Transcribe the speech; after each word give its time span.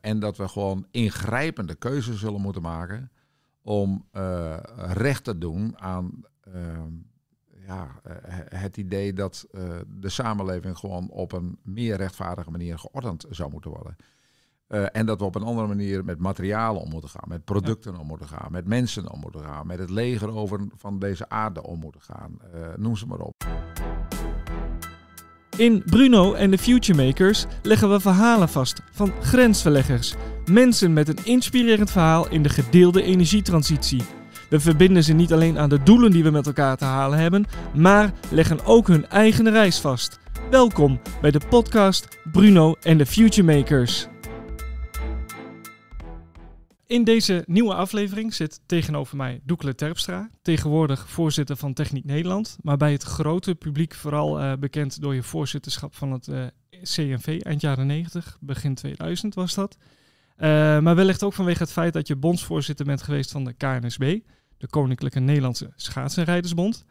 en 0.00 0.18
dat 0.18 0.36
we 0.36 0.48
gewoon 0.48 0.86
ingrijpende 0.90 1.74
keuzes 1.74 2.18
zullen 2.18 2.40
moeten 2.40 2.62
maken 2.62 3.10
om 3.62 4.08
recht 4.76 5.24
te 5.24 5.38
doen 5.38 5.78
aan 5.78 6.10
ehm, 6.40 6.92
ja, 7.66 8.00
het 8.48 8.76
idee 8.76 9.12
dat 9.12 9.46
de 9.86 10.08
samenleving 10.08 10.78
gewoon 10.78 11.10
op 11.10 11.32
een 11.32 11.58
meer 11.62 11.96
rechtvaardige 11.96 12.50
manier 12.50 12.78
geordend 12.78 13.24
zou 13.30 13.50
moeten 13.50 13.70
worden. 13.70 13.96
En 14.92 15.06
dat 15.06 15.18
we 15.18 15.24
op 15.24 15.34
een 15.34 15.42
andere 15.42 15.66
manier 15.66 16.04
met 16.04 16.18
materialen 16.18 16.82
om 16.82 16.90
moeten 16.90 17.10
gaan, 17.10 17.28
met 17.28 17.44
producten 17.44 17.96
om 17.96 18.06
moeten 18.06 18.28
gaan, 18.28 18.52
met 18.52 18.66
mensen 18.66 19.10
om 19.10 19.20
moeten 19.20 19.40
gaan, 19.40 19.66
met 19.66 19.78
het 19.78 19.90
leger 19.90 20.30
over 20.30 20.66
van 20.76 20.98
deze 20.98 21.28
aarde 21.28 21.62
om 21.62 21.78
moeten 21.78 22.00
gaan. 22.00 22.38
Noem 22.76 22.96
ze 22.96 23.06
maar 23.06 23.20
op. 23.20 23.44
In 25.58 25.82
Bruno 25.86 26.34
en 26.34 26.50
de 26.50 26.58
Futuremakers 26.58 27.46
leggen 27.62 27.90
we 27.90 28.00
verhalen 28.00 28.48
vast 28.48 28.82
van 28.92 29.12
grensverleggers. 29.22 30.14
Mensen 30.50 30.92
met 30.92 31.08
een 31.08 31.18
inspirerend 31.24 31.90
verhaal 31.90 32.28
in 32.28 32.42
de 32.42 32.48
gedeelde 32.48 33.02
energietransitie. 33.02 34.02
We 34.50 34.60
verbinden 34.60 35.04
ze 35.04 35.12
niet 35.12 35.32
alleen 35.32 35.58
aan 35.58 35.68
de 35.68 35.82
doelen 35.82 36.10
die 36.10 36.22
we 36.22 36.30
met 36.30 36.46
elkaar 36.46 36.76
te 36.76 36.84
halen 36.84 37.18
hebben, 37.18 37.46
maar 37.74 38.12
leggen 38.30 38.64
ook 38.64 38.86
hun 38.86 39.08
eigen 39.08 39.50
reis 39.50 39.78
vast. 39.78 40.18
Welkom 40.50 41.00
bij 41.20 41.30
de 41.30 41.40
podcast 41.48 42.08
Bruno 42.32 42.74
en 42.82 42.98
de 42.98 43.06
Futuremakers. 43.06 44.08
In 46.88 47.04
deze 47.04 47.44
nieuwe 47.46 47.74
aflevering 47.74 48.34
zit 48.34 48.60
tegenover 48.66 49.16
mij 49.16 49.40
Doekle 49.44 49.74
Terpstra, 49.74 50.30
tegenwoordig 50.42 51.08
voorzitter 51.08 51.56
van 51.56 51.72
Techniek 51.72 52.04
Nederland, 52.04 52.56
maar 52.62 52.76
bij 52.76 52.92
het 52.92 53.02
grote 53.02 53.54
publiek 53.54 53.94
vooral 53.94 54.40
uh, 54.40 54.52
bekend 54.58 55.00
door 55.00 55.14
je 55.14 55.22
voorzitterschap 55.22 55.94
van 55.94 56.12
het 56.12 56.26
uh, 56.26 56.44
eh, 56.44 56.50
CNV 56.82 57.40
eind 57.42 57.60
jaren 57.60 57.86
90, 57.86 58.38
begin 58.40 58.74
2000 58.74 59.34
was 59.34 59.54
dat. 59.54 59.76
Uh, 59.76 60.46
maar 60.78 60.94
wellicht 60.94 61.22
ook 61.22 61.32
vanwege 61.32 61.62
het 61.62 61.72
feit 61.72 61.92
dat 61.92 62.06
je 62.06 62.16
bondsvoorzitter 62.16 62.86
bent 62.86 63.02
geweest 63.02 63.30
van 63.30 63.44
de 63.44 63.52
KNSB, 63.52 64.18
de 64.56 64.66
Koninklijke 64.66 65.20
Nederlandse 65.20 65.72
Schaatsenrijdersbond. 65.76 66.84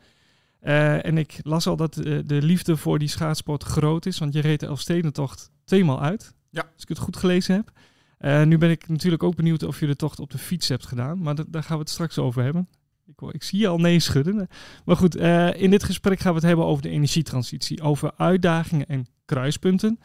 en 0.60 1.18
ik 1.18 1.40
las 1.42 1.68
al 1.68 1.76
dat 1.76 1.94
de 1.94 2.42
liefde 2.42 2.78
voor 2.78 3.00
die 3.00 3.08
schaatsport 3.08 3.64
groot 3.64 4.06
is, 4.06 4.18
want 4.18 4.34
je 4.34 4.42
reed 4.42 4.60
de 4.60 4.66
Elfstedentocht 4.66 5.52
tweemaal 5.64 6.02
uit, 6.02 6.34
ja. 6.50 6.62
als 6.74 6.82
ik 6.82 6.90
het 6.90 6.98
goed 6.98 7.18
gelezen 7.18 7.56
heb. 7.56 7.72
Uh, 8.20 8.44
nu 8.44 8.58
ben 8.58 8.70
ik 8.70 8.88
natuurlijk 8.88 9.24
ook 9.24 9.36
benieuwd 9.36 9.64
of 9.64 9.80
je 9.80 9.86
de 9.86 9.96
tocht 9.96 10.20
op 10.20 10.32
de 10.32 10.38
fiets 10.38 10.68
hebt 10.68 10.86
gedaan, 10.86 11.22
maar 11.22 11.36
daar 11.36 11.64
gaan 11.64 11.78
we 11.78 11.82
het 11.82 11.90
straks 11.90 12.18
over 12.18 12.44
hebben. 12.44 12.68
Ik, 13.08 13.34
ik 13.34 13.44
zie 13.44 13.60
je 13.60 13.68
al 13.68 13.78
nee 13.78 14.00
schudden. 14.00 14.48
Maar 14.86 14.96
goed, 14.96 15.18
uh, 15.18 15.62
in 15.62 15.70
dit 15.70 15.84
gesprek 15.84 16.20
gaan 16.20 16.32
we 16.32 16.38
het 16.38 16.48
hebben 16.48 16.66
over 16.66 16.84
de 16.84 16.90
energietransitie, 16.90 17.82
over 17.82 18.12
uitdagingen 18.18 18.88
en 18.88 19.08
kruispunten, 19.26 20.00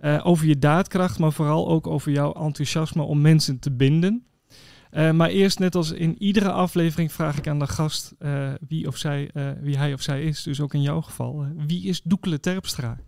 uh, 0.00 0.20
over 0.26 0.46
je 0.46 0.58
daadkracht, 0.58 1.18
maar 1.18 1.32
vooral 1.32 1.68
ook 1.68 1.86
over 1.86 2.12
jouw 2.12 2.32
enthousiasme 2.32 3.02
om 3.02 3.20
mensen 3.20 3.58
te 3.58 3.70
binden. 3.70 4.24
maar 4.90 5.28
eerst, 5.28 5.58
net 5.58 5.74
als 5.74 5.90
in 5.90 6.22
iedere 6.22 6.50
aflevering, 6.52 7.12
vraag 7.12 7.38
ik 7.38 7.48
aan 7.48 7.58
de 7.58 7.66
gast 7.66 8.14
wie, 8.68 8.86
of 8.86 8.96
zij, 8.96 9.30
wie 9.60 9.76
hij 9.76 9.92
of 9.92 10.02
zij 10.02 10.24
is. 10.24 10.42
Dus 10.42 10.60
ook 10.60 10.74
in 10.74 10.82
jouw 10.82 11.00
geval. 11.00 11.46
wie 11.66 11.84
is 11.84 12.02
Doekle 12.02 12.40
Terpstra? 12.40 12.98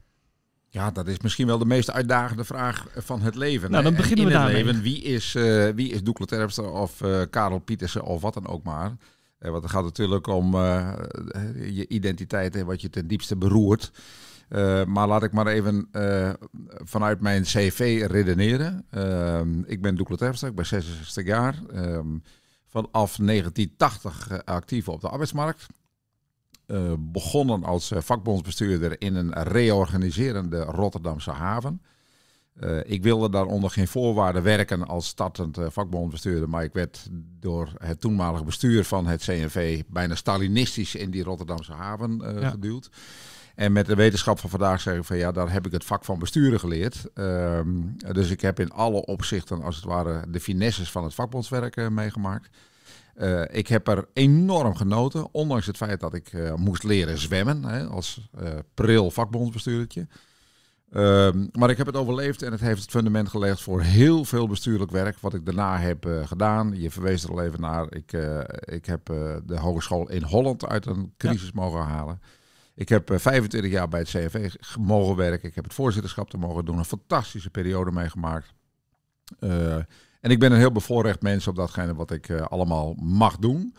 Ja, 0.76 0.90
dat 0.90 1.06
is 1.06 1.20
misschien 1.20 1.46
wel 1.46 1.58
de 1.58 1.66
meest 1.66 1.90
uitdagende 1.90 2.44
vraag 2.44 2.86
van 2.94 3.22
het 3.22 3.34
leven. 3.34 3.70
Nou, 3.70 3.82
dan 3.82 3.94
beginnen 3.94 4.26
we 4.26 4.32
daarmee. 4.32 4.64
Leven, 4.64 4.82
wie 4.82 5.02
is, 5.02 5.34
uh, 5.34 5.68
wie 5.68 5.90
is 5.90 6.02
Doekle 6.02 6.26
Terpstra 6.26 6.64
of 6.64 7.00
uh, 7.00 7.22
Karel 7.30 7.58
Pietersen 7.58 8.02
of 8.02 8.20
wat 8.20 8.34
dan 8.34 8.46
ook 8.46 8.62
maar. 8.62 8.96
Uh, 9.40 9.50
want 9.50 9.62
het 9.62 9.72
gaat 9.72 9.84
natuurlijk 9.84 10.26
om 10.26 10.54
je 11.54 11.84
identiteit 11.88 12.56
en 12.56 12.66
wat 12.66 12.80
je 12.80 12.90
ten 12.90 13.06
diepste 13.06 13.36
beroert. 13.36 13.92
maar 14.86 15.08
laat 15.08 15.22
ik 15.22 15.32
maar 15.32 15.46
even 15.46 15.88
vanuit 16.68 17.20
mijn 17.20 17.42
cv 17.42 18.06
redeneren. 18.10 18.86
ik 19.66 19.82
ben 19.82 19.94
Doekle 19.94 20.16
Terpstra, 20.16 20.48
ik 20.48 20.54
ben 20.54 20.66
66 20.66 21.24
jaar. 21.24 21.54
Vanaf 22.66 23.16
1980 23.16 24.44
actief 24.44 24.88
op 24.88 25.00
de 25.00 25.08
arbeidsmarkt. 25.08 25.66
Uh, 26.66 26.92
begonnen 26.98 27.64
als 27.64 27.92
uh, 27.92 27.98
vakbondsbestuurder 28.00 29.00
in 29.00 29.14
een 29.14 29.42
reorganiserende 29.42 30.60
Rotterdamse 30.60 31.30
haven. 31.30 31.82
Uh, 32.60 32.78
ik 32.84 33.02
wilde 33.02 33.30
daar 33.30 33.46
onder 33.46 33.70
geen 33.70 33.88
voorwaarden 33.88 34.42
werken 34.42 34.86
als 34.86 35.06
startend 35.06 35.58
vakbondsbestuurder, 35.68 36.48
maar 36.48 36.64
ik 36.64 36.72
werd 36.72 37.08
door 37.40 37.72
het 37.78 38.00
toenmalige 38.00 38.44
bestuur 38.44 38.84
van 38.84 39.06
het 39.06 39.22
CNV 39.22 39.82
bijna 39.86 40.14
stalinistisch 40.14 40.94
in 40.94 41.10
die 41.10 41.22
Rotterdamse 41.22 41.72
haven 41.72 42.40
ja. 42.40 42.50
geduwd. 42.50 42.90
En 43.54 43.72
met 43.72 43.86
de 43.86 43.94
wetenschap 43.94 44.38
van 44.38 44.50
vandaag 44.50 44.80
zeg 44.80 44.96
ik 44.96 45.04
van 45.04 45.16
ja, 45.16 45.32
daar 45.32 45.52
heb 45.52 45.66
ik 45.66 45.72
het 45.72 45.84
vak 45.84 46.04
van 46.04 46.18
besturen 46.18 46.60
geleerd. 46.60 47.04
Ehm, 47.14 47.68
dus 48.12 48.30
ik 48.30 48.40
heb 48.40 48.60
in 48.60 48.70
alle 48.70 49.04
opzichten 49.04 49.62
als 49.62 49.76
het 49.76 49.84
ware 49.84 50.24
de 50.28 50.40
finesses 50.40 50.90
van 50.90 51.04
het 51.04 51.14
vakbondswerk 51.14 51.90
meegemaakt. 51.90 52.48
Uh, 53.18 53.42
ik 53.50 53.68
heb 53.68 53.88
er 53.88 54.08
enorm 54.12 54.74
genoten, 54.74 55.28
ondanks 55.32 55.66
het 55.66 55.76
feit 55.76 56.00
dat 56.00 56.14
ik 56.14 56.32
uh, 56.32 56.54
moest 56.54 56.82
leren 56.82 57.18
zwemmen 57.18 57.64
hè, 57.64 57.86
als 57.86 58.28
uh, 58.40 58.48
pril 58.74 59.10
vakbondsbestuurdertje. 59.10 60.06
Ehm, 60.90 61.46
maar 61.52 61.70
ik 61.70 61.76
heb 61.76 61.86
het 61.86 61.96
overleefd 61.96 62.42
en 62.42 62.52
het 62.52 62.60
heeft 62.60 62.80
het 62.80 62.90
fundament 62.90 63.28
gelegd 63.28 63.62
voor 63.62 63.82
heel 63.82 64.24
veel 64.24 64.48
bestuurlijk 64.48 64.90
werk 64.90 65.18
wat 65.18 65.34
ik 65.34 65.44
daarna 65.44 65.78
heb 65.78 66.08
gedaan. 66.24 66.80
Je 66.80 66.90
verwees 66.90 67.24
er 67.24 67.30
al 67.30 67.42
even 67.42 67.60
naar. 67.60 67.94
Ik, 67.94 68.12
ik 68.64 68.86
heb 68.86 69.06
de 69.44 69.58
hogeschool 69.58 70.10
in 70.10 70.22
Holland 70.22 70.66
uit 70.66 70.86
een 70.86 71.12
crisis 71.16 71.52
mogen 71.52 71.80
halen. 71.80 72.20
Ik 72.74 72.88
heb 72.88 73.10
25 73.14 73.70
jaar 73.70 73.88
bij 73.88 74.00
het 74.00 74.08
CFV 74.08 74.54
mogen 74.78 75.16
werken. 75.16 75.48
Ik 75.48 75.54
heb 75.54 75.64
het 75.64 75.74
voorzitterschap 75.74 76.30
te 76.30 76.38
mogen 76.38 76.64
doen. 76.64 76.78
Een 76.78 76.84
fantastische 76.84 77.50
periode 77.50 77.92
meegemaakt. 77.92 78.52
En 80.20 80.30
ik 80.30 80.38
ben 80.38 80.52
een 80.52 80.58
heel 80.58 80.72
bevoorrecht 80.72 81.22
mens 81.22 81.46
op 81.46 81.56
datgene 81.56 81.94
wat 81.94 82.10
ik 82.10 82.28
uh, 82.28 82.40
allemaal 82.40 82.94
mag 82.94 83.36
doen. 83.36 83.74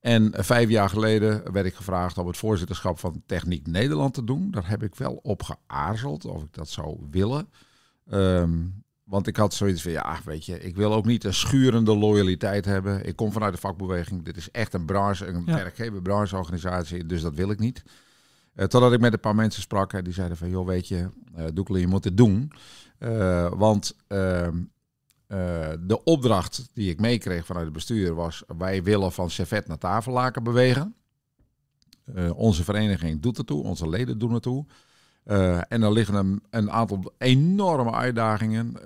En 0.00 0.22
uh, 0.22 0.42
vijf 0.42 0.68
jaar 0.68 0.88
geleden 0.88 1.52
werd 1.52 1.66
ik 1.66 1.74
gevraagd 1.74 2.18
om 2.18 2.26
het 2.26 2.36
voorzitterschap 2.36 2.98
van 2.98 3.22
Techniek 3.26 3.66
Nederland 3.66 4.14
te 4.14 4.24
doen. 4.24 4.50
Daar 4.50 4.68
heb 4.68 4.82
ik 4.82 4.94
wel 4.94 5.20
op 5.22 5.42
geaarzeld 5.42 6.24
of 6.24 6.42
ik 6.42 6.52
dat 6.52 6.68
zou 6.68 6.98
willen. 7.10 7.48
Um, 8.12 8.82
want 9.08 9.26
ik 9.26 9.36
had 9.36 9.54
zoiets 9.54 9.82
van, 9.82 9.92
ja, 9.92 10.18
weet 10.24 10.46
je, 10.46 10.60
ik 10.60 10.76
wil 10.76 10.92
ook 10.92 11.04
niet 11.04 11.24
een 11.24 11.34
schurende 11.34 11.96
loyaliteit 11.96 12.64
hebben. 12.64 13.06
Ik 13.06 13.16
kom 13.16 13.32
vanuit 13.32 13.52
de 13.52 13.60
vakbeweging. 13.60 14.24
Dit 14.24 14.36
is 14.36 14.50
echt 14.50 14.74
een 14.74 14.84
branche, 14.84 15.26
een 15.26 15.42
ja. 15.46 15.54
werkgever 15.54 16.02
brancheorganisatie, 16.02 17.06
dus 17.06 17.22
dat 17.22 17.34
wil 17.34 17.50
ik 17.50 17.58
niet. 17.58 17.82
Uh, 18.54 18.64
totdat 18.64 18.92
ik 18.92 19.00
met 19.00 19.12
een 19.12 19.20
paar 19.20 19.34
mensen 19.34 19.62
sprak 19.62 19.92
en 19.92 20.04
die 20.04 20.12
zeiden 20.12 20.36
van, 20.36 20.50
joh, 20.50 20.66
weet 20.66 20.88
je, 20.88 21.08
uh, 21.38 21.44
Doekle, 21.54 21.80
je 21.80 21.86
moet 21.86 22.04
het 22.04 22.16
doen. 22.16 22.52
Uh, 22.98 23.52
want 23.56 23.96
ehm, 24.06 24.56
uh, 25.28 25.68
de 25.80 26.04
opdracht 26.04 26.68
die 26.72 26.90
ik 26.90 27.00
meekreeg 27.00 27.46
vanuit 27.46 27.64
het 27.64 27.74
bestuur 27.74 28.14
was: 28.14 28.42
wij 28.58 28.82
willen 28.82 29.12
van 29.12 29.30
servet 29.30 29.68
naar 29.68 29.78
tafellaken 29.78 30.42
bewegen. 30.42 30.94
Uh, 32.14 32.38
onze 32.38 32.64
vereniging 32.64 33.20
doet 33.20 33.38
ertoe, 33.38 33.62
onze 33.62 33.88
leden 33.88 34.18
doen 34.18 34.34
ertoe. 34.34 34.66
Uh, 35.26 35.60
en 35.68 35.82
er 35.82 35.92
liggen 35.92 36.40
een, 36.50 36.70
aantal 36.70 37.12
enorme 37.18 37.92
uitdagingen 37.92 38.76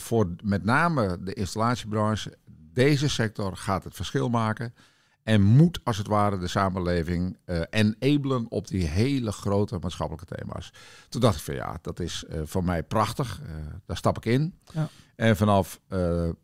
voor 0.00 0.34
met 0.42 0.64
name 0.64 1.18
de 1.22 1.32
installatiebranche. 1.32 2.36
Deze 2.72 3.08
sector 3.08 3.56
gaat 3.56 3.84
het 3.84 3.94
verschil 3.94 4.28
maken. 4.28 4.74
En 5.22 5.42
moet 5.42 5.80
als 5.84 5.96
het 5.98 6.06
ware 6.06 6.38
de 6.38 6.48
samenleving 6.48 7.36
enablen 7.70 8.46
op 8.50 8.68
die 8.68 8.86
hele 8.86 9.32
grote 9.32 9.78
maatschappelijke 9.80 10.34
thema's. 10.34 10.72
Toen 11.08 11.20
dacht 11.20 11.36
ik 11.36 11.42
van 11.42 11.54
ja, 11.54 11.78
dat 11.82 12.00
is 12.00 12.24
voor 12.44 12.64
mij 12.64 12.82
prachtig. 12.82 13.40
Daar 13.86 13.96
stap 13.96 14.16
ik 14.16 14.24
in. 14.24 14.54
Ja. 14.72 14.88
En 15.20 15.36
vanaf 15.36 15.80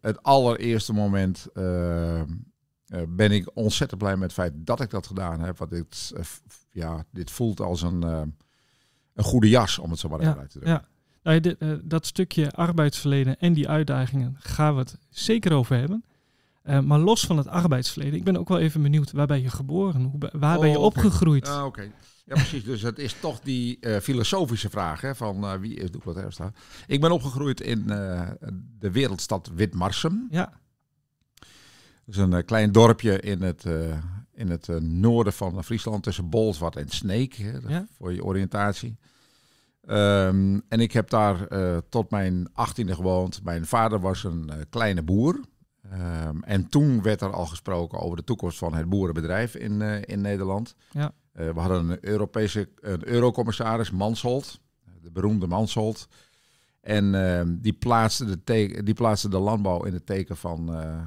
het 0.01 0.23
allereerste 0.23 0.93
moment 0.93 1.47
ben 3.09 3.31
ik 3.31 3.51
ontzettend 3.55 4.01
blij 4.01 4.17
met 4.17 4.23
het 4.23 4.33
feit 4.33 4.53
dat 4.57 4.81
ik 4.81 4.91
dat 4.91 5.07
gedaan 5.07 5.41
heb. 5.41 5.59
Want 5.59 5.71
dit, 5.71 6.13
ja, 6.71 7.05
dit 7.11 7.31
voelt 7.31 7.61
als 7.61 7.83
een, 7.83 8.03
een 8.03 9.25
goede 9.25 9.49
jas, 9.49 9.79
om 9.79 9.91
het 9.91 9.99
zo 9.99 10.09
maar 10.09 10.21
even 10.21 10.39
uit 10.39 10.51
te 10.51 10.59
drukken. 10.59 10.83
Ja. 10.83 10.89
Nou, 11.23 11.41
dit, 11.41 11.57
dat 11.83 12.07
stukje 12.07 12.51
arbeidsverleden 12.51 13.39
en 13.39 13.53
die 13.53 13.69
uitdagingen 13.69 14.37
gaan 14.39 14.75
we 14.75 14.81
het 14.81 14.99
zeker 15.09 15.53
over 15.53 15.77
hebben. 15.77 16.05
Uh, 16.65 16.81
maar 16.81 16.99
los 16.99 17.27
van 17.27 17.37
het 17.37 17.49
arbeidsverleden, 17.49 18.19
ik 18.19 18.25
ben 18.25 18.37
ook 18.37 18.49
wel 18.49 18.59
even 18.59 18.83
benieuwd, 18.83 19.13
waar 19.13 19.27
ben 19.27 19.43
je 19.43 19.51
geboren? 19.51 20.03
Hoe, 20.03 20.31
waar 20.33 20.55
oh, 20.55 20.61
ben 20.61 20.71
je 20.71 20.79
opgegroeid? 20.79 21.49
Ah, 21.49 21.65
ja 22.27 22.35
precies. 22.35 22.65
dus 22.65 22.83
het 22.83 22.99
is 22.99 23.17
toch 23.21 23.41
die 23.41 23.79
uh, 23.81 23.97
filosofische 23.97 24.71
vraag 24.71 25.01
hè, 25.01 25.15
van 25.15 25.45
uh, 25.45 25.55
wie 25.55 25.75
is 25.75 25.91
Terpstra? 26.15 26.53
Ik 26.87 27.01
ben 27.01 27.11
opgegroeid 27.11 27.61
in 27.61 27.87
de 28.79 28.91
wereldstad 28.91 29.51
Witmarsum. 29.55 30.27
Ja. 30.31 30.53
Dat 32.05 32.15
is 32.15 32.17
een 32.17 32.45
klein 32.45 32.73
dorpje 32.73 33.21
in 33.21 33.43
het, 33.43 33.65
in 34.33 34.51
het 34.51 34.69
noorden 34.81 35.33
van 35.33 35.65
Friesland 35.65 36.03
tussen 36.03 36.31
Bolsward 36.31 36.77
en 36.77 36.89
Sneek, 36.89 37.35
hè, 37.35 37.59
ja? 37.67 37.87
voor 37.97 38.13
je 38.13 38.25
oriëntatie. 38.25 38.99
Um, 39.89 40.63
en 40.69 40.81
ik 40.81 40.93
heb 40.93 41.11
daar 41.11 41.49
tot 41.89 42.11
mijn 42.11 42.49
achttiende 42.53 42.95
gewoond. 42.95 43.43
Mijn 43.43 43.67
vader 43.67 44.01
was 44.01 44.25
een 44.25 44.51
kleine 44.71 45.03
boer. 45.03 45.41
Um, 45.93 46.43
en 46.43 46.69
toen 46.69 47.03
werd 47.03 47.21
er 47.21 47.33
al 47.33 47.47
gesproken 47.47 47.99
over 47.99 48.17
de 48.17 48.25
toekomst 48.25 48.59
van 48.59 48.75
het 48.75 48.89
boerenbedrijf 48.89 49.55
in, 49.55 49.81
in 50.05 50.21
Nederland. 50.21 50.75
Ja. 50.91 51.13
Uh, 51.41 51.51
we 51.51 51.61
hadden 51.61 51.91
een 51.91 51.99
Europese 52.01 52.69
een 52.81 53.09
eurocommissaris, 53.09 53.91
Mansholt, 53.91 54.61
de 55.03 55.11
beroemde 55.11 55.47
Mansholt. 55.47 56.09
En 56.81 57.15
ehm, 57.15 57.57
die, 57.61 57.73
plaatste 57.73 58.25
de 58.25 58.45
teken, 58.45 58.85
die 58.85 58.95
plaatste 58.95 59.29
de 59.29 59.39
landbouw 59.39 59.85
in 59.85 59.93
het 59.93 60.07
teken 60.07 60.37
van 60.37 60.75
eh, 60.75 60.93
eh, 60.93 60.99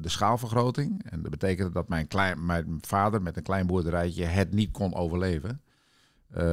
de 0.00 0.08
schaalvergroting. 0.08 1.02
En 1.10 1.22
dat 1.22 1.30
betekende 1.30 1.72
dat 1.72 1.88
mijn, 1.88 2.08
klein, 2.08 2.46
mijn 2.46 2.78
vader 2.80 3.22
met 3.22 3.36
een 3.36 3.42
klein 3.42 3.66
boerderijtje 3.66 4.24
het 4.24 4.52
niet 4.52 4.70
kon 4.70 4.94
overleven. 4.94 5.60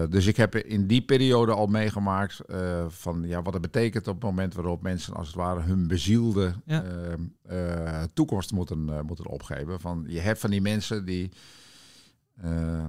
Dus 0.09 0.25
ik 0.25 0.37
heb 0.37 0.55
in 0.55 0.87
die 0.87 1.01
periode 1.01 1.51
al 1.51 1.67
meegemaakt 1.67 2.41
van 2.87 3.23
ja, 3.23 3.41
wat 3.41 3.53
het 3.53 3.61
betekent 3.61 4.07
op 4.07 4.13
het 4.13 4.23
moment 4.23 4.53
waarop 4.53 4.81
mensen 4.81 5.13
als 5.13 5.27
het 5.27 5.35
ware 5.35 5.61
hun 5.61 5.87
bezielde 5.87 6.53
ja. 6.65 6.83
Ehm, 7.45 8.05
toekomst 8.13 8.51
moeten, 8.51 9.05
moeten 9.05 9.27
opgeven. 9.27 9.79
Van, 9.79 10.05
je 10.07 10.19
hebt 10.19 10.39
van 10.39 10.49
die 10.49 10.61
mensen 10.61 11.05
die 11.05 11.31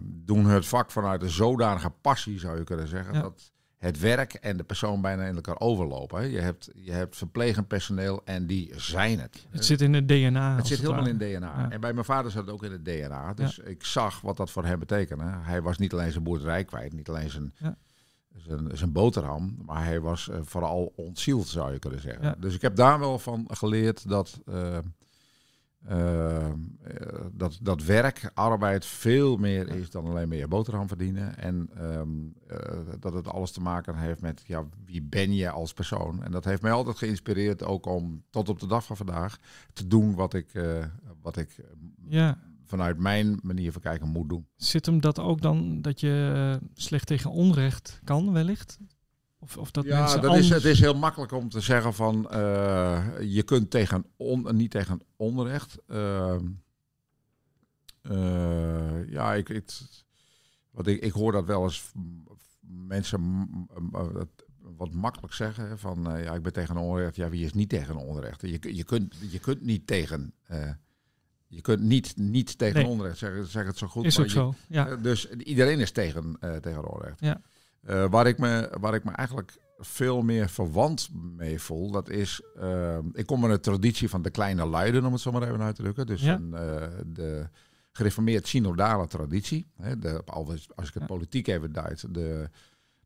doen 0.02 0.46
het 0.46 0.67
vak 0.67 0.91
vanuit 0.91 1.23
een 1.23 1.31
zodanige 1.31 1.91
passie, 1.91 2.38
zou 2.38 2.58
je 2.58 2.64
kunnen 2.64 2.88
zeggen. 2.88 3.23
Dat, 3.23 3.52
het 3.85 3.99
werk 3.99 4.35
en 4.35 4.56
de 4.56 4.64
persoon 4.64 5.00
bijna 5.00 5.25
in 5.25 5.35
elkaar 5.35 5.61
overlopen. 5.61 6.31
Je 6.31 6.41
hebt, 6.41 6.70
je 6.75 6.93
hebt 6.93 7.17
verplegend 7.17 7.69
personeel 7.69 8.23
en 8.25 8.46
die 8.46 8.73
zijn 8.76 9.20
het. 9.20 9.46
Het 9.50 9.64
zit 9.64 9.81
in 9.81 9.93
het 9.93 10.08
DNA. 10.08 10.56
Het 10.56 10.67
zit 10.67 10.79
helemaal 10.79 11.06
in 11.06 11.20
het 11.20 11.37
DNA. 11.37 11.70
En 11.70 11.81
bij 11.81 11.93
mijn 11.93 12.05
vader 12.05 12.31
zat 12.31 12.44
het 12.44 12.55
ook 12.55 12.64
in 12.64 12.73
het 12.73 12.85
DNA. 12.85 13.35
Dus 13.35 13.58
ik 13.58 13.85
zag 13.85 14.20
wat 14.20 14.37
dat 14.37 14.50
voor 14.50 14.64
hem 14.64 14.79
betekende. 14.79 15.25
Hij 15.25 15.62
was 15.62 15.79
niet 15.79 15.93
alleen 15.93 16.12
zijn 16.12 16.25
boerderij 16.25 16.64
kwijt, 16.64 16.93
niet 16.93 17.08
alleen 17.08 17.31
zijn, 17.31 17.55
zijn, 18.37 18.70
zijn 18.73 18.93
boterham, 18.93 19.56
maar 19.64 19.85
hij 19.85 20.00
was 20.00 20.29
uh, 20.29 20.37
vooral 20.43 20.93
ontzield, 20.96 21.46
zou 21.46 21.73
je 21.73 21.79
kunnen 21.79 22.00
zeggen. 22.00 22.41
Dus 22.41 22.55
ik 22.55 22.62
heb 22.62 22.76
daar 22.76 22.99
wel 22.99 23.19
van 23.19 23.49
geleerd 23.50 24.08
dat. 24.08 24.41
Uh, 24.49 24.79
uh, 25.90 26.52
dat, 27.32 27.58
dat 27.62 27.84
werk, 27.84 28.31
arbeid 28.34 28.86
veel 28.86 29.36
meer 29.36 29.69
is 29.69 29.90
dan 29.90 30.06
alleen 30.06 30.28
maar 30.28 30.36
je 30.36 30.48
boterham 30.48 30.88
verdienen. 30.88 31.38
En 31.38 31.70
um, 31.78 32.34
uh, 32.50 32.58
dat 33.00 33.12
het 33.12 33.28
alles 33.28 33.50
te 33.50 33.60
maken 33.60 33.96
heeft 33.96 34.20
met 34.20 34.42
ja, 34.46 34.64
wie 34.84 35.02
ben 35.02 35.34
je 35.34 35.50
als 35.50 35.72
persoon. 35.72 36.22
En 36.22 36.31
dat 36.31 36.44
heeft 36.44 36.62
mij 36.62 36.72
altijd 36.72 36.96
geïnspireerd 36.96 37.64
ook 37.64 37.86
om 37.86 38.22
tot 38.31 38.48
op 38.48 38.60
de 38.60 38.66
dag 38.66 38.84
van 38.84 38.96
vandaag 38.96 39.38
te 39.72 39.86
doen 39.86 40.14
wat 40.14 40.34
ik, 40.34 40.54
uh, 40.54 40.84
wat 41.22 41.36
ik 41.36 41.56
ja. 42.08 42.38
vanuit 42.64 42.98
mijn 42.98 43.38
manier 43.42 43.72
van 43.72 43.82
kijken 43.82 44.08
moet 44.08 44.28
doen. 44.28 44.46
Zit 44.56 44.86
hem 44.86 45.00
dat 45.00 45.19
ook 45.19 45.40
dan 45.40 45.82
dat 45.82 46.00
je 46.00 46.58
slecht 46.75 47.06
tegen 47.06 47.31
onrecht 47.31 48.00
kan 48.04 48.32
wellicht? 48.32 48.78
Of, 49.44 49.56
of 49.56 49.70
dat 49.70 49.85
ja, 49.85 50.17
dat 50.17 50.37
is, 50.37 50.49
het 50.49 50.64
is 50.64 50.81
heel 50.81 50.94
makkelijk 50.94 51.32
om 51.32 51.49
te 51.49 51.61
zeggen 51.61 51.94
van 51.94 52.29
uh, 52.32 53.06
je 53.20 53.43
kunt 53.43 53.70
tegen 53.70 54.05
on, 54.17 54.56
niet 54.56 54.70
tegen 54.70 55.00
onrecht. 55.17 55.79
Uh, 55.88 56.37
uh, 58.02 59.08
ja, 59.08 59.35
ik, 59.35 59.49
ik, 59.49 59.70
wat 60.70 60.87
ik, 60.87 61.02
ik 61.02 61.12
hoor 61.12 61.32
dat 61.32 61.44
wel 61.44 61.62
eens 61.62 61.93
mensen 62.61 63.49
wat 64.76 64.93
makkelijk 64.93 65.35
zeggen 65.35 65.79
van 65.79 66.02
ja, 66.02 66.35
ik 66.35 66.43
ben 66.43 66.52
tegen 66.52 66.76
onrecht. 66.76 67.17
Ja, 67.17 67.29
wie 67.29 67.44
is 67.44 67.52
niet 67.52 67.69
tegen 67.69 67.96
onrecht? 67.96 68.41
Je, 68.41 68.75
je, 68.75 68.85
kunt, 68.85 69.14
je 69.31 69.38
kunt 69.38 69.62
niet 69.62 69.87
tegen. 69.87 70.35
je 71.46 71.61
kunt 71.61 71.81
niet, 71.81 72.17
niet 72.17 72.58
tegen 72.58 72.82
nee. 72.82 72.91
onrecht 72.91 73.19
zeggen, 73.19 73.46
zeg 73.46 73.67
het 73.67 73.79
zo 73.79 73.87
goed. 73.87 74.05
Is 74.05 74.19
ook 74.19 74.25
je, 74.25 74.31
zo. 74.31 74.55
Ja. 74.69 74.96
dus 74.96 75.31
iedereen 75.31 75.81
is 75.81 75.91
tegen, 75.91 76.38
tegen 76.61 76.93
onrecht. 76.93 77.20
Ja. 77.20 77.41
Uh, 77.86 78.04
waar, 78.10 78.26
ik 78.26 78.38
me, 78.38 78.72
waar 78.81 78.94
ik 78.94 79.04
me 79.04 79.10
eigenlijk 79.10 79.56
veel 79.78 80.22
meer 80.22 80.48
verwant 80.48 81.08
mee 81.36 81.60
voel, 81.60 81.90
dat 81.90 82.08
is... 82.08 82.42
Uh, 82.56 82.98
ik 83.12 83.26
kom 83.26 83.44
uit 83.44 83.64
de 83.64 83.70
traditie 83.70 84.08
van 84.08 84.22
de 84.22 84.31
kleine 84.31 84.66
luiden, 84.66 85.04
om 85.04 85.12
het 85.12 85.20
zo 85.20 85.32
maar 85.32 85.42
even 85.42 85.62
uit 85.62 85.76
te 85.76 85.82
drukken. 85.82 86.06
Dus 86.06 86.22
ja. 86.22 86.34
een, 86.34 86.50
uh, 86.52 86.86
de 87.06 87.48
gereformeerd 87.92 88.46
synodale 88.46 89.06
traditie. 89.06 89.66
Hè, 89.76 89.98
de, 89.98 90.22
als 90.75 90.88
ik 90.88 90.94
het 90.94 91.06
politiek 91.06 91.46
even 91.46 91.72
duid, 91.72 92.14
de, 92.14 92.50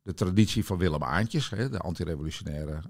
de 0.02 0.14
traditie 0.14 0.64
van 0.64 0.78
Willem 0.78 1.02
Aantjes, 1.02 1.50
hè, 1.50 1.68
de 1.68 1.78
antirevolutionaire 1.78 2.80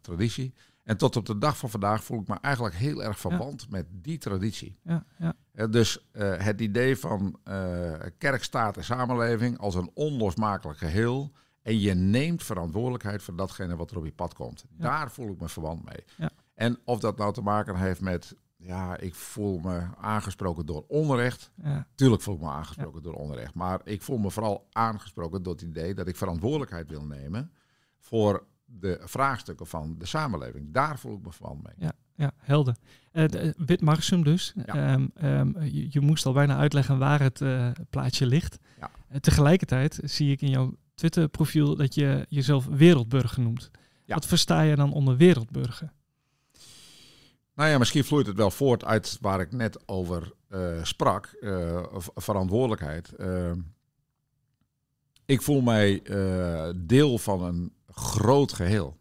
traditie. 0.00 0.54
En 0.88 0.96
tot 0.96 1.16
op 1.16 1.26
de 1.26 1.38
dag 1.38 1.58
van 1.58 1.70
vandaag 1.70 2.04
voel 2.04 2.20
ik 2.20 2.28
me 2.28 2.38
eigenlijk 2.40 2.74
heel 2.74 3.02
erg 3.02 3.18
verwant 3.18 3.60
ja. 3.60 3.66
met 3.70 3.86
die 3.90 4.18
traditie. 4.18 4.78
Ja, 4.82 5.04
ja. 5.52 5.66
dus 5.66 6.08
uh, 6.12 6.36
het 6.36 6.60
idee 6.60 6.96
van 6.96 7.38
uh, 7.44 7.92
kerk, 8.18 8.42
staat 8.42 8.76
en 8.76 8.84
samenleving 8.84 9.58
als 9.58 9.74
een 9.74 9.90
onlosmakelijk 9.94 10.78
geheel. 10.78 11.32
En 11.62 11.78
je 11.78 11.94
neemt 11.94 12.42
verantwoordelijkheid 12.42 13.22
voor 13.22 13.36
datgene 13.36 13.76
wat 13.76 13.90
er 13.90 13.96
op 13.96 14.04
je 14.04 14.12
pad 14.12 14.34
komt. 14.34 14.64
Daar 14.70 15.10
voel 15.10 15.32
ik 15.32 15.40
me 15.40 15.48
verwant 15.48 15.84
mee. 15.84 16.30
En 16.54 16.78
of 16.84 16.98
dat 17.00 17.16
nou 17.16 17.32
te 17.32 17.42
maken 17.42 17.76
heeft 17.76 18.00
met, 18.00 18.36
ja, 18.56 18.96
ik 18.96 19.14
voel 19.14 19.58
me 19.58 19.82
aangesproken 19.96 20.66
door 20.66 20.84
onrecht. 20.86 21.50
Tuurlijk 21.94 22.22
voel 22.22 22.34
ik 22.34 22.40
me 22.40 22.48
aangesproken 22.48 23.02
door 23.02 23.14
onrecht. 23.14 23.54
Maar 23.54 23.80
ik 23.84 24.02
voel 24.02 24.18
me 24.18 24.30
vooral 24.30 24.68
aangesproken 24.72 25.42
door 25.42 25.52
het 25.52 25.62
idee 25.62 25.94
dat 25.94 26.08
ik 26.08 26.16
verantwoordelijkheid 26.16 26.88
wil 26.88 27.04
nemen 27.04 27.52
voor 27.98 28.46
de 28.70 29.00
vraagstukken 29.04 29.66
van 29.66 29.94
de 29.98 30.06
samenleving. 30.06 30.72
Daar 30.72 30.98
voel 30.98 31.16
ik 31.16 31.24
me 31.24 31.32
van 31.32 31.60
mee. 31.62 31.74
Ja, 31.76 31.92
ja 32.14 32.32
helder. 32.36 32.76
Uh, 33.12 33.24
Wit 33.56 33.80
Marsum 33.80 34.24
dus. 34.24 34.54
Ja. 34.66 34.92
Um, 34.92 35.10
um, 35.22 35.62
je, 35.62 35.86
je, 35.90 36.00
moest 36.00 36.26
al 36.26 36.32
bijna 36.32 36.56
uitleggen 36.56 36.98
waar 36.98 37.20
het 37.20 37.40
uh, 37.40 37.70
plaatje 37.90 38.26
ligt. 38.26 38.58
Ja. 38.80 38.90
Uh, 39.12 39.16
tegelijkertijd 39.16 40.00
zie 40.02 40.32
ik 40.32 40.40
in 40.40 40.50
jouw 40.50 40.74
Twitter-profiel 40.94 41.76
dat 41.76 41.94
je 41.94 42.26
jezelf 42.28 42.66
wereldburger 42.66 43.42
noemt. 43.42 43.70
Ja. 44.04 44.14
Wat 44.14 44.26
versta 44.26 44.60
je 44.60 44.76
dan 44.76 44.92
onder 44.92 45.16
wereldburger? 45.16 45.92
Nou 47.54 47.70
ja, 47.70 47.78
misschien 47.78 48.04
vloeit 48.04 48.26
het 48.26 48.36
wel 48.36 48.50
voort 48.50 48.84
uit 48.84 49.18
waar 49.20 49.40
ik 49.40 49.52
net 49.52 49.88
over 49.88 50.32
sprak. 50.82 51.36
verantwoordelijkheid. 52.14 53.12
Ehm, 53.12 53.60
ik 55.24 55.42
voel 55.42 55.60
mij 55.60 56.02
deel 56.76 57.18
van 57.18 57.42
een 57.42 57.72
groot 57.98 58.52
geheel. 58.52 58.96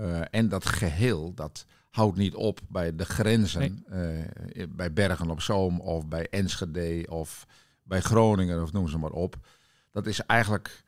Uh, 0.00 0.20
en 0.30 0.48
dat 0.48 0.66
geheel, 0.66 1.34
dat 1.34 1.64
houdt 1.90 2.16
niet 2.16 2.34
op 2.34 2.60
bij 2.68 2.96
de 2.96 3.04
grenzen. 3.04 3.84
Nee. 3.86 4.26
Uh, 4.54 4.66
bij 4.68 4.92
Bergen 4.92 5.30
op 5.30 5.40
Zoom 5.40 5.80
of 5.80 6.08
bij 6.08 6.28
Enschede 6.28 7.06
of 7.08 7.46
bij 7.82 8.00
Groningen 8.00 8.62
of 8.62 8.72
noem 8.72 8.88
ze 8.88 8.98
maar 8.98 9.10
op. 9.10 9.36
Dat 9.90 10.06
is 10.06 10.20
eigenlijk 10.20 10.84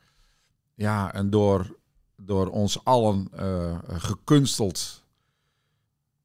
ja, 0.75 1.14
een 1.14 1.31
door, 1.31 1.76
door 2.16 2.49
ons 2.49 2.84
allen 2.84 3.28
uh, 3.34 3.78
gekunsteld, 3.87 5.05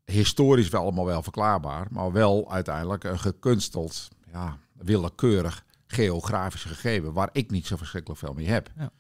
historisch 0.05 0.69
wel 0.69 0.81
allemaal 0.81 1.05
wel 1.05 1.23
verklaarbaar, 1.23 1.87
maar 1.91 2.11
wel 2.11 2.51
uiteindelijk 2.51 3.03
een 3.03 3.19
gekunsteld, 3.19 4.07
ja, 4.31 4.57
willekeurig 4.73 5.65
geografisch 5.87 6.63
gegeven, 6.63 7.13
waar 7.13 7.29
ik 7.31 7.51
niet 7.51 7.67
zo 7.67 7.77
verschrikkelijk 7.77 8.19
veel 8.19 8.33
mee 8.33 8.47
heb. 8.47 8.69
Ja. 8.77 8.91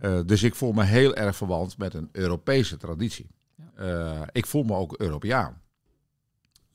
Uh, 0.00 0.20
dus 0.26 0.42
ik 0.42 0.54
voel 0.54 0.72
me 0.72 0.84
heel 0.84 1.14
erg 1.14 1.36
verwant 1.36 1.78
met 1.78 1.94
een 1.94 2.08
Europese 2.12 2.76
traditie. 2.76 3.30
Uh, 3.78 4.22
ik 4.32 4.46
voel 4.46 4.62
me 4.62 4.74
ook 4.74 4.94
Europeaan. 4.98 5.60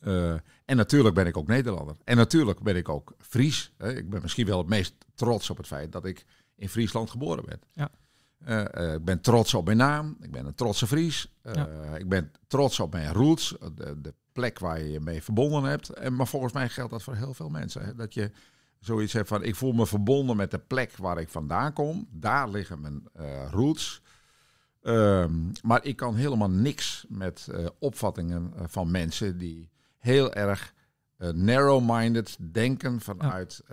Uh, 0.02 0.34
en 0.66 0.78
natuurlijk 0.78 1.16
ben 1.16 1.28
ik 1.28 1.38
ook 1.38 1.48
Nederlander. 1.48 1.96
En 2.04 2.18
natuurlijk 2.18 2.62
ben 2.62 2.76
ik 2.76 2.90
ook 2.90 3.14
Fries. 3.20 3.74
ik 3.78 4.10
ben 4.10 4.22
misschien 4.22 4.46
wel 4.46 4.58
het 4.58 4.68
meest 4.68 4.96
trots 5.16 5.50
op 5.50 5.58
het 5.58 5.68
feit 5.68 5.92
dat 5.92 6.06
ik 6.06 6.26
in 6.56 6.70
Friesland 6.70 7.10
geboren 7.10 7.46
ben. 7.46 7.60
Ja. 7.74 8.94
ik 8.94 9.06
ben 9.06 9.22
trots 9.22 9.54
op 9.54 9.66
mijn 9.66 9.78
naam. 9.78 10.18
Ik 10.22 10.32
ben 10.32 10.46
een 10.46 10.56
trotse 10.56 10.88
Fries. 10.88 11.34
Ja. 11.44 11.68
Ik 11.98 12.10
ben 12.10 12.32
trots 12.48 12.80
op 12.80 12.92
mijn 12.92 13.14
roots. 13.14 13.56
De, 13.76 14.02
de, 14.02 14.14
plek 14.32 14.60
waar 14.60 14.80
je 14.80 14.92
je 14.92 15.00
mee 15.00 15.24
verbonden 15.24 15.64
hebt. 15.64 15.90
En, 15.90 16.16
maar 16.16 16.28
volgens 16.28 16.54
mij 16.54 16.70
geldt 16.70 16.92
dat 16.92 17.04
voor 17.04 17.16
heel 17.16 17.34
veel 17.34 17.50
mensen. 17.50 17.86
Hè? 17.86 17.96
Dat 17.96 18.14
je 18.14 18.32
zoiets 18.86 19.14
heb 19.14 19.28
van 19.28 19.44
ik 19.44 19.56
voel 19.56 19.72
me 19.72 19.88
verbonden 19.88 20.36
met 20.36 20.52
de 20.52 20.60
plek 20.60 20.98
waar 20.98 21.20
ik 21.20 21.30
vandaan 21.30 21.74
kom. 21.74 22.08
Daar 22.12 22.50
liggen 22.50 22.82
mijn 22.82 23.04
uh, 23.20 23.52
roots. 23.52 24.02
Um, 24.82 25.52
maar 25.64 25.86
ik 25.86 25.96
kan 25.96 26.16
helemaal 26.16 26.50
niks 26.50 27.06
met 27.10 27.48
uh, 27.52 27.66
opvattingen 27.80 28.54
uh, 28.56 28.62
van 28.68 28.92
mensen 28.92 29.38
die 29.38 29.70
heel 29.98 30.34
erg 30.34 30.74
narrow-minded 31.18 32.38
denken 32.52 33.02
vanuit 33.02 33.64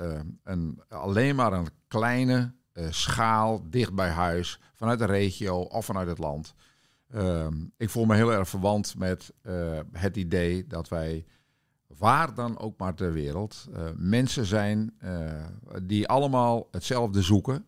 een, 0.43 0.83
alleen 0.89 1.37
maar 1.37 1.53
een 1.53 1.69
kleine 1.89 2.53
schaal 2.91 3.63
dicht 3.71 3.95
bij 3.95 4.11
huis, 4.11 4.61
vanuit 4.75 4.99
de 4.99 5.05
regio 5.05 5.61
of 5.61 5.85
vanuit 5.85 6.09
het 6.09 6.19
land. 6.19 6.55
Um, 7.15 7.73
ik 7.77 7.91
voel 7.91 8.05
me 8.05 8.15
heel 8.15 8.33
erg 8.33 8.49
verwant 8.49 8.99
met 8.99 9.33
het 9.93 10.17
idee 10.17 10.67
dat 10.67 10.89
wij 10.89 11.25
waar 11.99 12.35
dan 12.35 12.59
ook 12.59 12.79
maar 12.79 12.95
ter 12.95 13.13
wereld, 13.13 13.69
uh, 13.71 13.89
mensen 13.97 14.47
zijn 14.47 14.95
uh, 15.05 15.45
die 15.83 16.09
allemaal 16.09 16.69
hetzelfde 16.71 17.23
zoeken. 17.23 17.65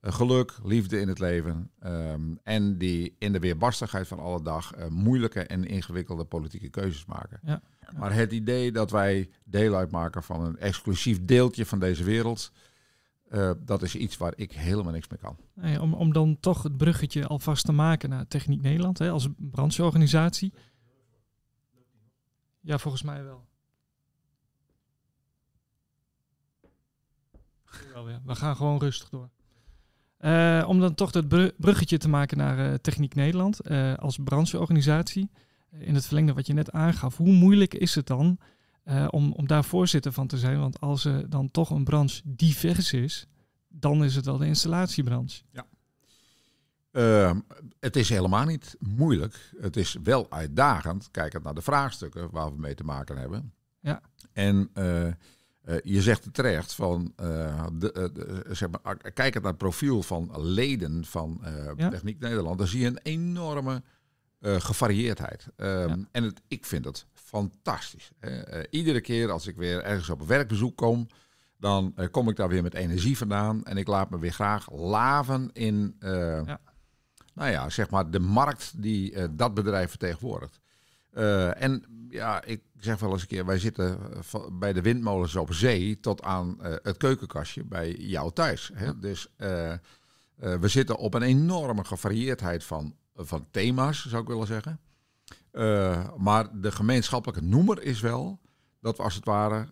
Uh, 0.00 0.12
geluk, 0.12 0.58
liefde 0.62 1.00
in 1.00 1.08
het 1.08 1.18
leven. 1.18 1.70
Um, 1.84 2.38
en 2.42 2.78
die 2.78 3.14
in 3.18 3.32
de 3.32 3.38
weerbarstigheid 3.38 4.08
van 4.08 4.18
alle 4.18 4.42
dag 4.42 4.72
moeilijke 4.88 5.42
en 5.42 5.64
ingewikkelde 5.64 6.24
politieke 6.24 6.68
keuzes 6.68 7.04
maken. 7.04 7.40
Ja. 7.42 7.62
Maar 7.96 8.14
het 8.14 8.32
idee 8.32 8.72
dat 8.72 8.90
wij 8.90 9.30
deel 9.44 9.74
uitmaken 9.74 10.22
van 10.22 10.44
een 10.44 10.58
exclusief 10.58 11.24
deeltje 11.24 11.66
van 11.66 11.78
deze 11.78 12.04
wereld. 12.04 12.52
dat 13.64 13.82
is 13.82 13.94
iets 13.94 14.16
waar 14.16 14.32
ik 14.36 14.52
helemaal 14.52 14.92
niks 14.92 15.08
mee 15.08 15.18
kan. 15.18 15.36
Nee, 15.54 15.80
om, 15.80 15.94
om 15.94 16.12
dan 16.12 16.36
toch 16.40 16.62
het 16.62 16.76
bruggetje 16.76 17.26
alvast 17.26 17.64
te 17.64 17.72
maken 17.72 18.08
naar 18.08 18.26
Techniek 18.26 18.62
Nederland 18.62 18.98
hè, 18.98 19.10
als 19.10 19.28
brancheorganisatie. 19.36 20.52
Ja, 22.60 22.78
volgens 22.78 23.02
mij 23.02 23.24
wel. 23.24 23.47
We 28.24 28.34
gaan 28.34 28.56
gewoon 28.56 28.78
rustig 28.78 29.08
door. 29.08 29.28
Uh, 30.20 30.64
om 30.66 30.80
dan 30.80 30.94
toch 30.94 31.10
dat 31.10 31.28
bruggetje 31.56 31.98
te 31.98 32.08
maken 32.08 32.36
naar 32.36 32.58
uh, 32.58 32.74
Techniek 32.74 33.14
Nederland 33.14 33.70
uh, 33.70 33.94
als 33.94 34.18
brancheorganisatie. 34.24 35.30
In 35.78 35.94
het 35.94 36.06
verlengde 36.06 36.32
wat 36.32 36.46
je 36.46 36.52
net 36.52 36.72
aangaf, 36.72 37.16
hoe 37.16 37.32
moeilijk 37.32 37.74
is 37.74 37.94
het 37.94 38.06
dan 38.06 38.38
om, 39.10 39.32
om 39.32 39.46
daar 39.46 39.64
voorzitter 39.64 40.12
van 40.12 40.26
te 40.26 40.38
zijn? 40.38 40.58
Want 40.58 40.80
als 40.80 41.04
er 41.04 41.30
dan 41.30 41.50
toch 41.50 41.70
een 41.70 41.84
branche 41.84 42.20
divers 42.24 42.92
is, 42.92 43.26
dan 43.68 44.04
is 44.04 44.14
het 44.14 44.24
wel 44.24 44.38
de 44.38 44.46
installatiebranche. 44.46 45.42
Ja. 45.50 45.66
Ehm, 46.90 47.40
het 47.80 47.96
is 47.96 48.08
helemaal 48.08 48.44
niet 48.44 48.76
moeilijk. 48.78 49.52
Het 49.60 49.76
is 49.76 49.96
wel 50.02 50.30
uitdagend, 50.30 51.10
kijkend 51.10 51.44
naar 51.44 51.54
de 51.54 51.62
vraagstukken 51.62 52.30
waar 52.30 52.52
we 52.52 52.60
mee 52.60 52.74
te 52.74 52.84
maken 52.84 53.16
hebben. 53.16 53.52
Ja. 53.80 54.00
En 54.32 54.70
uh, 54.74 55.12
je 55.82 56.02
zegt 56.02 56.24
het 56.24 56.34
terecht 56.34 56.74
van, 56.74 57.12
uh, 57.20 57.66
de, 57.72 58.10
de, 58.12 58.44
zeg 58.50 58.68
maar, 58.70 58.96
kijkend 58.96 59.42
naar 59.42 59.52
het 59.52 59.62
profiel 59.62 60.02
van 60.02 60.30
leden 60.42 61.04
van 61.04 61.40
ja. 61.76 61.88
Techniek 61.88 62.20
Nederland, 62.20 62.58
dan 62.58 62.66
zie 62.66 62.80
je 62.80 62.86
een 62.86 63.00
enorme 63.02 63.82
gevarieerdheid. 64.40 65.46
Um, 65.56 65.66
ja. 65.66 65.98
En 66.12 66.22
het, 66.22 66.40
ik 66.48 66.66
vind 66.66 66.84
het 66.84 67.06
fantastisch. 67.12 68.10
iedere 68.70 69.00
keer 69.00 69.30
als 69.30 69.46
ik 69.46 69.56
weer 69.56 69.82
ergens 69.82 70.10
op 70.10 70.20
een 70.20 70.26
werkbezoek 70.26 70.76
kom, 70.76 71.06
dan 71.56 71.94
kom 72.10 72.28
ik 72.28 72.36
daar 72.36 72.48
weer 72.48 72.62
met 72.62 72.74
energie 72.74 73.16
vandaan 73.16 73.64
en 73.64 73.76
ik 73.76 73.86
laat 73.86 74.10
me 74.10 74.18
weer 74.18 74.32
graag 74.32 74.72
laven 74.72 75.50
in, 75.52 75.96
ja. 76.00 76.60
nou 77.34 77.50
ja, 77.50 77.68
zeg 77.68 77.90
maar 77.90 78.10
de 78.10 78.20
markt 78.20 78.82
die 78.82 79.34
dat 79.34 79.54
bedrijf 79.54 79.90
vertegenwoordigt. 79.90 80.60
En 81.12 81.84
ja, 82.10 82.44
ik 82.44 82.62
zeg 82.78 82.98
wel 82.98 83.12
eens 83.12 83.22
een 83.22 83.28
keer, 83.28 83.46
wij 83.46 83.58
zitten 83.58 83.98
bij 84.52 84.72
de 84.72 84.82
windmolens 84.82 85.36
op 85.36 85.52
zee 85.52 86.00
tot 86.00 86.22
aan 86.22 86.58
uh, 86.60 86.74
het 86.82 86.96
keukenkastje 86.96 87.64
bij 87.64 87.94
jou 87.94 88.32
thuis. 88.32 88.70
Hè? 88.74 88.98
Dus 88.98 89.28
uh, 89.36 89.72
we 90.34 90.68
zitten 90.68 90.96
op 90.96 91.14
een 91.14 91.22
enorme 91.22 91.84
gevarieerdheid 91.84 92.64
van, 92.64 92.94
van 93.14 93.46
thema's, 93.50 94.06
zou 94.06 94.22
ik 94.22 94.28
willen 94.28 94.46
zeggen. 94.46 94.80
maar 96.16 96.60
de 96.60 96.72
gemeenschappelijke 96.72 97.44
noemer 97.44 97.82
is 97.82 98.00
wel 98.00 98.40
dat 98.80 98.96
we 98.96 99.02
als 99.02 99.14
het 99.14 99.24
ware 99.24 99.68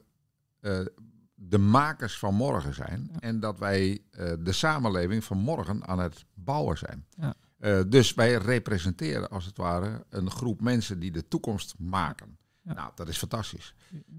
de 1.34 1.58
makers 1.58 2.18
van 2.18 2.34
morgen 2.34 2.74
zijn. 2.74 3.08
Ja. 3.12 3.20
En 3.20 3.40
dat 3.40 3.58
wij 3.58 4.02
de 4.38 4.52
samenleving 4.52 5.24
van 5.24 5.38
morgen 5.38 5.86
aan 5.86 5.98
het 5.98 6.24
bouwen 6.34 6.78
zijn. 6.78 7.06
Ja. 7.16 7.34
Uh, 7.66 7.80
dus 7.88 8.14
wij 8.14 8.34
representeren 8.34 9.28
als 9.28 9.44
het 9.44 9.56
ware 9.56 10.04
een 10.08 10.30
groep 10.30 10.60
mensen 10.60 10.98
die 10.98 11.10
de 11.10 11.28
toekomst 11.28 11.74
maken. 11.78 12.38
Ja. 12.62 12.72
Nou, 12.72 12.90
dat 12.94 13.08
is 13.08 13.18
fantastisch. 13.18 13.74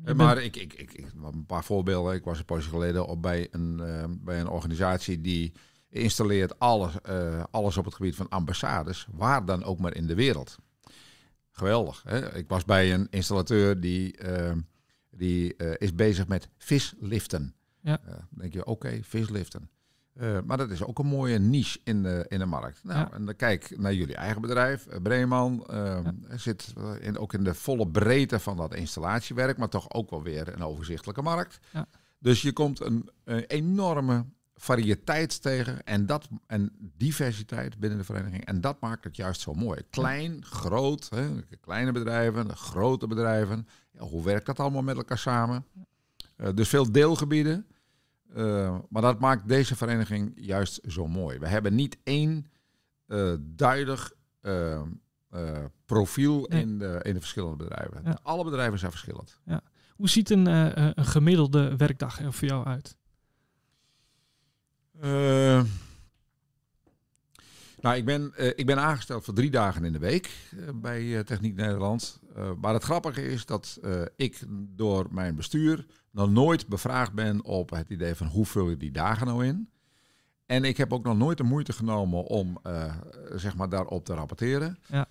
Uh, 0.06 0.14
maar 0.14 0.44
ik, 0.44 0.56
ik, 0.56 0.74
ik, 0.74 0.94
ik, 0.94 1.06
een 1.24 1.46
paar 1.46 1.64
voorbeelden. 1.64 2.14
Ik 2.14 2.24
was 2.24 2.40
een 2.40 2.46
poosje 2.46 2.70
geleden 2.70 3.08
op 3.08 3.22
bij 3.22 3.48
een, 3.52 3.80
uh, 3.82 4.04
bij 4.10 4.40
een 4.40 4.48
organisatie 4.48 5.22
die 5.22 5.54
installeert 5.90 6.60
alles, 6.60 6.94
alles 7.52 7.78
op 7.78 7.86
het 7.86 7.96
gebied 7.96 8.16
van 8.16 8.30
ambassades, 8.30 9.08
waar 9.12 9.46
dan 9.46 9.64
ook 9.64 9.80
maar 9.80 9.96
in 9.96 10.08
de 10.08 10.16
wereld. 10.16 10.58
Geweldig. 11.52 12.04
Hè? 12.04 12.36
Ik 12.36 12.48
was 12.48 12.66
bij 12.66 12.94
een 12.94 13.08
installateur 13.10 13.80
die, 13.80 14.18
die 15.10 15.56
is 15.56 15.96
bezig 15.96 16.28
met 16.28 16.50
visliften. 16.58 17.56
Ja. 17.82 18.00
denk 18.30 18.54
je, 18.54 18.60
oké, 18.60 18.70
okay, 18.70 19.04
visliften. 19.04 19.70
Uh, 20.20 20.38
maar 20.46 20.58
dat 20.58 20.70
is 20.72 20.84
ook 20.84 21.00
een 21.00 21.06
mooie 21.06 21.40
niche 21.40 21.80
in 21.84 22.04
de, 22.04 22.26
in 22.28 22.40
de 22.40 22.46
markt. 22.46 22.84
Nou, 22.84 23.00
Ja. 23.00 23.12
En 23.12 23.26
dan 23.26 23.36
kijk 23.36 23.78
naar 23.78 23.94
jullie 23.94 24.16
eigen 24.16 24.42
bedrijf, 24.42 24.88
uh, 24.88 24.96
Breeman. 25.02 25.68
Uh, 25.72 26.00
Zit 26.36 26.74
in, 27.00 27.18
ook 27.18 27.34
in 27.34 27.44
de 27.44 27.54
volle 27.54 27.88
breedte 27.88 28.40
van 28.40 28.58
dat 28.58 28.74
installatiewerk, 28.74 29.58
maar 29.58 29.70
toch 29.70 29.94
ook 29.94 30.10
wel 30.10 30.24
weer 30.24 30.54
een 30.54 30.64
overzichtelijke 30.64 31.22
markt. 31.22 31.60
Ja. 31.74 31.88
Dus 32.20 32.42
je 32.42 32.54
komt 32.54 32.82
een, 32.82 33.10
een 33.24 33.44
enorme 33.44 34.26
variëteit 34.56 35.42
tegen 35.42 35.84
en, 35.84 36.06
dat, 36.06 36.28
en 36.48 36.72
diversiteit 36.98 37.78
binnen 37.78 37.98
de 38.00 38.06
vereniging. 38.06 38.46
En 38.46 38.62
dat 38.62 38.80
maakt 38.80 39.04
het 39.04 39.16
juist 39.16 39.42
zo 39.42 39.54
mooi. 39.54 39.82
Klein, 39.90 40.46
groot, 40.46 41.10
hè, 41.10 41.28
kleine 41.62 41.92
bedrijven, 41.92 42.56
grote 42.56 43.08
bedrijven. 43.08 43.68
Hoe 43.98 44.24
werkt 44.24 44.46
dat 44.46 44.60
allemaal 44.60 44.82
met 44.82 44.98
elkaar 44.98 45.18
samen? 45.18 45.66
Uh, 46.38 46.48
dus 46.54 46.70
veel 46.70 46.92
deelgebieden. 46.92 47.66
Uh, 48.36 48.78
maar 48.90 49.02
dat 49.02 49.20
maakt 49.20 49.48
deze 49.48 49.76
vereniging 49.76 50.32
juist 50.36 50.80
zo 50.88 51.08
mooi. 51.08 51.40
We 51.40 51.48
hebben 51.48 51.76
niet 51.76 51.98
één 52.04 52.46
uh, 53.08 53.34
duidelijk 53.40 54.16
uh, 54.42 54.82
profiel 55.86 56.46
nee. 56.50 56.62
in, 56.62 56.78
de, 56.78 57.00
in 57.04 57.14
de 57.14 57.20
verschillende 57.20 57.56
bedrijven. 57.56 58.02
Ja. 58.04 58.20
Alle 58.24 58.44
bedrijven 58.44 58.80
zijn 58.80 58.92
verschillend. 58.92 59.40
Ja. 59.46 59.62
Hoe 59.96 60.10
ziet 60.10 60.30
een, 60.30 60.46
een 61.00 61.06
gemiddelde 61.06 61.76
werkdag 61.76 62.20
er 62.20 62.34
voor 62.34 62.48
jou 62.48 62.66
uit? 62.66 62.96
nou, 67.82 67.96
ik 67.96 68.06
ben, 68.06 68.34
ik 68.58 68.66
ben 68.66 68.80
aangesteld 68.80 69.24
voor 69.24 69.34
drie 69.34 69.52
dagen 69.52 69.86
in 69.86 69.94
de 69.94 70.00
week 70.00 70.30
bij 70.76 71.24
Techniek 71.24 71.56
Nederland. 71.56 72.20
Maar 72.60 72.74
het 72.74 72.84
grappige 72.84 73.26
is 73.26 73.46
dat 73.46 73.80
ik 74.16 74.44
door 74.76 75.08
mijn 75.12 75.36
bestuur 75.36 75.86
nog 76.12 76.30
nooit 76.30 76.68
bevraagd 76.68 77.14
ben 77.14 77.44
op 77.44 77.70
het 77.70 77.90
idee 77.90 78.16
van 78.16 78.28
hoe 78.28 78.46
vul 78.46 78.70
je 78.70 78.78
die 78.78 78.92
dagen 78.92 79.28
nou 79.28 79.46
in. 79.46 79.70
En 80.46 80.64
ik 80.64 80.78
heb 80.78 80.94
ook 80.94 81.04
nog 81.04 81.18
nooit 81.18 81.38
de 81.38 81.44
moeite 81.44 81.74
genomen 81.74 82.24
om 82.24 82.58
uh, 82.64 82.96
zeg 83.36 83.56
maar 83.56 83.70
daarop 83.70 84.06
te 84.06 84.14
rapporteren. 84.14 84.78
Ja. 84.88 85.08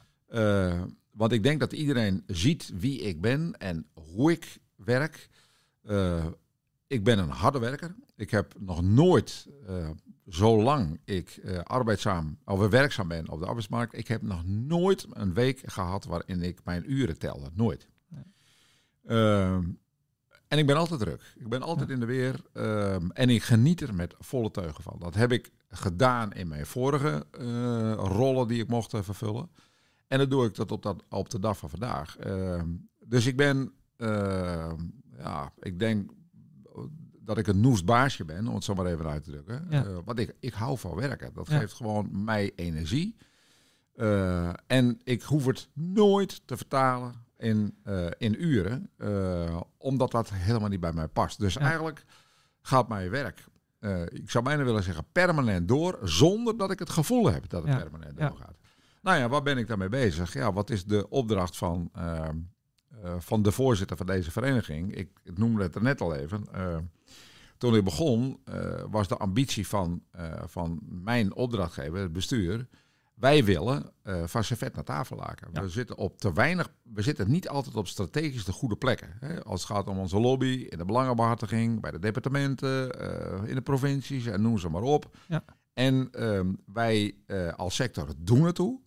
Want 1.10 1.32
ik 1.32 1.42
denk 1.42 1.60
dat 1.60 1.72
iedereen 1.72 2.22
ziet 2.26 2.72
wie 2.74 3.00
ik 3.00 3.20
ben 3.20 3.52
en 3.58 3.86
hoe 3.92 4.32
ik 4.32 4.58
werk. 4.76 5.28
Ik 6.86 7.04
ben 7.04 7.18
een 7.18 7.28
harde 7.28 7.58
werker. 7.58 7.94
Ik 8.16 8.30
heb 8.30 8.54
nog 8.58 8.82
nooit, 8.82 9.46
zolang 10.26 11.00
ik 11.04 11.40
arbeidzaam 11.62 12.38
of 12.44 12.68
werkzaam 12.68 13.08
ben 13.08 13.28
op 13.28 13.40
de 13.40 13.46
arbeidsmarkt, 13.46 13.98
ik 13.98 14.08
heb 14.08 14.22
nog 14.22 14.44
nooit 14.44 15.06
een 15.10 15.34
week 15.34 15.62
gehad 15.64 16.04
waarin 16.04 16.42
ik 16.42 16.60
mijn 16.64 16.92
uren 16.92 17.18
telde. 17.18 17.50
Nooit. 17.54 17.88
Nee. 18.08 18.24
En 20.48 20.58
ik 20.58 20.66
ben 20.66 20.76
altijd 20.76 21.00
druk. 21.00 21.34
Ik 21.36 21.48
ben 21.48 21.62
altijd 21.62 21.88
ja. 21.88 21.94
in 21.94 22.00
de 22.00 22.06
weer. 22.06 22.40
Um, 22.52 23.10
en 23.10 23.30
ik 23.30 23.42
geniet 23.42 23.80
er 23.80 23.94
met 23.94 24.14
volle 24.18 24.50
teugen 24.50 24.82
van. 24.82 24.96
Dat 24.98 25.14
heb 25.14 25.32
ik 25.32 25.50
gedaan 25.68 26.32
in 26.32 26.48
mijn 26.48 26.66
vorige 26.66 27.26
uh, 27.40 27.92
rollen 27.92 28.48
die 28.48 28.62
ik 28.62 28.68
mocht 28.68 28.92
uh, 28.92 29.02
vervullen. 29.02 29.50
En 30.08 30.18
dat 30.18 30.30
doe 30.30 30.44
ik 30.44 30.52
tot 30.52 30.72
op, 30.72 30.82
dat, 30.82 31.02
op 31.08 31.30
de 31.30 31.38
dag 31.38 31.58
van 31.58 31.70
vandaag. 31.70 32.16
Uh, 32.26 32.62
dus 33.04 33.26
ik 33.26 33.36
ben, 33.36 33.72
ehm, 33.96 34.80
ja, 35.18 35.52
ik 35.58 35.78
denk 35.78 36.10
dat 37.26 37.38
ik 37.38 37.46
een 37.46 37.60
noest 37.60 37.84
baasje 37.84 38.24
ben, 38.24 38.46
om 38.48 38.54
het 38.54 38.64
zo 38.64 38.74
maar 38.74 38.86
even 38.86 39.06
uit 39.06 39.24
te 39.24 39.30
drukken. 39.30 39.66
Ja. 39.70 40.02
want 40.04 40.18
ik, 40.18 40.34
ik 40.40 40.52
hou 40.52 40.78
van 40.78 40.94
werken. 40.94 41.32
Dat 41.32 41.48
ja. 41.48 41.58
geeft 41.58 41.72
gewoon 41.72 42.24
mij 42.24 42.52
energie. 42.54 43.16
Eh, 43.94 44.50
en 44.66 45.00
ik 45.04 45.22
hoef 45.22 45.46
het 45.46 45.68
nooit 45.72 46.40
te 46.44 46.56
vertalen 46.56 47.14
in, 47.36 47.76
uh, 47.84 48.06
in 48.18 48.44
uren, 48.44 48.90
omdat 49.78 50.10
dat 50.10 50.30
helemaal 50.30 50.68
niet 50.68 50.80
bij 50.80 50.92
mij 50.92 51.08
past. 51.08 51.38
Dus 51.38 51.54
ja. 51.54 51.60
eigenlijk 51.60 52.04
gaat 52.60 52.88
mijn 52.88 53.10
werk, 53.10 53.44
ik 54.08 54.30
zou 54.30 54.44
bijna 54.44 54.64
willen 54.64 54.82
zeggen, 54.82 55.04
permanent 55.12 55.68
door, 55.68 55.98
zonder 56.02 56.56
dat 56.56 56.70
ik 56.70 56.78
het 56.78 56.90
gevoel 56.90 57.32
heb 57.32 57.48
dat 57.48 57.64
het 57.66 57.78
permanent 57.78 58.18
doorgaat. 58.18 58.56
Nou 59.02 59.18
ja, 59.18 59.28
waar 59.28 59.42
ben 59.42 59.58
ik 59.58 59.66
daarmee 59.66 59.88
bezig? 59.88 60.32
Ja, 60.32 60.52
wat 60.52 60.70
is 60.70 60.84
de 60.84 61.08
opdracht 61.08 61.56
van, 61.56 61.90
van 63.18 63.42
de 63.42 63.52
voorzitter 63.52 63.96
van 63.96 64.06
deze 64.06 64.30
vereniging? 64.30 64.94
Ik, 64.94 65.08
ik 65.22 65.38
noemde 65.38 65.62
het 65.62 65.74
er 65.74 65.82
net 65.82 66.00
al 66.00 66.14
even. 66.14 66.46
toen 67.58 67.76
ik 67.76 67.84
begon, 67.84 68.40
was 68.90 69.08
de 69.08 69.16
ambitie 69.16 69.66
van, 69.66 70.02
van 70.46 70.80
mijn 70.82 71.34
opdrachtgever, 71.34 71.98
het 71.98 72.12
bestuur, 72.12 72.68
wij 73.14 73.44
willen 73.44 73.92
van 74.24 74.44
servet 74.44 74.74
naar 74.74 74.84
tafel 74.84 75.16
laken. 75.16 75.48
Ja. 75.52 75.62
We 75.62 75.68
zitten 75.68 75.96
op 75.96 76.18
te 76.18 76.32
weinig, 76.32 76.72
we 76.82 77.02
zitten 77.02 77.30
niet 77.30 77.48
altijd 77.48 77.76
op 77.76 77.86
strategisch 77.86 78.44
de 78.44 78.52
goede 78.52 78.76
plekken. 78.76 79.16
Hè? 79.20 79.44
Als 79.44 79.60
het 79.60 79.70
gaat 79.70 79.86
om 79.86 79.98
onze 79.98 80.20
lobby, 80.20 80.66
in 80.68 80.78
de 80.78 80.84
belangenbehartiging, 80.84 81.80
bij 81.80 81.90
de 81.90 81.98
departementen, 81.98 82.90
in 83.48 83.54
de 83.54 83.62
provincies 83.62 84.26
en 84.26 84.42
noem 84.42 84.58
ze 84.58 84.68
maar 84.68 84.82
op. 84.82 85.16
Ja. 85.26 85.44
En 85.72 86.08
uh, 86.18 86.40
wij 86.72 87.14
als 87.56 87.74
sector 87.74 88.08
doen 88.16 88.44
het 88.44 88.54
toe. 88.54 88.80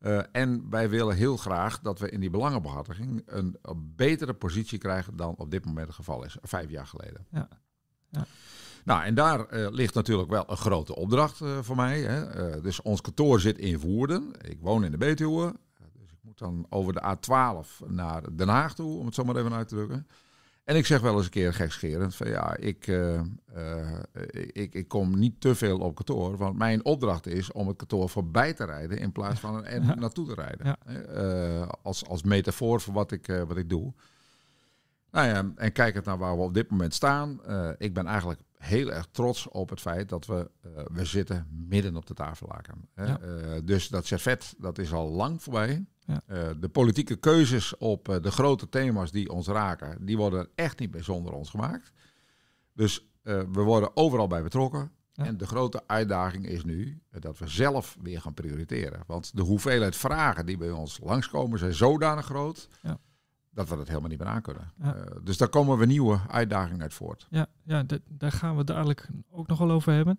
Uh, 0.00 0.22
en 0.32 0.70
wij 0.70 0.88
willen 0.90 1.16
heel 1.16 1.36
graag 1.36 1.80
dat 1.80 1.98
we 1.98 2.10
in 2.10 2.20
die 2.20 2.30
belangenbehartiging 2.30 3.22
een, 3.26 3.58
een 3.62 3.92
betere 3.96 4.34
positie 4.34 4.78
krijgen 4.78 5.16
dan 5.16 5.34
op 5.36 5.50
dit 5.50 5.64
moment 5.64 5.86
het 5.86 5.96
geval 5.96 6.24
is, 6.24 6.36
vijf 6.42 6.70
jaar 6.70 6.86
geleden. 6.86 7.26
Ja. 7.30 7.48
Ja. 8.10 8.26
Nou, 8.84 9.04
en 9.04 9.14
daar 9.14 9.54
uh, 9.54 9.66
ligt 9.70 9.94
natuurlijk 9.94 10.30
wel 10.30 10.44
een 10.50 10.56
grote 10.56 10.96
opdracht 10.96 11.40
uh, 11.40 11.58
voor 11.60 11.76
mij. 11.76 12.00
Hè. 12.00 12.60
Dus 12.60 12.82
ons 12.82 13.00
kantoor 13.00 13.40
zit 13.40 13.58
in 13.58 13.78
Woerden. 13.78 14.32
Ik 14.40 14.58
woon 14.60 14.84
in 14.84 14.90
de 14.90 14.96
Betuwe. 14.96 15.54
Dus 16.00 16.12
ik 16.12 16.18
moet 16.20 16.38
dan 16.38 16.66
over 16.68 16.92
de 16.92 17.16
A12 17.16 17.86
naar 17.86 18.36
Den 18.36 18.48
Haag 18.48 18.74
toe, 18.74 18.98
om 18.98 19.06
het 19.06 19.14
zo 19.14 19.24
maar 19.24 19.36
even 19.36 19.52
uit 19.52 19.68
te 19.68 19.74
drukken. 19.74 20.06
En 20.66 20.76
ik 20.76 20.86
zeg 20.86 21.00
wel 21.00 21.16
eens 21.16 21.24
een 21.24 21.30
keer 21.30 21.54
gekscherend 21.54 22.14
van 22.14 22.28
ja, 22.28 22.56
ik, 22.56 22.86
ik, 24.52 24.74
ik 24.74 24.88
kom 24.88 25.18
niet 25.18 25.40
te 25.40 25.54
veel 25.54 25.78
op 25.78 25.94
kantoor. 25.94 26.36
Want 26.36 26.58
mijn 26.58 26.84
opdracht 26.84 27.26
is 27.26 27.52
om 27.52 27.68
het 27.68 27.76
kantoor 27.76 28.08
voorbij 28.08 28.54
te 28.54 28.64
rijden 28.64 28.98
in 28.98 29.12
plaats 29.12 29.40
van 29.40 29.64
er 29.64 29.82
ja. 29.82 29.94
naartoe 29.94 30.26
te 30.26 30.34
rijden. 30.34 30.76
Ja. 30.76 31.64
als, 31.82 32.06
als 32.06 32.22
metafoor 32.22 32.80
voor 32.80 32.94
wat 32.94 33.12
ik, 33.12 33.26
wat 33.26 33.56
ik 33.56 33.68
doe. 33.68 33.92
Nou 35.10 35.26
ja, 35.26 35.52
en 35.56 35.72
kijkend 35.72 36.04
naar 36.04 36.18
waar 36.18 36.36
we 36.36 36.42
op 36.42 36.54
dit 36.54 36.70
moment 36.70 36.94
staan, 36.94 37.40
ik 37.78 37.94
ben 37.94 38.06
eigenlijk 38.06 38.40
heel 38.58 38.92
erg 38.92 39.08
trots 39.10 39.48
op 39.48 39.70
het 39.70 39.80
feit 39.80 40.08
dat 40.08 40.26
we, 40.26 40.50
we 40.92 41.04
zitten 41.04 41.46
midden 41.68 41.96
op 41.96 42.06
de 42.06 42.14
tafellaken. 42.14 42.88
Ja. 42.96 43.20
Uh, 43.20 43.60
dus 43.64 43.88
dat 43.88 44.06
servet, 44.06 44.54
dat 44.58 44.78
is 44.78 44.92
al 44.92 45.10
lang 45.10 45.42
voorbij. 45.42 45.86
Ja. 46.06 46.22
Uh, 46.26 46.48
de 46.60 46.68
politieke 46.68 47.16
keuzes 47.16 47.76
op 47.76 48.18
de 48.22 48.30
grote 48.30 48.68
thema's 48.68 49.10
die 49.10 49.30
ons 49.30 49.46
raken, 49.46 50.06
die 50.06 50.16
worden 50.16 50.48
echt 50.54 50.78
niet 50.78 50.92
meer 50.92 51.04
zonder 51.04 51.32
ons 51.32 51.50
gemaakt. 51.50 51.92
Dus 52.72 53.10
we 53.22 53.62
worden 53.62 53.96
overal 53.96 54.26
bij 54.26 54.42
betrokken. 54.42 54.90
Ja. 55.12 55.24
En 55.24 55.36
de 55.36 55.46
grote 55.46 55.82
uitdaging 55.86 56.46
is 56.46 56.64
nu 56.64 57.00
dat 57.20 57.38
we 57.38 57.48
zelf 57.48 57.96
weer 58.02 58.20
gaan 58.20 58.34
prioriteren. 58.34 59.02
Want 59.06 59.36
de 59.36 59.42
hoeveelheid 59.42 59.96
vragen 59.96 60.46
die 60.46 60.56
bij 60.56 60.70
ons 60.70 61.00
langskomen 61.02 61.58
zijn 61.58 61.74
zodanig 61.74 62.24
groot... 62.24 62.68
Ja 62.82 62.98
dat 63.56 63.68
we 63.68 63.76
dat 63.76 63.88
helemaal 63.88 64.08
niet 64.08 64.18
meer 64.18 64.28
aan 64.28 64.42
kunnen. 64.42 64.72
Dus 65.22 65.36
daar 65.36 65.48
komen 65.48 65.78
we 65.78 65.86
nieuwe 65.86 66.20
uitdagingen 66.28 66.82
uit 66.82 66.94
voort. 66.94 67.26
Ja, 67.30 67.46
ja 67.62 67.84
daar 68.08 68.32
gaan 68.32 68.56
we 68.56 68.64
dadelijk 68.64 69.08
ook 69.30 69.46
nog 69.46 69.58
wel 69.58 69.70
over 69.70 69.92
hebben. 69.92 70.16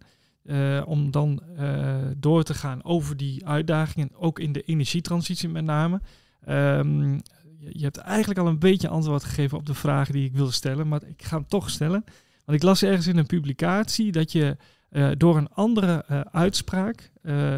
Uh, 0.47 0.81
om 0.85 1.11
dan 1.11 1.41
uh, 1.59 1.95
door 2.17 2.43
te 2.43 2.53
gaan 2.53 2.83
over 2.83 3.17
die 3.17 3.45
uitdagingen, 3.45 4.09
ook 4.15 4.39
in 4.39 4.51
de 4.51 4.61
energietransitie 4.61 5.49
met 5.49 5.63
name. 5.63 6.01
Um, 6.49 7.11
je, 7.59 7.69
je, 7.71 7.83
hebt 7.83 7.97
eigenlijk 7.97 8.39
al 8.39 8.47
een 8.47 8.59
beetje 8.59 8.87
antwoord 8.87 9.23
gegeven 9.23 9.57
op 9.57 9.65
de 9.65 9.73
vragen 9.73 10.13
die 10.13 10.25
ik 10.25 10.33
wilde 10.33 10.51
stellen, 10.51 10.87
maar 10.87 11.03
ik 11.03 11.23
ga 11.23 11.35
hem 11.35 11.47
toch 11.47 11.69
stellen. 11.69 12.03
Want 12.45 12.57
ik 12.57 12.63
las 12.63 12.83
ergens 12.83 13.07
in 13.07 13.17
een 13.17 13.25
publicatie 13.25 14.11
dat 14.11 14.31
je 14.31 14.57
door 15.17 15.37
een 15.37 15.49
andere 15.49 16.05
uitspraak 16.31 17.11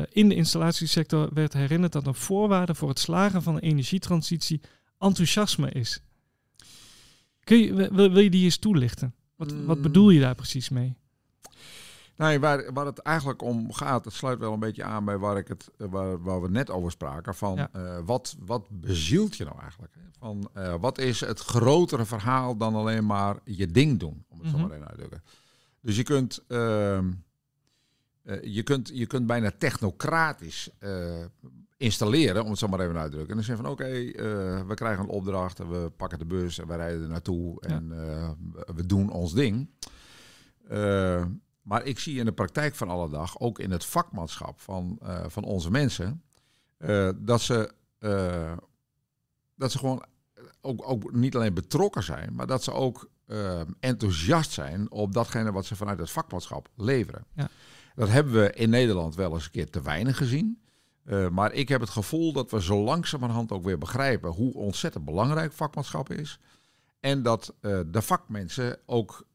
in 0.09 0.29
de 0.29 0.35
installatiesector 0.35 1.29
werd 1.33 1.53
herinnerd 1.53 1.91
dat 1.91 2.07
een 2.07 2.15
voorwaarde 2.15 2.75
voor 2.75 2.89
het 2.89 2.99
slagen 2.99 3.43
van 3.43 3.55
de 3.55 3.61
energietransitie 3.61 4.61
enthousiasme 4.99 5.71
is. 5.71 6.01
Kun 7.43 7.57
je, 7.57 7.73
wil, 7.73 8.11
wil 8.11 8.19
je 8.19 8.29
die 8.29 8.43
eens 8.43 8.57
toelichten? 8.57 9.13
Wat, 9.35 9.53
wat 9.65 9.77
mm. 9.77 9.83
bedoel 9.83 10.09
je 10.09 10.19
daar 10.19 10.35
precies 10.35 10.69
mee? 10.69 10.95
Nee, 12.19 12.39
waar, 12.39 12.73
waar 12.73 12.85
het 12.85 12.99
eigenlijk 12.99 13.41
om 13.41 13.73
gaat, 13.73 14.05
het 14.05 14.13
sluit 14.13 14.39
wel 14.39 14.53
een 14.53 14.59
beetje 14.59 14.83
aan 14.83 15.05
bij 15.05 15.17
waar, 15.17 15.37
ik 15.37 15.47
het, 15.47 15.69
waar, 15.77 16.21
waar 16.21 16.41
we 16.41 16.49
net 16.49 16.69
over 16.69 16.91
spraken. 16.91 17.35
Van 17.35 17.67
uh, 17.75 17.97
wat, 18.05 18.35
wat 18.39 18.67
bezielt 18.69 19.37
je 19.37 19.43
nou 19.43 19.59
eigenlijk? 19.61 19.93
Van, 20.17 20.49
uh, 20.57 20.75
wat 20.79 20.97
is 20.97 21.19
het 21.19 21.39
grotere 21.39 22.05
verhaal 22.05 22.57
dan 22.57 22.75
alleen 22.75 23.05
maar 23.05 23.35
je 23.43 23.67
ding 23.67 23.99
doen? 23.99 24.25
Om 24.29 24.37
het 24.37 24.47
mm 24.47 24.53
-hmm. 24.53 24.61
zo 24.61 24.67
maar 24.67 24.75
even 24.75 24.87
uit 24.87 24.97
te 24.97 25.07
drukken. 25.07 25.23
Dus 25.81 25.95
je 25.95 26.03
kunt, 26.03 26.43
uh, 26.47 26.99
je, 28.41 28.63
kunt, 28.63 28.91
je 28.93 29.05
kunt 29.05 29.27
bijna 29.27 29.51
technocratisch 29.57 30.69
installeren, 31.77 32.43
om 32.43 32.49
het 32.49 32.59
zo 32.59 32.67
maar 32.67 32.79
even 32.79 32.97
uit 32.97 33.11
te 33.11 33.15
drukken. 33.15 33.29
En 33.29 33.35
dan 33.35 33.45
zeggen 33.45 33.63
van 33.63 33.73
oké, 33.73 33.83
okay, 33.83 34.65
we 34.67 34.73
krijgen 34.73 35.03
een 35.03 35.09
opdracht, 35.09 35.57
we 35.57 35.91
pakken 35.95 36.19
de 36.19 36.25
bus 36.25 36.59
en 36.59 36.67
we 36.67 36.75
rijden 36.75 37.01
er 37.01 37.09
naartoe 37.09 37.61
en 37.61 37.91
uh, 37.91 38.29
we 38.75 38.85
doen 38.85 39.11
ons 39.11 39.33
ding. 39.33 39.69
Maar 41.69 41.85
ik 41.85 41.99
zie 41.99 42.19
in 42.19 42.25
de 42.25 42.31
praktijk 42.31 42.75
van 42.75 42.89
alle 42.89 43.09
dag, 43.09 43.39
ook 43.39 43.59
in 43.59 43.71
het 43.71 43.85
vakmanschap 43.85 44.59
van, 44.59 44.99
van 45.27 45.43
onze 45.43 45.71
mensen, 45.71 46.23
dat, 47.15 47.41
ze, 47.41 47.71
dat 49.55 49.71
ze 49.71 49.77
gewoon 49.77 50.05
ook, 50.61 50.89
ook 50.89 51.11
niet 51.11 51.35
alleen 51.35 51.53
betrokken 51.53 52.03
zijn, 52.03 52.33
maar 52.33 52.47
dat 52.47 52.63
ze 52.63 52.71
ook 52.71 53.09
enthousiast 53.79 54.51
zijn 54.51 54.91
op 54.91 55.13
datgene 55.13 55.51
wat 55.51 55.65
ze 55.65 55.75
vanuit 55.75 55.99
het 55.99 56.11
vakmanschap 56.11 56.69
leveren. 56.75 57.25
Ja. 57.33 57.49
Dat 57.95 58.09
hebben 58.09 58.33
we 58.33 58.53
in 58.53 58.69
Nederland 58.69 59.15
wel 59.15 59.33
eens 59.33 59.45
een 59.45 59.51
keer 59.51 59.69
te 59.69 59.81
weinig 59.81 60.17
gezien. 60.17 60.61
Maar 61.31 61.53
ik 61.53 61.69
heb 61.69 61.81
het 61.81 61.89
gevoel 61.89 62.33
dat 62.33 62.51
we 62.51 62.61
zo 62.61 62.83
langzamerhand 62.83 63.51
ook 63.51 63.63
weer 63.63 63.77
begrijpen 63.77 64.29
hoe 64.31 64.53
ontzettend 64.53 65.05
belangrijk 65.05 65.53
vakmanschap 65.53 66.09
is. 66.11 66.39
En 66.99 67.23
dat 67.23 67.53
de 67.61 68.01
vakmensen 68.01 68.79
ook 68.85 69.27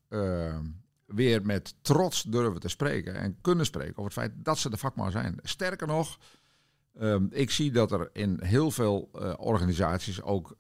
weer 1.15 1.47
met 1.47 1.75
trots 1.83 2.23
durven 2.23 2.61
te 2.61 2.69
spreken 2.69 3.15
en 3.15 3.37
kunnen 3.41 3.67
spreken 3.67 3.97
over 3.97 4.05
het 4.05 4.13
feit 4.13 4.33
dat 4.45 4.59
ze 4.59 4.71
de 4.71 4.77
vakman 4.77 5.11
zijn. 5.11 5.39
Sterker 5.43 5.87
nog, 5.87 6.19
ehm, 6.99 7.27
ik 7.31 7.51
zie 7.51 7.73
dat 7.73 7.93
er 7.93 8.11
in 8.13 8.39
heel 8.43 8.71
veel 8.71 9.11
organisaties 9.37 10.23
ook 10.23 10.57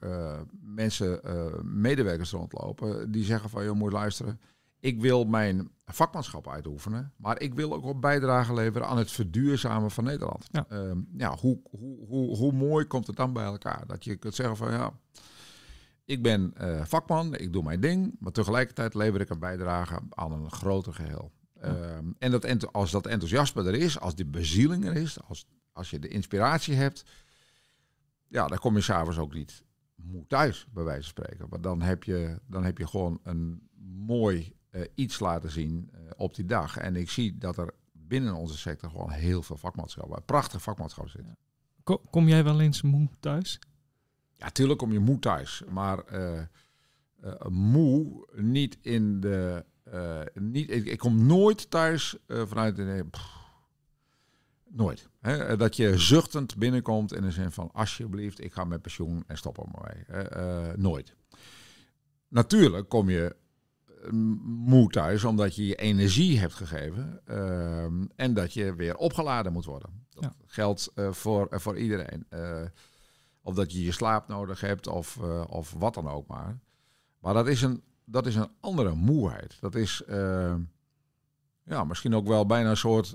mensen, 0.62 1.20
medewerkers 1.62 2.30
rondlopen, 2.30 3.10
die 3.10 3.24
zeggen 3.24 3.50
van, 3.50 3.64
je 3.64 3.72
moet 3.72 3.92
luisteren, 3.92 4.40
ik 4.84 5.00
wil 5.00 5.24
mijn 5.24 5.70
vakmanschap 5.86 6.48
uitoefenen, 6.48 7.12
maar 7.16 7.40
ik 7.40 7.54
wil 7.54 7.72
ook 7.72 7.84
op 7.84 8.00
bijdrage 8.00 8.54
leveren 8.54 8.88
aan 8.88 8.98
het 8.98 9.10
verduurzamen 9.10 9.90
van 9.90 10.04
Nederland. 10.04 10.46
Ja, 10.50 10.66
uh, 10.72 10.92
ja 11.16 11.36
hoe, 11.36 11.60
hoe, 11.70 12.06
hoe, 12.06 12.36
hoe 12.36 12.52
mooi 12.52 12.84
komt 12.84 13.06
het 13.06 13.16
dan 13.16 13.32
bij 13.32 13.44
elkaar? 13.44 13.86
Dat 13.86 14.04
je 14.04 14.16
kunt 14.16 14.34
zeggen 14.34 14.56
van 14.56 14.70
ja, 14.70 14.92
ik 16.04 16.22
ben 16.22 16.54
uh, 16.60 16.84
vakman, 16.84 17.34
ik 17.34 17.52
doe 17.52 17.62
mijn 17.62 17.80
ding, 17.80 18.16
maar 18.18 18.32
tegelijkertijd 18.32 18.94
lever 18.94 19.20
ik 19.20 19.30
een 19.30 19.38
bijdrage 19.38 20.00
aan 20.08 20.32
een 20.32 20.50
groter 20.50 20.94
geheel. 20.94 21.32
Ja. 21.54 21.74
Uh, 21.74 21.96
en 22.18 22.30
dat, 22.30 22.72
als 22.72 22.90
dat 22.90 23.06
enthousiasme 23.06 23.64
er 23.64 23.74
is, 23.74 24.00
als 24.00 24.14
die 24.14 24.26
bezieling 24.26 24.84
er 24.84 24.96
is, 24.96 25.22
als, 25.22 25.46
als 25.72 25.90
je 25.90 25.98
de 25.98 26.08
inspiratie 26.08 26.74
hebt, 26.74 27.04
ja, 28.28 28.46
dan 28.46 28.58
kom 28.58 28.74
je 28.74 28.80
s'avonds 28.80 29.18
ook 29.18 29.34
niet 29.34 29.62
moe 29.94 30.26
thuis, 30.26 30.66
bij 30.72 30.84
wijze 30.84 31.12
van 31.12 31.24
spreken. 31.24 31.46
Maar 31.50 31.60
dan 31.60 31.82
heb 31.82 32.04
je, 32.04 32.40
dan 32.46 32.64
heb 32.64 32.78
je 32.78 32.86
gewoon 32.86 33.20
een 33.22 33.68
mooi 33.96 34.56
uh, 34.70 34.82
iets 34.94 35.18
laten 35.18 35.50
zien 35.50 35.90
uh, 35.94 36.00
op 36.16 36.34
die 36.34 36.44
dag. 36.44 36.76
En 36.76 36.96
ik 36.96 37.10
zie 37.10 37.38
dat 37.38 37.58
er 37.58 37.74
binnen 37.92 38.34
onze 38.34 38.58
sector 38.58 38.90
gewoon 38.90 39.10
heel 39.10 39.42
veel 39.42 39.56
vakmanschap, 39.56 40.22
prachtig 40.26 40.62
vakmanschap 40.62 41.08
zit. 41.08 41.24
Kom 42.10 42.28
jij 42.28 42.44
wel 42.44 42.60
eens 42.60 42.82
moe 42.82 43.08
thuis? 43.20 43.58
Ja, 44.36 44.50
tuurlijk 44.50 44.78
kom 44.78 44.92
je 44.92 44.98
moe 44.98 45.18
thuis. 45.18 45.62
Maar 45.68 45.98
uh, 46.12 46.40
moe 47.48 48.26
niet 48.32 48.78
in 48.80 49.20
de... 49.20 49.64
niet, 50.34 50.70
ik, 50.70 50.86
ik, 50.86 50.98
kom 50.98 51.26
nooit 51.26 51.70
thuis 51.70 52.16
vanuit 52.28 52.76
de... 52.76 53.06
Pff, 53.10 53.42
nooit. 54.68 55.08
Hè? 55.20 55.56
Dat 55.56 55.76
je 55.76 55.98
zuchtend 55.98 56.56
binnenkomt 56.56 57.12
in 57.12 57.22
de 57.22 57.30
zin 57.30 57.50
van... 57.50 57.70
alsjeblieft, 57.72 58.40
ik 58.40 58.52
ga 58.52 58.64
met 58.64 58.82
pensioen 58.82 59.24
en 59.26 59.36
stop 59.36 59.58
op 59.58 59.80
mij. 59.80 60.04
nooit. 60.76 61.14
Natuurlijk 62.28 62.88
kom 62.88 63.10
je 63.10 63.36
moe 64.10 64.90
thuis, 64.90 65.24
omdat 65.24 65.56
je 65.56 65.66
je 65.66 65.74
energie 65.74 66.38
hebt 66.38 66.54
gegeven 66.54 67.20
ehm, 67.24 68.04
en 68.16 68.34
dat 68.34 68.52
je 68.52 68.74
weer 68.74 68.96
opgeladen 68.96 69.52
moet 69.52 69.64
worden. 69.64 70.06
Dat 70.10 70.34
geldt 70.46 70.92
uh, 70.94 71.12
voor, 71.12 71.48
uh, 71.50 71.58
voor 71.58 71.78
iedereen. 71.78 72.26
Of 73.46 73.54
dat 73.54 73.72
je 73.72 73.84
je 73.84 73.92
slaap 73.92 74.28
nodig 74.28 74.60
hebt 74.60 74.86
of, 74.86 75.18
of 75.48 75.74
wat 75.78 75.94
dan 75.94 76.08
ook 76.08 76.26
maar. 76.26 76.58
Maar 77.18 77.34
dat 77.34 77.46
is 77.46 77.62
een, 77.62 77.82
dat 78.04 78.26
is 78.26 78.34
een 78.34 78.50
andere 78.60 78.94
moeheid. 78.94 79.56
Dat 79.60 79.74
is 79.74 80.02
ehm, 80.06 80.60
ja, 81.62 81.84
misschien 81.84 82.14
ook 82.14 82.26
wel 82.26 82.46
bijna 82.46 82.70
een 82.70 82.76
soort 82.76 83.14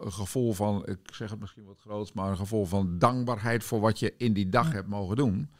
gevoel 0.00 0.52
van, 0.52 0.86
ik 0.86 0.98
zeg 1.12 1.30
het 1.30 1.40
misschien 1.40 1.64
wat 1.64 1.80
groots, 1.80 2.12
maar 2.12 2.30
een 2.30 2.36
gevoel 2.36 2.64
van 2.64 2.98
dankbaarheid 2.98 3.64
voor 3.64 3.80
wat 3.80 3.98
je 3.98 4.14
in 4.16 4.32
die 4.32 4.48
dag 4.48 4.72
hebt 4.72 4.88
mogen 4.88 5.16
doen. 5.16 5.50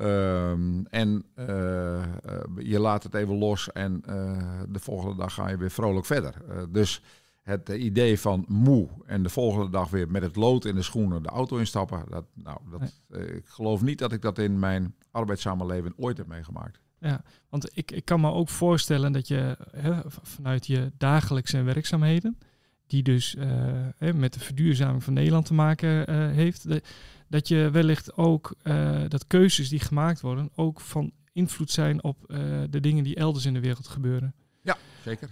Um, 0.00 0.86
en 0.86 1.24
uh, 1.36 1.46
uh, 1.46 2.02
je 2.58 2.78
laat 2.78 3.02
het 3.02 3.14
even 3.14 3.38
los 3.38 3.72
en 3.72 4.02
uh, 4.08 4.60
de 4.68 4.78
volgende 4.78 5.16
dag 5.16 5.34
ga 5.34 5.48
je 5.48 5.56
weer 5.56 5.70
vrolijk 5.70 6.06
verder. 6.06 6.34
dus 6.70 7.02
het 7.42 7.68
idee 7.68 8.20
van 8.20 8.44
moe 8.48 8.88
en 9.06 9.22
de 9.22 9.28
volgende 9.28 9.70
dag 9.70 9.90
weer 9.90 10.10
met 10.10 10.22
het 10.22 10.36
lood 10.36 10.64
in 10.64 10.74
de 10.74 10.82
schoenen 10.82 11.22
de 11.22 11.28
auto 11.28 11.56
instappen. 11.56 12.04
Dat, 12.08 12.24
nou, 12.34 12.58
dat, 12.70 12.80
nee. 13.08 13.26
ik 13.26 13.46
geloof 13.46 13.82
niet 13.82 13.98
dat 13.98 14.12
ik 14.12 14.22
dat 14.22 14.38
in 14.38 14.58
mijn 14.58 14.94
arbeidssamenleving 15.10 15.94
ooit 15.96 16.16
heb 16.16 16.26
meegemaakt. 16.26 16.80
Ja, 16.98 17.24
want 17.48 17.70
ik, 17.72 17.90
ik 17.90 18.04
kan 18.04 18.20
me 18.20 18.30
ook 18.30 18.48
voorstellen 18.48 19.12
dat 19.12 19.28
je 19.28 19.56
hè, 19.70 20.00
vanuit 20.06 20.66
je 20.66 20.92
dagelijkse 20.98 21.62
werkzaamheden, 21.62 22.38
die 22.86 23.02
dus 23.02 23.36
met 24.14 24.32
de 24.32 24.40
verduurzaming 24.40 25.04
van 25.04 25.12
Nederland 25.12 25.46
te 25.46 25.54
maken 25.54 26.10
heeft, 26.34 26.66
dat 27.28 27.48
je 27.48 27.70
wellicht 27.72 28.16
ook 28.16 28.54
uh, 28.62 29.00
dat 29.08 29.26
keuzes 29.26 29.68
die 29.68 29.80
gemaakt 29.80 30.20
worden 30.20 30.50
ook 30.54 30.80
van 30.80 31.12
invloed 31.32 31.70
zijn 31.70 32.02
op 32.04 32.16
de 32.70 32.80
dingen 32.80 33.04
die 33.04 33.16
elders 33.16 33.46
in 33.46 33.54
de 33.54 33.60
wereld 33.60 33.88
gebeuren. 33.88 34.34
Ja, 34.60 34.76
zeker. 35.04 35.30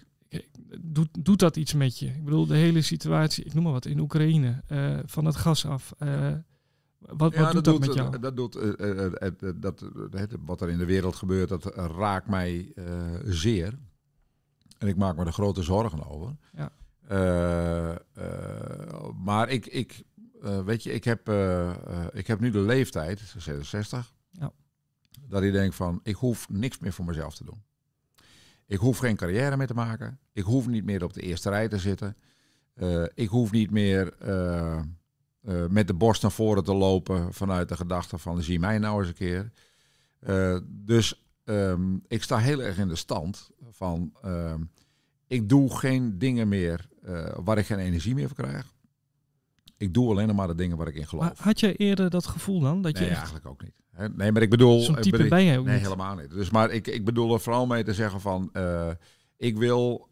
Doet, 0.81 1.09
doet 1.19 1.39
dat 1.39 1.57
iets 1.57 1.75
met 1.75 1.99
je? 1.99 2.07
Ik 2.07 2.25
bedoel, 2.25 2.47
de 2.47 2.57
hele 2.57 2.83
situatie, 2.83 3.45
ik 3.45 3.55
noem 3.55 3.63
maar 3.63 3.73
wat, 3.73 3.85
in 3.85 3.99
Oekraïne, 3.99 4.63
uh, 4.69 4.99
van 5.05 5.25
het 5.25 5.37
gas 5.37 5.67
af. 5.67 5.95
wat, 6.99 7.35
ja, 7.35 7.43
wat 7.43 7.53
doet 7.53 7.65
dat, 7.65 7.79
met 7.79 7.95
jou? 7.95 8.19
Dat 8.19 8.37
doet, 8.37 8.53
dat, 9.63 9.85
dat, 10.11 10.37
wat 10.45 10.61
er 10.61 10.69
in 10.69 10.79
de 10.79 10.85
wereld 10.85 11.17
gebeurt, 11.17 11.49
dat 11.49 11.65
raakt 11.75 12.29
mij 12.29 12.73
zeer. 13.25 13.79
En 14.79 14.89
ik 14.89 14.97
maak 14.97 15.17
me 15.17 15.25
er 15.25 15.33
grote 15.33 15.63
zorgen 15.63 16.07
over. 16.07 16.37
Ja. 16.53 16.73
maar 19.25 19.49
ik, 19.49 19.67
ik, 19.67 20.03
weet 20.65 20.83
je, 20.83 20.93
ik 20.93 21.05
heb, 21.05 21.29
ik 22.13 22.27
heb 22.27 22.41
nu 22.41 22.51
de 22.51 22.61
leeftijd, 22.61 23.21
66, 23.37 24.15
ja. 24.31 24.53
dat 25.29 25.43
ik 25.43 25.53
denk 25.53 25.73
van, 25.73 26.01
ik 26.03 26.15
hoef 26.15 26.49
niks 26.49 26.79
meer 26.79 26.93
voor 26.93 27.05
mezelf 27.05 27.35
te 27.35 27.45
doen. 27.45 27.63
Ik 28.71 28.79
hoef 28.79 28.99
geen 28.99 29.17
carrière 29.17 29.57
meer 29.57 29.67
te 29.67 29.75
maken. 29.75 30.19
Ik 30.33 30.43
hoef 30.43 30.67
niet 30.67 30.85
meer 30.85 31.05
op 31.05 31.13
de 31.13 31.21
eerste 31.21 31.49
rij 31.49 31.69
te 31.69 31.79
zitten. 31.79 32.17
ik 33.15 33.29
hoef 33.29 33.51
niet 33.51 33.71
meer 33.71 34.15
met 35.69 35.87
de 35.87 35.95
borst 35.95 36.23
naar 36.23 36.31
voren 36.31 36.65
te 36.65 36.75
lopen 36.75 37.33
vanuit 37.35 37.69
de 37.69 37.77
gedachte 37.77 38.19
van, 38.19 38.43
zie 38.43 38.59
mij 38.59 38.79
nou 38.79 38.99
eens 38.99 39.09
een 39.09 39.15
keer. 39.15 39.51
dus 40.67 41.25
um, 41.45 42.03
ik 42.09 42.23
sta 42.23 42.39
heel 42.39 42.63
erg 42.63 42.79
in 42.79 42.89
de 42.89 42.97
stand 42.97 43.51
van, 43.71 44.13
ehm, 44.23 44.63
ik 45.27 45.49
doe 45.49 45.77
geen 45.77 46.19
dingen 46.19 46.49
meer 46.49 46.89
waar 47.43 47.59
ik 47.59 47.67
geen 47.67 47.79
energie 47.79 48.15
meer 48.15 48.29
voor 48.29 48.47
krijg. 48.47 48.73
Ik 49.81 49.95
doe 49.95 50.11
alleen 50.11 50.35
maar 50.35 50.47
de 50.47 50.55
dingen 50.55 50.77
waar 50.77 50.89
ik 50.89 50.95
in 50.95 51.07
geloof. 51.07 51.39
had 51.39 51.61
je 51.61 51.77
eerder 51.77 52.11
dat 52.11 52.27
gevoel 52.27 52.61
dan? 52.61 52.83
Dat 52.83 52.93
nee, 52.93 53.03
je 53.03 53.09
echt... 53.09 53.17
eigenlijk 53.19 53.47
ook 53.47 53.63
niet. 53.63 54.17
Nee, 54.17 54.33
maar 54.33 54.43
ik 54.43 54.51
bedoel... 54.51 54.81
Zo'n 54.81 54.95
type 54.95 55.29
ben 55.29 55.45
jij 55.45 55.59
ook 55.59 55.65
nee, 55.65 55.75
niet. 55.75 55.83
helemaal 55.83 56.17
niet. 56.17 56.31
Dus, 56.31 56.51
maar 56.51 56.71
ik, 56.71 56.87
ik 56.87 57.05
bedoel 57.05 57.33
er 57.33 57.41
vooral 57.41 57.67
mee 57.67 57.85
te 57.85 57.95
zeggen 57.95 58.21
van... 58.21 58.53
ik 59.37 59.57
wil, 59.57 60.09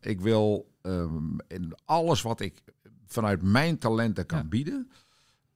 ik 0.00 0.20
wil 0.20 0.70
um, 0.82 1.36
in 1.48 1.72
alles 1.84 2.22
wat 2.22 2.40
ik 2.40 2.62
vanuit 3.06 3.42
mijn 3.42 3.78
talenten 3.78 4.26
kan 4.26 4.48
bieden... 4.48 4.90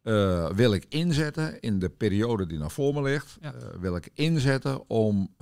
Uh, 0.03 0.51
wil 0.51 0.73
ik 0.73 0.87
inzetten 0.89 1.61
in 1.61 1.79
de 1.79 1.89
periode 1.89 2.47
die 2.47 2.59
naar 2.59 2.71
voor 2.71 2.95
me 2.95 3.03
ligt. 3.03 3.39
Ja. 3.41 3.55
Wil 3.81 3.97
ik 3.97 4.11
inzetten 4.15 4.89
om 4.89 5.35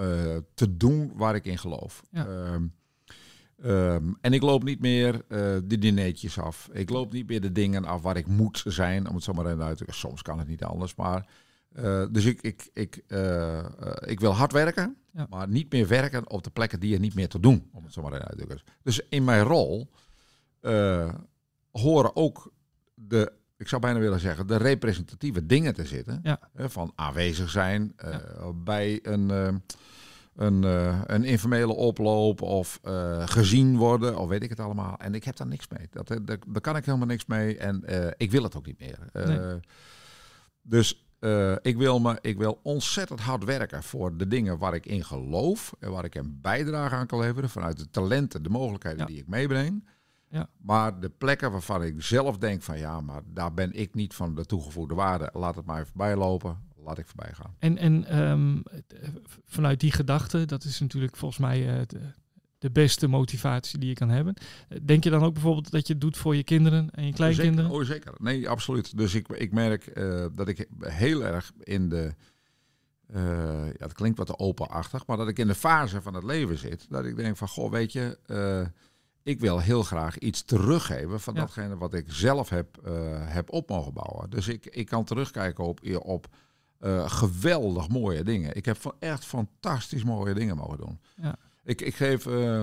te 0.54 0.76
doen 0.76 1.12
waar 1.14 1.34
ik 1.34 1.44
in 1.44 1.58
geloof. 1.58 2.02
Ja. 2.10 2.26
Um, 2.26 2.74
en 4.20 4.32
ik 4.32 4.42
loop 4.42 4.64
niet 4.64 4.80
meer 4.80 5.22
de 5.64 5.78
dineetjes 5.78 6.38
af. 6.38 6.68
Ik 6.72 6.90
loop 6.90 7.12
niet 7.12 7.28
meer 7.28 7.40
de 7.40 7.52
dingen 7.52 7.84
af 7.84 8.02
waar 8.02 8.16
ik 8.16 8.26
moet 8.26 8.62
zijn. 8.66 9.08
Om 9.08 9.14
het 9.14 9.24
zo 9.24 9.32
maar 9.32 9.46
even 9.46 9.64
uit 9.64 9.78
te 9.78 9.84
Soms 9.88 10.22
kan 10.22 10.38
het 10.38 10.48
niet 10.48 10.64
anders. 10.64 10.94
Maar, 10.94 11.28
dus 12.10 12.24
ik, 12.24 12.40
ik, 12.40 12.70
ik, 12.72 12.96
ik 14.00 14.20
wil 14.20 14.32
hard 14.32 14.52
werken. 14.52 14.96
Ja. 15.12 15.26
Maar 15.30 15.48
niet 15.48 15.72
meer 15.72 15.88
werken 15.88 16.30
op 16.30 16.42
de 16.42 16.50
plekken 16.50 16.80
die 16.80 16.90
je 16.90 16.98
niet 16.98 17.14
meer 17.14 17.28
te 17.28 17.40
doen. 17.40 17.68
Om 17.72 17.84
het 17.84 17.92
zo 17.92 18.02
maar 18.02 18.12
even 18.12 18.28
uit 18.28 18.38
te 18.38 18.44
drukken. 18.44 18.66
Dus 18.82 19.00
in 19.08 19.24
mijn 19.24 19.42
rol 19.42 19.90
horen 21.70 22.16
ook 22.16 22.52
de 22.94 23.32
ik 23.56 23.68
zou 23.68 23.80
bijna 23.80 23.98
willen 23.98 24.20
zeggen, 24.20 24.46
de 24.46 24.56
representatieve 24.56 25.46
dingen 25.46 25.74
te 25.74 25.86
zitten. 25.86 26.20
Ja. 26.22 26.38
van 26.54 26.92
aanwezig 26.94 27.50
zijn 27.50 27.94
uh, 28.04 28.16
bij 28.54 28.98
een, 29.02 29.28
uh, 29.30 29.54
een, 30.36 30.62
uh, 30.62 31.00
een 31.04 31.24
informele 31.24 31.72
oploop 31.72 32.42
of 32.42 32.80
gezien 33.24 33.76
worden, 33.76 34.18
of 34.18 34.28
weet 34.28 34.42
ik 34.42 34.50
het 34.50 34.60
allemaal. 34.60 34.96
En 34.98 35.14
ik 35.14 35.24
heb 35.24 35.36
daar 35.36 35.46
niks 35.46 35.68
mee. 35.68 35.88
Dat, 35.90 36.06
daar, 36.06 36.38
daar 36.46 36.60
kan 36.60 36.76
ik 36.76 36.84
helemaal 36.84 37.06
niks 37.06 37.26
mee 37.26 37.58
en 37.58 37.82
ik 38.16 38.30
wil 38.30 38.42
het 38.42 38.56
ook 38.56 38.66
niet 38.66 38.78
meer. 38.78 38.98
Nee. 39.12 39.60
Dus 40.62 41.06
ik, 41.62 41.76
wil 41.76 42.00
me, 42.00 42.18
ik 42.20 42.38
wil 42.38 42.60
ontzettend 42.62 43.20
hard 43.20 43.44
werken 43.44 43.82
voor 43.82 44.16
de 44.16 44.28
dingen 44.28 44.58
waar 44.58 44.74
ik 44.74 44.86
in 44.86 45.04
geloof 45.04 45.74
en 45.78 45.90
waar 45.90 46.04
ik 46.04 46.14
een 46.14 46.38
bijdrage 46.40 46.94
aan 46.94 47.06
kan 47.06 47.20
leveren 47.20 47.50
vanuit 47.50 47.78
de 47.78 47.90
talenten, 47.90 48.42
de 48.42 48.48
mogelijkheden 48.50 48.98
ja. 48.98 49.06
die 49.06 49.18
ik 49.18 49.28
meebreng. 49.28 49.88
Ja. 50.28 50.48
Maar 50.56 51.00
de 51.00 51.08
plekken 51.08 51.50
waarvan 51.50 51.82
ik 51.82 52.02
zelf 52.02 52.38
denk 52.38 52.62
van 52.62 52.78
ja, 52.78 53.00
maar 53.00 53.22
daar 53.26 53.54
ben 53.54 53.72
ik 53.72 53.94
niet 53.94 54.14
van 54.14 54.34
de 54.34 54.44
toegevoegde 54.44 54.94
waarde. 54.94 55.30
Laat 55.32 55.56
het 55.56 55.64
maar 55.64 55.76
even 55.76 55.86
voorbij 55.86 56.16
lopen. 56.16 56.58
Laat 56.84 56.98
ik 56.98 57.06
voorbij 57.06 57.32
gaan. 57.32 57.54
En, 57.58 57.78
en 57.78 58.18
um, 58.18 58.62
vanuit 59.44 59.80
die 59.80 59.92
gedachte, 59.92 60.44
dat 60.44 60.64
is 60.64 60.80
natuurlijk 60.80 61.16
volgens 61.16 61.40
mij 61.40 61.78
uh, 61.78 61.82
de, 61.86 62.00
de, 62.58 62.70
beste 62.70 63.08
motivatie 63.08 63.78
die 63.78 63.88
je 63.88 63.94
kan 63.94 64.08
hebben. 64.08 64.34
Denk 64.82 65.04
je 65.04 65.10
dan 65.10 65.22
ook 65.22 65.32
bijvoorbeeld 65.32 65.70
dat 65.70 65.86
je 65.86 65.92
het 65.92 66.02
doet 66.02 66.16
voor 66.16 66.36
je 66.36 66.44
kinderen 66.44 66.90
en 66.90 67.06
je 67.06 67.12
kleinkinderen? 67.12 67.70
Zeker, 67.70 67.80
oh 67.80 67.86
zeker. 67.86 68.12
Nee, 68.18 68.48
absoluut. 68.48 68.96
Dus 68.96 69.14
ik, 69.14 69.28
ik 69.28 69.52
merk 69.52 69.90
uh, 69.94 70.26
dat 70.34 70.48
ik 70.48 70.68
heel 70.80 71.24
erg 71.24 71.52
in 71.62 71.88
de... 71.88 72.14
Uh, 73.14 73.66
ja, 73.66 73.84
het 73.84 73.92
klinkt 73.92 74.18
wat 74.18 74.38
openachtig, 74.38 75.06
maar 75.06 75.16
dat 75.16 75.28
ik 75.28 75.38
in 75.38 75.46
de 75.46 75.54
fase 75.54 76.02
van 76.02 76.14
het 76.14 76.24
leven 76.24 76.58
zit. 76.58 76.86
Dat 76.88 77.04
ik 77.04 77.16
denk 77.16 77.36
van, 77.36 77.48
goh, 77.48 77.70
weet 77.70 77.92
je 77.92 78.18
ik 79.24 79.40
wil 79.40 79.58
heel 79.58 79.82
graag 79.82 80.18
iets 80.18 80.42
teruggeven 80.42 81.20
van 81.20 81.34
datgene 81.34 81.76
wat 81.76 81.94
ik 81.94 82.04
zelf 82.06 82.48
heb, 82.48 82.78
uh, 82.86 82.92
heb 83.10 83.52
op 83.52 83.68
mogen 83.68 83.92
bouwen. 83.92 84.30
Dus 84.30 84.48
ik, 84.48 84.66
ik 84.66 84.86
kan 84.86 85.04
terugkijken 85.04 85.64
op, 85.64 85.80
op 86.02 86.26
uh, 86.84 87.10
geweldig 87.10 87.88
mooie 87.88 88.24
dingen. 88.24 88.56
Ik 88.56 88.64
heb 88.64 88.76
van 88.76 88.94
echt 88.98 89.24
fantastisch 89.24 90.04
mooie 90.04 90.34
dingen 90.34 90.56
mogen 90.56 90.78
doen. 90.78 91.00
Ja. 91.16 91.36
Ik, 91.64 91.80
ik 91.80 91.94
geef 91.94 92.26
uh, 92.26 92.62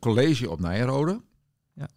college 0.00 0.50
op 0.50 0.60
Nijrode. 0.60 1.22
Ja. 1.72 1.88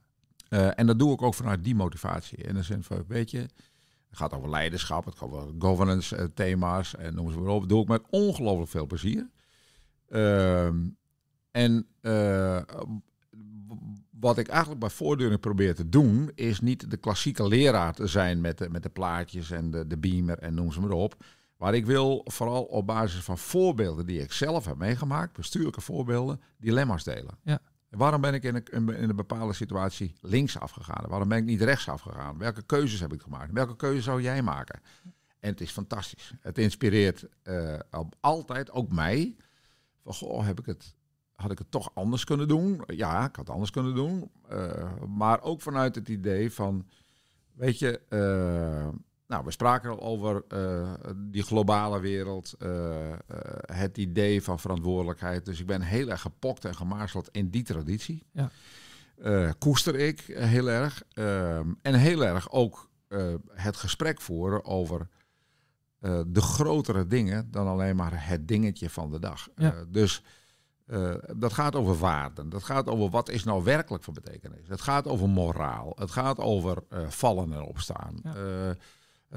en 0.76 0.88
dat 0.88 1.00
doe 1.00 1.14
ik 1.14 1.22
ook 1.22 1.34
vanuit 1.34 1.64
die 1.64 1.76
motivatie. 1.76 2.38
In 2.38 2.54
de 2.54 2.64
zin 2.64 2.84
van, 2.84 3.04
weet 3.08 3.32
je, 3.32 3.38
het 3.38 4.18
gaat 4.18 4.34
over 4.34 4.50
leiderschap, 4.50 5.06
het 5.06 5.18
gaat 5.18 5.32
over 5.32 5.54
governance 5.60 6.32
thema's 6.34 6.96
en 6.96 7.16
noem 7.16 7.32
ze 7.32 7.38
maar 7.38 7.54
op. 7.54 7.60
Dat 7.60 7.70
doe 7.70 7.82
ik 7.82 7.88
met 7.88 8.02
ongelooflijk 8.10 8.70
veel 8.70 8.86
plezier. 8.86 9.30
Ehm, 10.08 10.78
en 11.52 11.88
wat 14.20 14.38
ik 14.38 14.48
eigenlijk 14.48 14.80
bij 14.80 14.90
voortdurend 14.90 15.40
probeer 15.40 15.76
te 15.76 15.90
doen, 15.90 16.32
is 16.36 16.60
niet 16.60 16.92
de 16.92 16.98
klassieke 16.98 17.48
leraar 17.48 17.94
te 17.94 18.08
zijn 18.08 18.42
met 18.42 18.58
de, 18.58 18.70
met 18.70 18.84
de 18.84 18.90
plaatjes 18.90 19.52
en 19.52 19.72
de, 19.72 19.88
de 19.88 19.98
beamer 19.98 20.40
en 20.40 20.54
noem 20.54 20.72
ze 20.72 20.80
maar 20.80 20.92
op. 20.92 21.16
Maar 21.60 21.74
ik 21.74 21.86
wil 21.86 22.22
vooral 22.26 22.64
op 22.64 22.88
basis 22.88 23.24
van 23.24 23.38
voorbeelden 23.38 24.06
die 24.06 24.22
ik 24.22 24.32
zelf 24.32 24.66
heb 24.66 24.78
meegemaakt, 24.78 25.36
bestuurlijke 25.36 25.82
voorbeelden, 25.82 26.42
dilemma's 26.58 27.04
delen. 27.04 27.38
Ja. 27.44 27.60
Waarom 27.90 28.22
ben 28.22 28.34
ik 28.34 28.44
in 28.44 28.56
een, 28.56 28.90
in 28.90 29.10
een 29.10 29.16
bepaalde 29.16 29.54
situatie 29.54 30.14
links 30.22 30.60
afgegaan? 30.60 31.10
Waarom 31.10 31.28
ben 31.28 31.38
ik 31.38 31.44
niet 31.44 31.62
rechts 31.62 31.90
afgegaan? 31.90 32.38
Welke 32.38 32.62
keuzes 32.62 33.00
heb 33.00 33.14
ik 33.14 33.22
gemaakt? 33.22 33.52
Welke 33.52 33.76
keuze 33.76 34.02
zou 34.02 34.22
jij 34.22 34.42
maken? 34.42 34.82
En 35.40 35.50
het 35.50 35.62
is 35.62 35.72
fantastisch. 35.72 36.34
Het 36.40 36.58
inspireert 36.58 37.28
uh, 37.44 37.80
altijd, 38.20 38.72
ook 38.72 38.92
mij. 38.92 39.36
Van, 40.04 40.14
goh, 40.14 40.46
heb 40.46 40.60
ik 40.60 40.66
het 40.66 40.96
had 41.36 41.52
ik 41.52 41.58
het 41.58 41.72
toch 41.72 41.92
anders 41.94 42.24
kunnen 42.24 42.48
doen? 42.48 42.82
Ja, 42.86 43.18
ik 43.26 43.36
had 43.36 43.46
het 43.46 43.50
anders 43.50 43.72
kunnen 43.72 43.96
doen. 43.96 44.32
Uh, 44.52 44.94
maar 45.08 45.42
ook 45.42 45.62
vanuit 45.62 45.96
het 45.96 46.10
idee 46.10 46.52
van, 46.52 46.88
weet 47.54 47.80
je, 47.80 48.02
uh, 48.10 48.88
nou, 49.30 49.44
we 49.46 49.52
spraken 49.52 49.90
al 49.90 50.02
over 50.02 50.44
uh, 50.54 50.94
die 51.16 51.44
globale 51.44 52.00
wereld, 52.00 52.56
het 53.66 53.98
idee 53.98 54.44
van 54.44 54.60
verantwoordelijkheid. 54.60 55.46
Dus 55.46 55.60
ik 55.60 55.66
ben 55.66 55.82
heel 55.82 56.10
erg 56.10 56.22
gepokt 56.22 56.66
en 56.66 56.76
gemaarseld 56.76 57.30
in 57.32 57.50
die 57.50 57.64
traditie. 57.64 58.26
Ja. 58.32 59.54
koester 59.58 59.96
ik 59.96 60.20
heel 60.28 60.70
erg. 60.70 61.04
en 61.82 61.94
heel 61.94 62.26
erg 62.26 62.52
ook 62.52 62.90
het 63.54 63.78
gesprek 63.78 64.22
voeren 64.22 64.66
over 64.66 65.08
de 66.28 66.42
grotere 66.42 67.08
dingen 67.08 67.52
dan 67.52 67.68
alleen 67.68 67.96
maar 67.96 68.28
het 68.28 68.48
dingetje 68.48 68.90
van 68.90 69.12
de 69.12 69.20
dag. 69.20 69.48
Ja. 69.56 69.86
dus 69.88 70.24
uh, 70.90 71.14
dat 71.36 71.54
gaat 71.54 71.76
over 71.76 71.98
waarden. 71.98 72.50
Dat 72.50 72.64
gaat 72.64 72.88
over 72.88 73.10
wat 73.10 73.30
is 73.30 73.44
nou 73.44 73.64
werkelijk 73.64 74.04
van 74.04 74.14
betekenis. 74.14 74.68
Het 74.68 74.82
gaat 74.82 75.08
over 75.08 75.30
moraal. 75.30 75.94
Het 75.96 76.12
gaat 76.12 76.40
over 76.40 76.84
uh, 76.94 77.08
vallen 77.08 77.54
en 77.54 77.62
opstaan. 77.62 78.16
Uh, 78.26 78.34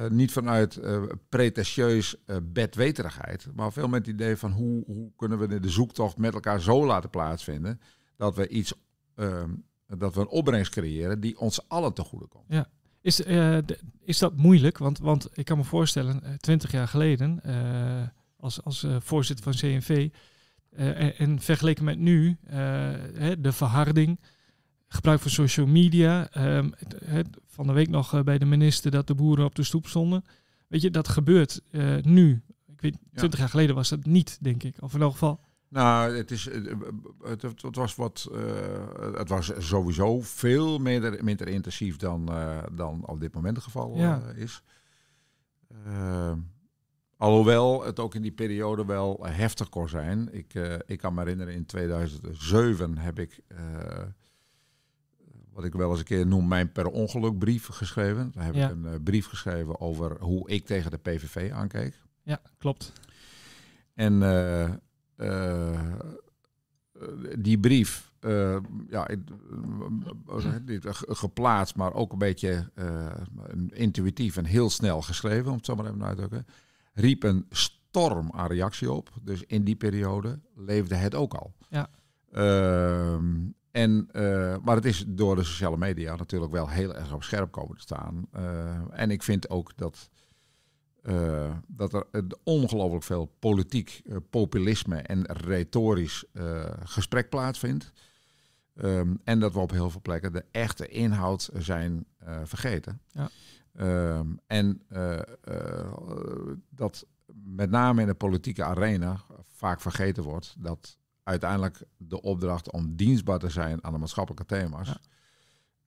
niet 0.08 0.32
vanuit 0.32 0.80
pretentieus 1.28 2.16
bedweterigheid, 2.42 3.46
maar 3.54 3.72
veel 3.72 3.88
met 3.88 4.06
het 4.06 4.14
idee 4.14 4.36
van 4.36 4.52
hoe, 4.52 4.84
hoe 4.86 5.12
kunnen 5.16 5.38
we 5.38 5.60
de 5.60 5.70
zoektocht 5.70 6.16
met 6.16 6.34
elkaar 6.34 6.60
zo 6.60 6.86
laten 6.86 7.10
plaatsvinden 7.10 7.80
dat 8.16 8.36
we 8.36 8.48
iets, 8.48 8.74
ehm, 9.14 9.50
dat 9.86 10.14
we 10.14 10.20
een 10.20 10.28
opbrengst 10.28 10.72
creëren 10.72 11.20
die 11.20 11.38
ons 11.38 11.68
allen 11.68 11.92
te 11.92 12.02
goede 12.02 12.26
komt. 12.26 12.44
Ja. 12.48 12.68
Is, 13.00 13.20
is 14.00 14.18
dat 14.18 14.36
moeilijk? 14.36 14.78
Want, 14.78 14.98
want 14.98 15.28
ik 15.32 15.44
kan 15.44 15.56
me 15.56 15.64
voorstellen, 15.64 16.38
twintig 16.40 16.70
jaar 16.70 16.88
geleden, 16.88 17.40
als, 18.36 18.62
als 18.62 18.86
voorzitter 18.98 19.44
van 19.44 19.52
CNV, 19.52 20.08
uh, 20.78 21.20
en, 21.20 21.40
vergeleken 21.40 21.84
met 21.84 21.98
nu, 21.98 22.36
uh, 22.44 22.52
de 23.38 23.52
verharding, 23.52 24.20
gebruik 24.92 25.20
van 25.20 25.30
social 25.30 25.66
media. 25.66 26.36
Uh, 26.36 26.64
het, 27.04 27.28
van 27.46 27.66
de 27.66 27.72
week 27.72 27.88
nog 27.88 28.14
uh, 28.14 28.20
bij 28.20 28.38
de 28.38 28.44
minister 28.44 28.90
dat 28.90 29.06
de 29.06 29.14
boeren 29.14 29.44
op 29.44 29.54
de 29.54 29.62
stoep 29.62 29.86
stonden. 29.86 30.24
Weet 30.66 30.82
je, 30.82 30.90
dat 30.90 31.08
gebeurt 31.08 31.60
nu. 32.02 32.42
Ik 32.66 32.80
weet, 32.80 32.98
twintig 33.14 33.38
jaar 33.38 33.48
geleden 33.48 33.74
was 33.74 33.88
dat 33.88 34.04
niet, 34.04 34.38
denk 34.40 34.62
ik. 34.62 34.76
Of 34.80 34.94
in 34.94 35.00
elk 35.00 35.12
geval. 35.12 35.40
Nou, 35.68 36.16
het, 36.16 36.30
is, 36.30 36.44
het, 36.44 37.42
het 37.42 37.76
was 37.76 37.94
wat. 37.94 38.30
het 39.14 39.28
was 39.28 39.50
sowieso 39.58 40.20
veel 40.20 40.78
minder, 40.78 41.24
minder 41.24 41.48
intensief 41.48 41.96
dan, 41.96 42.30
dan 42.72 43.06
op 43.06 43.20
dit 43.20 43.34
moment 43.34 43.56
het 43.56 43.64
geval 43.64 43.96
ja. 43.96 44.22
is. 44.34 44.62
Ehm, 45.86 46.38
Alhoewel 47.22 47.84
het 47.84 48.00
ook 48.00 48.14
in 48.14 48.22
die 48.22 48.32
periode 48.32 48.84
wel 48.84 49.18
heftig 49.22 49.68
kon 49.68 49.88
zijn. 49.88 50.28
Ik, 50.32 50.54
uh, 50.54 50.74
ik 50.86 50.98
kan 50.98 51.14
me 51.14 51.20
herinneren, 51.20 51.54
in 51.54 51.66
2007 51.66 52.98
heb 52.98 53.18
ik, 53.18 53.40
uh, 53.48 53.58
wat 55.52 55.64
ik 55.64 55.72
wel 55.72 55.90
eens 55.90 55.98
een 55.98 56.04
keer 56.04 56.26
noem, 56.26 56.48
mijn 56.48 56.72
per 56.72 56.86
ongeluk 56.86 57.38
brief 57.38 57.66
geschreven. 57.66 58.32
Daar 58.34 58.44
heb 58.44 58.54
ik 58.54 58.70
een 58.70 58.84
uh, 58.84 58.90
brief 59.04 59.26
geschreven 59.26 59.80
over 59.80 60.16
hoe 60.20 60.50
ik 60.50 60.66
tegen 60.66 60.90
de 60.90 60.98
PVV 60.98 61.50
aankeek. 61.52 62.00
Ja, 62.22 62.40
klopt. 62.58 62.92
En 63.94 64.18
die 67.38 67.58
brief, 67.58 68.12
ja, 68.88 69.08
geplaatst, 71.08 71.76
maar 71.76 71.94
ook 71.94 72.12
een 72.12 72.18
beetje 72.18 72.70
intuïtief 73.68 74.36
en 74.36 74.44
heel 74.44 74.70
snel 74.70 75.02
geschreven, 75.02 75.50
om 75.50 75.56
het 75.56 75.66
zo 75.66 75.74
maar 75.74 75.86
even 75.86 76.04
uit 76.04 76.16
te 76.16 76.26
drukken 76.26 76.46
riep 76.94 77.22
een 77.22 77.46
storm 77.50 78.30
aan 78.32 78.46
reactie 78.46 78.92
op. 78.92 79.10
Dus 79.22 79.42
in 79.46 79.64
die 79.64 79.76
periode 79.76 80.40
leefde 80.54 80.94
het 80.94 81.14
ook 81.14 81.34
al. 81.34 81.52
Ja. 81.68 81.88
Ehm, 82.32 83.24
en, 83.72 84.08
uh, 84.12 84.56
maar 84.62 84.76
het 84.76 84.84
is 84.84 85.04
door 85.06 85.36
de 85.36 85.44
sociale 85.44 85.76
media 85.76 86.16
natuurlijk 86.16 86.52
wel 86.52 86.68
heel 86.68 86.94
erg 86.94 87.12
op 87.12 87.22
scherp 87.22 87.52
komen 87.52 87.76
te 87.76 87.82
staan. 87.82 88.26
Uh, 88.36 88.76
en 88.90 89.10
ik 89.10 89.22
vind 89.22 89.50
ook 89.50 89.76
dat, 89.76 90.10
uh, 91.02 91.54
dat 91.66 91.92
er 91.92 92.06
ongelooflijk 92.44 93.04
veel 93.04 93.34
politiek 93.38 94.02
populisme 94.30 94.96
en 94.96 95.24
retorisch 95.26 96.24
gesprek 96.82 97.28
plaatsvindt. 97.28 97.92
Ehm, 98.74 99.14
en 99.24 99.40
dat 99.40 99.52
we 99.52 99.58
op 99.58 99.70
heel 99.70 99.90
veel 99.90 100.00
plekken 100.00 100.32
de 100.32 100.44
echte 100.50 100.88
inhoud 100.88 101.50
zijn 101.54 102.06
vergeten. 102.44 103.00
Ja. 103.10 103.28
Ehm, 103.72 104.26
en 104.46 104.82
dat 106.70 107.06
met 107.44 107.70
name 107.70 108.00
in 108.00 108.06
de 108.06 108.14
politieke 108.14 108.64
arena 108.64 109.20
vaak 109.42 109.80
vergeten 109.80 110.22
wordt 110.22 110.54
dat 110.58 110.98
uiteindelijk 111.22 111.82
de 111.96 112.22
opdracht 112.22 112.72
om 112.72 112.96
dienstbaar 112.96 113.38
te 113.38 113.50
zijn 113.50 113.84
aan 113.84 113.92
de 113.92 113.98
maatschappelijke 113.98 114.54
thema's 114.54 114.98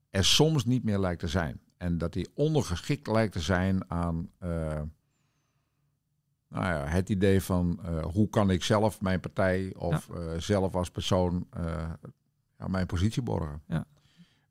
er 0.09 0.25
soms 0.25 0.65
niet 0.65 0.83
meer 0.83 0.99
lijkt 0.99 1.19
te 1.19 1.27
zijn. 1.27 1.59
En 1.77 1.97
dat 1.97 2.13
die 2.13 2.29
ondergeschikt 2.33 3.07
lijkt 3.07 3.33
te 3.33 3.39
zijn 3.39 3.89
aan 3.89 4.29
nou 6.47 6.65
ja, 6.65 6.85
het 6.85 7.09
idee 7.09 7.41
van 7.41 7.79
hoe 8.13 8.29
kan 8.29 8.49
ik 8.49 8.63
zelf 8.63 9.01
mijn 9.01 9.19
partij 9.19 9.73
of 9.77 10.09
zelf 10.37 10.75
als 10.75 10.91
persoon 10.91 11.47
mijn 12.67 12.85
positie 12.85 13.21
borgen. 13.21 13.61
Ja. 13.67 13.85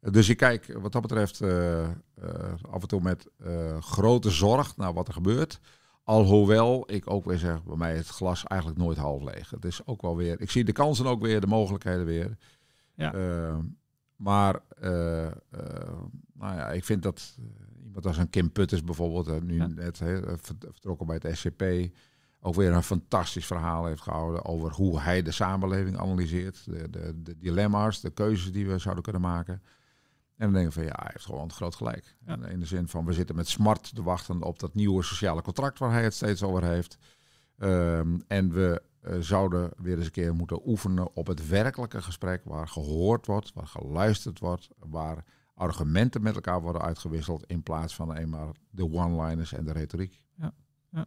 Dus 0.01 0.29
ik 0.29 0.37
kijk 0.37 0.79
wat 0.81 0.92
dat 0.92 1.03
betreft 1.03 1.42
af 2.70 2.83
en 2.83 2.88
toe 2.88 3.01
met 3.01 3.29
grote 3.81 4.31
zorg 4.31 4.77
naar 4.77 4.92
wat 4.92 5.09
er 5.09 5.14
gebeurt. 5.14 5.61
Alhoewel 6.05 6.93
ik 6.93 7.11
ook 7.11 7.25
weer 7.25 7.38
zeg, 7.38 7.64
bij 7.64 7.77
mij 7.77 7.97
het 7.97 8.09
glas 8.09 8.45
eigenlijk 8.45 8.81
nooit 8.81 8.99
half 8.99 9.23
leeg. 9.23 9.51
Het 9.51 9.64
is 9.64 9.87
ook 9.87 10.03
wel 10.03 10.17
weer, 10.17 10.40
ik 10.40 10.51
zie 10.51 10.64
de 10.64 10.73
kansen 10.73 11.07
ook 11.07 11.23
weer, 11.23 11.40
de 11.40 11.47
mogelijkheden 11.47 12.07
weer. 12.07 12.37
Ja. 12.95 13.12
maar 14.17 14.61
nou 16.33 16.57
ja, 16.57 16.71
ik 16.71 16.85
vind 16.85 17.03
dat 17.03 17.38
iemand 17.85 18.07
als 18.07 18.17
een 18.17 18.31
Kim 18.31 18.53
Putters 18.53 18.85
bijvoorbeeld, 18.85 19.43
nu 19.43 19.57
ja. 19.57 19.67
net 19.67 20.03
vertrokken 20.40 21.07
bij 21.07 21.19
het 21.23 21.38
SCP, 21.38 21.64
ook 22.40 22.55
weer 22.55 22.73
een 22.73 22.83
fantastisch 22.83 23.47
verhaal 23.47 23.87
heeft 23.87 24.03
gehouden 24.03 24.45
over 24.45 24.73
hoe 24.73 25.01
hij 25.01 25.23
de 25.23 25.31
samenleving 25.31 25.99
analyseert. 25.99 26.64
De, 26.64 26.90
de, 26.90 27.23
de 27.23 27.38
dilemma's, 27.38 28.01
de 28.01 28.11
keuzes 28.11 28.53
die 28.53 28.67
we 28.67 28.79
zouden 28.79 29.03
kunnen 29.03 29.23
maken. 29.23 29.62
En 30.37 30.44
dan 30.44 30.53
denk 30.53 30.66
ik 30.66 30.73
van 30.73 30.85
ja, 30.85 30.97
hij 30.97 31.11
heeft 31.12 31.25
gewoon 31.25 31.53
groot 31.53 31.75
gelijk. 31.75 32.16
In 32.49 32.61
de 32.61 32.66
zin 32.66 32.88
van 32.88 33.05
we 33.05 33.12
zitten 33.12 33.37
met 33.37 33.49
smart 33.49 33.94
te 33.94 34.03
wachten 34.03 34.42
op 34.42 34.59
dat 34.59 34.75
nieuwe 34.75 35.03
sociale 35.03 35.42
contract 35.42 35.79
waar 35.79 35.92
hij 35.92 36.03
het 36.03 36.14
steeds 36.14 36.42
over 36.42 36.64
heeft. 36.64 36.99
Um, 37.59 38.25
en 38.27 38.53
we 38.53 38.83
uh, 39.03 39.16
zouden 39.20 39.70
weer 39.77 39.97
eens 39.97 40.07
een 40.07 40.12
keer 40.12 40.35
moeten 40.35 40.68
oefenen 40.68 41.16
op 41.16 41.27
het 41.27 41.49
werkelijke 41.49 42.03
gesprek 42.03 42.44
waar 42.44 42.68
gehoord 42.68 43.27
wordt, 43.27 43.53
waar 43.53 43.66
geluisterd 43.66 44.38
wordt, 44.38 44.68
waar 44.79 45.25
argumenten 45.55 46.23
met 46.23 46.35
elkaar 46.35 46.62
worden 46.62 46.83
uitgewisseld 46.83 47.47
in 47.47 47.62
plaats 47.62 47.94
van 47.94 48.14
eenmaal 48.14 48.53
de 48.70 48.92
one-liners 48.92 49.53
en 49.53 49.64
de 49.64 49.73
retoriek. 49.73 50.20
Ja, 50.35 50.53
ja. 50.90 51.07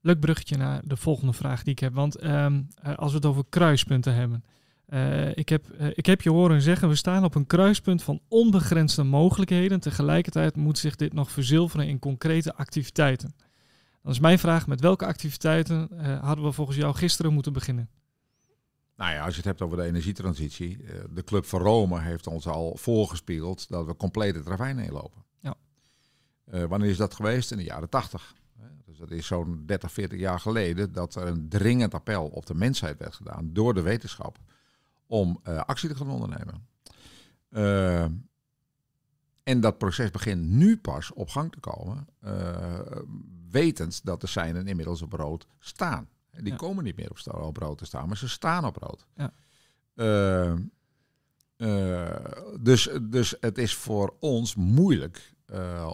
Leuk 0.00 0.20
bruggetje 0.20 0.56
naar 0.56 0.80
de 0.84 0.96
volgende 0.96 1.32
vraag 1.32 1.62
die 1.62 1.72
ik 1.72 1.78
heb. 1.78 1.94
Want 1.94 2.24
um, 2.24 2.68
als 2.96 3.10
we 3.10 3.16
het 3.16 3.26
over 3.26 3.44
kruispunten 3.48 4.14
hebben. 4.14 4.44
Uh, 4.92 5.36
ik, 5.36 5.48
heb, 5.48 5.64
uh, 5.80 5.86
ik 5.94 6.06
heb 6.06 6.22
je 6.22 6.30
horen 6.30 6.62
zeggen, 6.62 6.88
we 6.88 6.94
staan 6.94 7.24
op 7.24 7.34
een 7.34 7.46
kruispunt 7.46 8.02
van 8.02 8.20
onbegrensde 8.28 9.02
mogelijkheden. 9.02 9.80
Tegelijkertijd 9.80 10.56
moet 10.56 10.78
zich 10.78 10.96
dit 10.96 11.12
nog 11.12 11.30
verzilveren 11.30 11.88
in 11.88 11.98
concrete 11.98 12.54
activiteiten. 12.54 13.34
Dan 14.02 14.12
is 14.12 14.18
mijn 14.18 14.38
vraag, 14.38 14.66
met 14.66 14.80
welke 14.80 15.06
activiteiten 15.06 15.88
uh, 15.92 16.22
hadden 16.22 16.44
we 16.44 16.52
volgens 16.52 16.76
jou 16.76 16.94
gisteren 16.94 17.32
moeten 17.32 17.52
beginnen? 17.52 17.88
Nou 18.96 19.12
ja, 19.12 19.24
als 19.24 19.30
je 19.30 19.36
het 19.36 19.44
hebt 19.44 19.62
over 19.62 19.76
de 19.76 19.82
energietransitie. 19.82 20.84
de 21.10 21.24
Club 21.24 21.44
van 21.44 21.60
Rome 21.60 22.00
heeft 22.00 22.26
ons 22.26 22.46
al 22.46 22.76
voorgespiegeld 22.76 23.68
dat 23.68 23.86
we 23.86 23.96
complete 23.96 24.42
ravijn 24.44 24.78
inlopen. 24.78 25.24
Ja. 25.40 25.56
wanneer 26.68 26.90
is 26.90 26.96
dat 26.96 27.14
geweest? 27.14 27.50
In 27.50 27.56
de 27.56 27.64
jaren 27.64 27.88
tachtig. 27.88 28.34
Dus 28.86 28.98
dat 28.98 29.10
is 29.10 29.26
zo'n 29.26 29.62
30, 29.66 29.92
40 29.92 30.18
jaar 30.18 30.40
geleden 30.40 30.92
dat 30.92 31.14
er 31.14 31.26
een 31.26 31.48
dringend 31.48 31.94
appel 31.94 32.24
op 32.24 32.46
de 32.46 32.54
mensheid 32.54 32.98
werd 32.98 33.14
gedaan 33.14 33.50
door 33.52 33.74
de 33.74 33.82
wetenschap 33.82 34.38
om 35.12 35.40
uh, 35.48 35.60
actie 35.60 35.88
te 35.88 35.96
gaan 35.96 36.10
ondernemen. 36.10 36.66
Uh, 37.50 38.04
en 39.42 39.60
dat 39.60 39.78
proces 39.78 40.10
begint 40.10 40.42
nu 40.48 40.76
pas 40.76 41.12
op 41.12 41.28
gang 41.28 41.52
te 41.52 41.60
komen, 41.60 42.06
uh, 42.24 42.80
wetend 43.50 44.04
dat 44.04 44.20
de 44.20 44.26
seinen 44.26 44.66
inmiddels 44.66 45.02
op 45.02 45.12
rood 45.12 45.46
staan. 45.58 46.08
Die 46.30 46.52
ja. 46.52 46.56
komen 46.56 46.84
niet 46.84 46.96
meer 46.96 47.10
op, 47.10 47.42
op, 47.42 47.56
rood 47.56 47.78
te 47.78 47.84
staan, 47.84 48.08
maar 48.08 48.16
ze 48.16 48.28
staan 48.28 48.64
op 48.64 48.76
rood. 48.76 49.06
Ja. 49.14 49.32
dus, 52.60 52.88
dus 53.02 53.34
het 53.40 53.58
is 53.58 53.74
voor 53.74 54.16
ons 54.18 54.54
moeilijk 54.54 55.34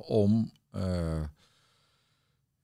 om 0.07 0.53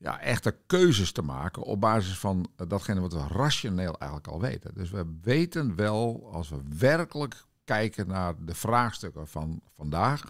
ja, 0.05 0.21
echte 0.21 0.57
keuzes 0.67 1.13
te 1.13 1.23
maken 1.23 1.63
op 1.63 1.81
basis 1.81 2.19
van 2.19 2.49
datgene 2.69 3.01
wat 3.01 3.13
we 3.13 3.27
rationeel 3.29 3.99
eigenlijk 3.99 4.33
al 4.33 4.41
weten. 4.41 4.75
Dus 4.75 4.91
we 4.91 5.19
weten 5.23 5.75
wel, 5.75 6.31
als 6.33 6.49
we 6.49 6.57
werkelijk 6.79 7.45
kijken 7.65 8.07
naar 8.07 8.35
de 8.45 8.55
vraagstukken 8.55 9.29
van 9.29 9.61
vandaag, 9.77 10.25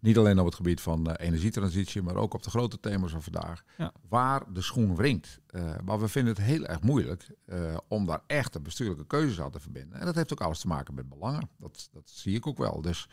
niet 0.00 0.18
alleen 0.18 0.38
op 0.38 0.46
het 0.46 0.54
gebied 0.54 0.80
van 0.80 1.08
uh, 1.08 1.14
energietransitie, 1.16 2.02
maar 2.02 2.16
ook 2.16 2.34
op 2.34 2.42
de 2.42 2.50
grote 2.50 2.80
thema's 2.80 3.10
van 3.10 3.22
vandaag, 3.22 3.62
ja. 3.78 3.92
waar 4.08 4.52
de 4.52 4.62
schoen 4.62 4.96
wringt. 4.96 5.40
Uh, 5.50 5.74
maar 5.84 6.00
we 6.00 6.08
vinden 6.08 6.34
het 6.34 6.44
heel 6.44 6.64
erg 6.64 6.80
moeilijk 6.80 7.26
uh, 7.46 7.76
om 7.88 8.06
daar 8.06 8.22
echte 8.26 8.60
bestuurlijke 8.60 9.06
keuzes 9.06 9.40
aan 9.40 9.50
te 9.50 9.60
verbinden. 9.60 9.98
En 9.98 10.06
dat 10.06 10.14
heeft 10.14 10.32
ook 10.32 10.40
alles 10.40 10.60
te 10.60 10.66
maken 10.66 10.94
met 10.94 11.08
belangen. 11.08 11.48
Dat, 11.56 11.88
dat 11.92 12.10
zie 12.10 12.36
ik 12.36 12.46
ook 12.46 12.58
wel. 12.58 12.80
Dus 12.80 13.08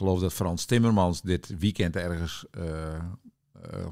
geloof 0.00 0.20
dat 0.20 0.32
Frans 0.32 0.64
Timmermans 0.64 1.22
dit 1.22 1.58
weekend 1.58 1.96
ergens, 1.96 2.46
uh, 2.58 2.64
uh, 2.64 3.86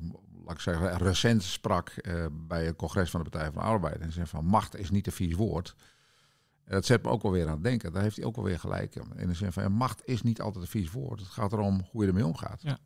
laat 0.44 0.54
ik 0.54 0.60
zeggen, 0.60 0.98
recent 0.98 1.42
sprak 1.42 1.92
uh, 2.02 2.26
bij 2.32 2.64
het 2.64 2.76
congres 2.76 3.10
van 3.10 3.22
de 3.22 3.30
Partij 3.30 3.52
van 3.52 3.62
de 3.62 3.68
Arbeid. 3.68 3.98
En 4.00 4.12
zei 4.12 4.26
van 4.26 4.44
macht 4.44 4.76
is 4.76 4.90
niet 4.90 5.06
een 5.06 5.12
vies 5.12 5.34
woord. 5.34 5.74
En 6.64 6.74
dat 6.74 6.84
zet 6.84 7.02
me 7.02 7.10
ook 7.10 7.22
wel 7.22 7.32
weer 7.32 7.46
aan 7.46 7.52
het 7.52 7.62
denken. 7.62 7.92
Daar 7.92 8.02
heeft 8.02 8.16
hij 8.16 8.24
ook 8.24 8.36
wel 8.36 8.44
weer 8.44 8.58
gelijk. 8.58 8.94
In 9.16 9.28
de 9.28 9.34
zin 9.34 9.52
van 9.52 9.62
ja, 9.62 9.68
macht 9.68 10.02
is 10.04 10.22
niet 10.22 10.40
altijd 10.40 10.64
een 10.64 10.70
vies 10.70 10.90
woord. 10.90 11.20
Het 11.20 11.28
gaat 11.28 11.52
erom 11.52 11.86
hoe 11.90 12.02
je 12.02 12.08
ermee 12.08 12.26
omgaat. 12.26 12.62
Ja. 12.62 12.78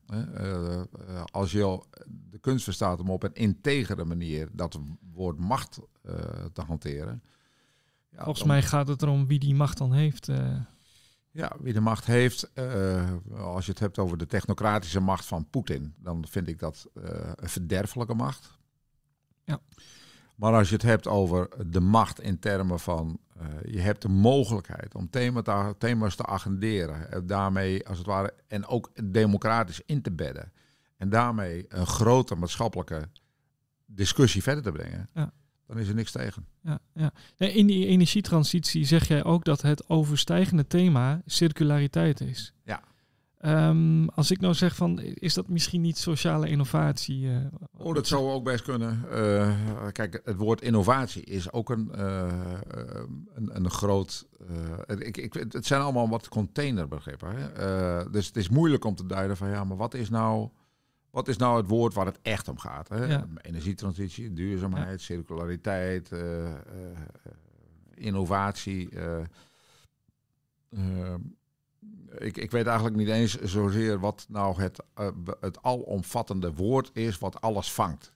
als 1.32 1.52
je 1.52 1.82
de 2.30 2.38
kunst 2.38 2.64
verstaat 2.64 3.00
om 3.00 3.10
op 3.10 3.22
een 3.22 3.34
integere 3.34 4.04
manier 4.04 4.48
dat 4.52 4.78
woord 5.12 5.38
macht 5.38 5.80
te 6.52 6.62
hanteren. 6.66 7.22
Ja, 8.10 8.24
Volgens 8.24 8.46
mij 8.46 8.62
gaat 8.62 8.88
het 8.88 9.02
erom 9.02 9.26
wie 9.26 9.38
die 9.38 9.54
macht 9.54 9.78
dan 9.78 9.92
heeft. 9.92 10.28
Ja, 11.32 11.52
wie 11.60 11.72
de 11.72 11.80
macht 11.80 12.04
heeft. 12.04 12.50
Uh, 12.54 13.10
als 13.36 13.64
je 13.64 13.70
het 13.70 13.80
hebt 13.80 13.98
over 13.98 14.18
de 14.18 14.26
technocratische 14.26 15.00
macht 15.00 15.24
van 15.24 15.50
Poetin, 15.50 15.94
dan 15.98 16.26
vind 16.28 16.48
ik 16.48 16.58
dat 16.58 16.88
uh, 16.94 17.04
een 17.34 17.48
verderfelijke 17.48 18.14
macht. 18.14 18.58
Ja. 19.44 19.60
Maar 20.36 20.52
als 20.52 20.68
je 20.68 20.74
het 20.74 20.84
hebt 20.84 21.06
over 21.06 21.70
de 21.70 21.80
macht 21.80 22.20
in 22.20 22.38
termen 22.38 22.80
van 22.80 23.18
uh, 23.36 23.72
je 23.72 23.80
hebt 23.80 24.02
de 24.02 24.08
mogelijkheid 24.08 24.94
om 24.94 25.10
thema 25.10 25.72
thema's 25.78 26.16
te 26.16 26.26
agenderen, 26.26 27.26
daarmee 27.26 27.88
als 27.88 27.98
het 27.98 28.06
ware 28.06 28.34
en 28.48 28.66
ook 28.66 28.90
democratisch 29.04 29.82
in 29.86 30.02
te 30.02 30.12
bedden 30.12 30.52
en 30.96 31.08
daarmee 31.08 31.64
een 31.68 31.86
grote 31.86 32.34
maatschappelijke 32.34 33.08
discussie 33.86 34.42
verder 34.42 34.62
te 34.62 34.72
brengen. 34.72 35.08
Ja 35.14 35.32
dan 35.72 35.80
is 35.82 35.88
er 35.88 35.94
niks 35.94 36.12
tegen. 36.12 36.46
Ja, 36.60 36.78
ja. 36.94 37.12
In 37.36 37.66
die 37.66 37.86
energietransitie 37.86 38.84
zeg 38.84 39.08
jij 39.08 39.24
ook 39.24 39.44
dat 39.44 39.62
het 39.62 39.88
overstijgende 39.88 40.66
thema 40.66 41.22
circulariteit 41.26 42.20
is. 42.20 42.52
Ja. 42.64 42.82
Um, 43.68 44.08
als 44.08 44.30
ik 44.30 44.40
nou 44.40 44.54
zeg 44.54 44.76
van, 44.76 45.00
is 45.00 45.34
dat 45.34 45.48
misschien 45.48 45.80
niet 45.80 45.98
sociale 45.98 46.48
innovatie? 46.48 47.24
Uh, 47.24 47.36
oh, 47.76 47.94
dat 47.94 48.06
zou 48.06 48.30
ook 48.30 48.44
best 48.44 48.62
kunnen. 48.62 49.04
Uh, 49.12 49.56
kijk, 49.92 50.20
het 50.24 50.36
woord 50.36 50.62
innovatie 50.62 51.22
is 51.22 51.52
ook 51.52 51.70
een, 51.70 51.90
uh, 51.96 52.32
een, 53.34 53.56
een, 53.56 53.70
groot... 53.70 54.26
ik, 54.86 55.16
ik, 55.16 55.34
het 55.34 55.66
zijn 55.66 55.80
allemaal 55.80 56.08
wat 56.08 56.28
containerbegrippen. 56.28 57.28
Hè? 57.36 58.10
dus 58.10 58.26
het 58.26 58.36
is 58.36 58.48
moeilijk 58.48 58.84
om 58.84 58.94
te 58.94 59.06
duiden 59.06 59.36
van, 59.36 59.48
ja, 59.48 59.64
maar 59.64 59.76
wat 59.76 59.94
is 59.94 60.10
nou 60.10 60.48
wat 61.12 61.28
is 61.28 61.36
nou 61.36 61.56
het 61.56 61.68
woord 61.68 61.94
waar 61.94 62.06
het 62.06 62.18
echt 62.22 62.48
om 62.48 62.58
gaat? 62.58 62.88
Hè? 62.88 63.04
Ja. 63.04 63.26
Energietransitie, 63.36 64.32
duurzaamheid, 64.32 65.00
ja. 65.00 65.06
circulariteit, 65.06 66.10
uh, 66.10 66.44
uh, 66.44 66.52
innovatie. 67.94 68.88
Uh, 68.90 69.24
ik, 72.18 72.36
ik 72.36 72.50
weet 72.50 72.66
eigenlijk 72.66 72.96
niet 72.96 73.08
eens 73.08 73.40
zozeer 73.40 73.98
wat 73.98 74.26
nou 74.28 74.62
het, 74.62 74.78
het 75.40 75.62
alomvattende 75.62 76.52
woord 76.52 76.90
is 76.92 77.18
wat 77.18 77.40
alles 77.40 77.72
vangt. 77.72 78.12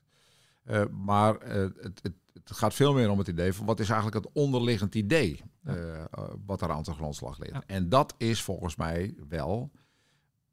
maar 0.91 1.35
het, 1.39 1.77
het, 1.81 2.13
het, 2.33 2.43
gaat 2.43 2.73
veel 2.73 2.93
meer 2.93 3.09
om 3.09 3.17
het 3.17 3.27
idee 3.27 3.53
van 3.53 3.65
wat 3.65 3.79
is 3.79 3.89
eigenlijk 3.89 4.25
het 4.25 4.33
onderliggend 4.33 4.95
idee 4.95 5.41
ja. 5.63 6.07
wat 6.45 6.61
er 6.61 6.71
aan 6.71 6.83
de 6.83 6.93
grondslag 6.93 7.39
ligt. 7.39 7.65
En 7.65 7.89
dat 7.89 8.13
is 8.17 8.43
volgens 8.43 8.75
mij 8.75 9.15
wel 9.27 9.71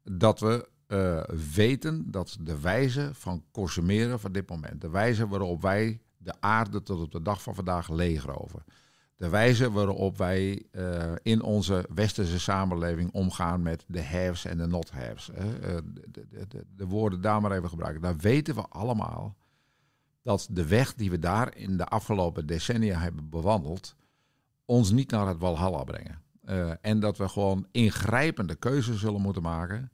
dat 0.03 0.39
we 0.39 0.73
uh, 0.87 1.23
weten 1.53 2.11
dat 2.11 2.37
de 2.39 2.59
wijze 2.59 3.09
van 3.13 3.43
consumeren 3.51 4.19
van 4.19 4.31
dit 4.31 4.49
moment, 4.49 4.81
de 4.81 4.89
wijze 4.89 5.27
waarop 5.27 5.61
wij 5.61 5.99
de 6.17 6.33
aarde 6.39 6.83
tot 6.83 7.01
op 7.01 7.11
de 7.11 7.21
dag 7.21 7.41
van 7.41 7.55
vandaag 7.55 7.89
leegroven, 7.89 8.63
de 9.15 9.29
wijze 9.29 9.71
waarop 9.71 10.17
wij 10.17 10.63
uh, 10.71 11.11
in 11.21 11.41
onze 11.41 11.85
westerse 11.93 12.39
samenleving 12.39 13.11
omgaan 13.11 13.61
met 13.61 13.83
de 13.87 14.03
haves 14.03 14.45
en 14.45 14.57
de 14.57 14.67
not 14.67 14.91
haves, 14.91 15.29
uh, 15.29 15.35
de, 15.65 16.11
de, 16.11 16.47
de, 16.47 16.65
de, 16.75 16.85
woorden 16.85 17.21
daar 17.21 17.41
maar 17.41 17.51
even 17.51 17.69
gebruiken, 17.69 18.01
daar 18.01 18.17
weten 18.17 18.55
we 18.55 18.61
allemaal 18.69 19.35
dat 20.21 20.47
de 20.51 20.67
weg 20.67 20.93
die 20.93 21.09
we 21.09 21.19
daar 21.19 21.57
in 21.57 21.77
de 21.77 21.85
afgelopen 21.85 22.45
decennia 22.45 22.99
hebben 22.99 23.29
bewandeld, 23.29 23.95
ons 24.65 24.91
niet 24.91 25.11
naar 25.11 25.27
het 25.27 25.37
Walhalla 25.37 25.83
brengen. 25.83 26.23
En 26.81 26.99
dat 26.99 27.17
we 27.17 27.29
gewoon 27.29 27.67
ingrijpende 27.71 28.55
keuzes 28.55 28.99
zullen 28.99 29.21
moeten 29.21 29.41
maken 29.41 29.91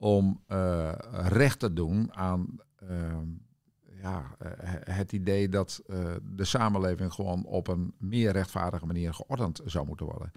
om 0.00 0.40
uh, 0.48 0.92
recht 1.12 1.58
te 1.58 1.72
doen 1.72 2.14
aan 2.14 2.46
ehm, 2.76 3.26
ja, 4.02 4.36
het 4.84 5.12
idee 5.12 5.48
dat 5.48 5.82
de 6.22 6.44
samenleving 6.44 7.12
gewoon 7.12 7.44
op 7.44 7.68
een 7.68 7.94
meer 7.98 8.32
rechtvaardige 8.32 8.86
manier 8.86 9.14
geordend 9.14 9.60
zou 9.64 9.86
moeten 9.86 10.06
worden. 10.06 10.32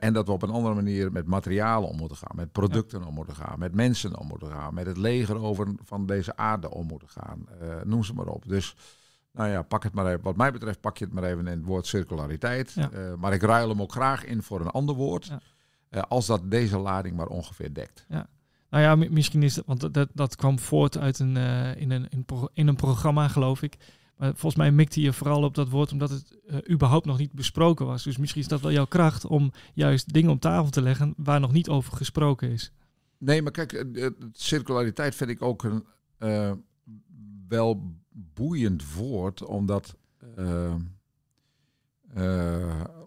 en 0.00 0.12
dat 0.12 0.26
we 0.26 0.32
op 0.32 0.42
een 0.42 0.50
andere 0.50 0.74
manier 0.74 1.12
met 1.12 1.26
materialen 1.26 1.88
om 1.88 1.96
moeten 1.96 2.16
gaan, 2.16 2.36
met 2.36 2.52
producten 2.52 3.04
om 3.04 3.14
moeten 3.14 3.34
gaan, 3.34 3.58
met 3.58 3.74
mensen 3.74 4.18
om 4.18 4.26
moeten 4.26 4.48
gaan, 4.48 4.74
met 4.74 4.86
het 4.86 4.96
leger 4.96 5.38
over 5.38 5.74
van 5.84 6.06
deze 6.06 6.36
aarde 6.36 6.70
om 6.70 6.86
moeten 6.86 7.08
gaan. 7.08 7.46
noem 7.84 8.04
ze 8.04 8.14
maar 8.14 8.26
op. 8.26 8.48
Dus 8.48 8.76
nou 9.32 9.50
ja, 9.50 9.62
pak 9.62 9.82
het 9.82 9.94
maar 9.94 10.06
even. 10.06 10.22
Wat 10.22 10.36
mij 10.36 10.52
betreft 10.52 10.80
pak 10.80 10.96
je 10.96 11.04
het 11.04 11.14
maar 11.14 11.24
even 11.24 11.46
in 11.46 11.58
het 11.58 11.66
woord 11.66 11.86
circulariteit. 11.86 12.76
Maar 13.18 13.32
ik 13.32 13.42
ruil 13.42 13.68
hem 13.68 13.82
ook 13.82 13.92
graag 13.92 14.24
in 14.24 14.42
voor 14.42 14.60
een 14.60 14.70
ander 14.70 14.94
woord. 14.94 15.32
Ja. 15.90 16.00
Als 16.00 16.26
dat 16.26 16.50
deze 16.50 16.78
lading 16.78 17.16
maar 17.16 17.26
ongeveer 17.26 17.74
dekt. 17.74 18.04
Ja. 18.08 18.28
Nou 18.72 18.84
ja, 18.84 19.08
misschien 19.10 19.42
is 19.42 19.56
het, 19.56 19.66
want 19.66 19.94
dat, 19.94 20.08
dat 20.12 20.36
kwam 20.36 20.58
voort 20.58 20.98
uit 20.98 21.18
een, 21.18 21.36
uh, 21.36 21.76
in, 21.76 21.90
een, 21.90 22.08
in, 22.54 22.68
een 22.68 22.76
programma, 22.76 23.28
geloof 23.28 23.62
ik. 23.62 23.76
Maar 24.16 24.28
volgens 24.28 24.54
mij 24.54 24.72
mikte 24.72 25.00
je 25.00 25.12
vooral 25.12 25.42
op 25.42 25.54
dat 25.54 25.68
woord 25.68 25.92
omdat 25.92 26.10
het 26.10 26.38
überhaupt 26.70 27.06
nog 27.06 27.18
niet 27.18 27.32
besproken 27.32 27.86
was. 27.86 28.02
Dus 28.02 28.16
misschien 28.16 28.40
is 28.40 28.48
dat 28.48 28.60
wel 28.60 28.72
jouw 28.72 28.84
kracht 28.84 29.26
om 29.26 29.52
juist 29.74 30.12
dingen 30.12 30.30
op 30.30 30.40
tafel 30.40 30.70
te 30.70 30.82
leggen 30.82 31.14
waar 31.16 31.40
nog 31.40 31.52
niet 31.52 31.68
over 31.68 31.96
gesproken 31.96 32.50
is. 32.50 32.72
Nee, 33.18 33.42
maar 33.42 33.52
kijk, 33.52 33.84
circulariteit 34.32 35.14
vind 35.14 35.30
ik 35.30 35.42
ook 35.42 35.64
een 35.64 35.84
wel 37.48 37.96
boeiend 38.08 38.94
woord, 38.94 39.44
omdat, 39.44 39.96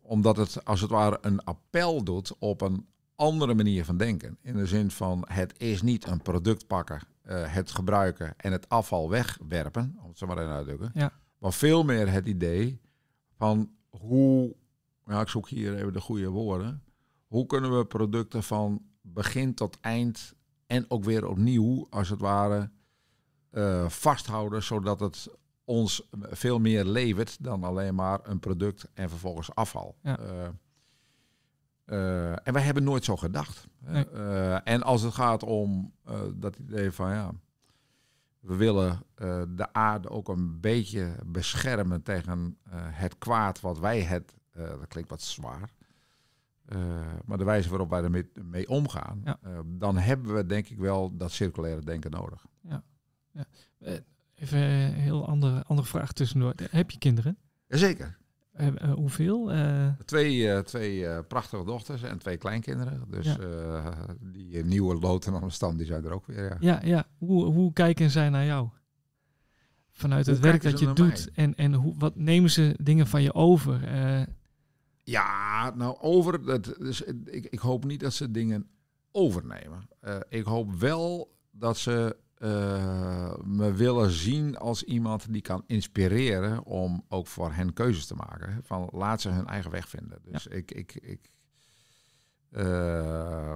omdat 0.02 0.38
het 0.38 0.66
als 0.66 0.82
het 0.82 0.90
ware 0.90 1.18
een 1.22 1.44
appel 1.44 2.04
doet 2.04 2.36
op 2.40 2.62
een 2.62 2.86
andere 3.16 3.54
manier 3.54 3.86
van 3.86 3.98
denken. 3.98 4.38
In 4.42 4.56
de 4.56 4.66
zin 4.66 4.92
van 4.92 5.26
het 5.28 5.60
is 5.60 5.82
niet 5.82 6.08
een 6.08 6.22
product 6.22 6.68
pakken, 6.68 7.02
uh, 7.26 7.54
het 7.54 7.72
gebruiken 7.72 8.34
en 8.38 8.52
het 8.52 8.70
afval 8.70 9.10
wegwerpen, 9.10 9.98
om 10.02 10.10
het 10.10 10.18
zo 10.18 10.28
maar 10.28 10.38
even 10.38 10.52
uit 10.52 10.68
te 10.68 10.76
drukken. 10.76 11.02
Ja. 11.02 11.12
Maar 11.38 11.54
veel 11.54 11.84
meer 11.84 12.12
het 12.12 12.26
idee 12.26 12.82
van 13.38 13.72
hoe, 13.90 14.56
ja, 15.06 15.22
ik 15.22 15.28
zoek 15.28 15.50
hier 15.50 15.76
even 15.76 15.94
de 15.94 16.02
goede 16.02 16.30
woorden, 16.30 16.84
hoe 17.28 17.46
kunnen 17.46 17.78
we 17.78 17.86
producten 17.86 18.44
van 18.44 18.82
begin 19.02 19.54
tot 19.54 19.78
eind 19.82 20.34
en 20.68 20.86
ook 20.88 21.04
weer 21.04 21.28
opnieuw, 21.28 21.88
als 21.90 22.10
het 22.10 22.20
ware, 22.20 22.70
uh, 23.52 23.90
vasthouden, 23.90 24.64
zodat 24.64 25.00
het 25.00 25.28
ons 25.64 26.08
veel 26.12 26.60
meer 26.60 26.86
levert 26.86 27.44
dan 27.44 27.64
alleen 27.64 27.96
maar 27.96 28.20
een 28.24 28.40
product 28.40 28.88
en 28.94 29.10
vervolgens 29.10 29.56
afval. 29.56 29.96
Ja. 30.02 30.20
Uh, 30.20 30.48
uh, 31.86 32.48
en 32.48 32.54
wij 32.54 32.62
hebben 32.62 32.84
nooit 32.84 33.06
zo 33.06 33.16
gedacht. 33.16 33.68
Nee. 33.80 34.06
en 34.64 34.84
als 34.84 35.02
het 35.02 35.14
gaat 35.14 35.44
om 35.44 35.94
dat 36.34 36.56
idee 36.56 36.92
van 36.92 37.10
ja, 37.10 37.32
we 38.40 38.56
willen 38.56 39.04
de 39.56 39.74
aarde 39.74 40.10
ook 40.10 40.28
een 40.28 40.60
beetje 40.60 41.16
beschermen 41.26 42.04
tegen 42.04 42.58
het 42.76 43.18
kwaad 43.18 43.62
wat 43.62 43.80
wij 43.80 44.02
het, 44.02 44.34
dat 44.54 44.88
klinkt 44.88 45.10
wat 45.10 45.22
zwaar, 45.22 45.70
maar 47.26 47.38
de 47.38 47.44
wijze 47.44 47.70
waarop 47.70 47.90
wij 47.90 48.04
ermee 48.04 48.32
mee 48.44 48.70
omgaan, 48.70 49.22
ja. 49.24 49.40
dan 49.66 49.98
hebben 49.98 50.36
we 50.36 50.46
denk 50.46 50.68
ik 50.70 50.78
wel 50.78 51.18
dat 51.18 51.32
circulaire 51.32 51.82
denken 51.82 52.12
nodig. 52.12 52.46
Ja. 52.62 52.84
Ja. 53.36 53.46
Eh, 53.80 53.94
even 54.36 54.60
een 54.60 54.94
heel 54.94 55.28
andere, 55.28 55.64
andere 55.64 55.88
vraag 55.88 56.12
tussendoor. 56.12 56.54
Heb 56.70 56.92
je 56.92 56.98
kinderen? 56.98 57.38
Jazeker. 57.68 58.18
Uh, 58.60 58.68
uh, 58.68 58.94
hoeveel? 58.94 59.52
Twee, 60.06 60.64
twee 60.64 61.24
prachtige 61.24 61.64
dochters 61.64 62.04
en 62.04 62.18
twee 62.18 62.38
kleinkinderen. 62.38 63.04
Dus 63.08 63.26
ja. 63.26 63.94
die 64.20 64.66
nieuwe 64.66 64.96
loten 64.96 65.34
aan 65.34 65.42
de 65.42 65.50
stand, 65.50 65.78
die 65.78 65.88
zijn 65.88 66.06
er 66.06 66.12
ook 66.12 66.26
weer. 66.26 66.44
Ja, 66.44 66.58
ja. 66.60 66.80
ja. 66.84 67.08
Hoe, 67.18 67.46
hoe 67.46 67.74
kijken 67.74 68.10
zij 68.10 68.30
naar 68.30 68.46
jou? 68.46 68.70
Vanuit 69.92 70.26
het 70.26 70.40
werk 70.40 70.62
dat 70.62 70.80
je 70.80 70.94
doet. 70.94 71.30
En, 71.34 71.56
en 71.56 71.74
hoe, 71.74 71.94
wat 71.98 72.16
nemen 72.16 72.50
ze 72.50 72.76
dingen 72.82 73.08
van 73.08 73.22
je 73.22 73.34
over? 73.34 73.90
Ja, 75.04 75.74
nou 75.76 75.98
over. 76.00 76.46
Dat, 76.46 76.76
dus, 76.80 77.02
ik, 77.26 77.46
ik 77.46 77.60
hoop 77.60 77.86
niet 77.86 78.00
dat 78.00 78.14
ze 78.14 78.32
dingen 78.32 78.68
overnemen. 79.12 79.90
ik 80.30 80.46
hoop 80.46 80.74
wel 80.74 81.36
dat 81.52 81.78
ze 81.78 82.16
uh, 82.40 83.34
me 83.44 83.74
willen 83.74 84.12
zien 84.12 84.58
als 84.58 84.84
iemand 84.84 85.34
die 85.34 85.42
kan 85.42 85.64
inspireren 85.68 86.64
om 86.64 87.04
ook 87.10 87.28
voor 87.28 87.54
hen 87.54 87.74
keuzes 87.74 88.06
te 88.06 88.16
maken. 88.16 88.60
Van 88.64 88.90
laat 88.92 89.22
ze 89.22 89.30
hun 89.30 89.48
eigen 89.48 89.72
weg 89.72 89.90
vinden. 89.90 90.20
Dus 90.24 90.48
ik, 90.48 90.72
ik, 90.72 90.96
ik 90.96 91.32
uh, 92.52 93.56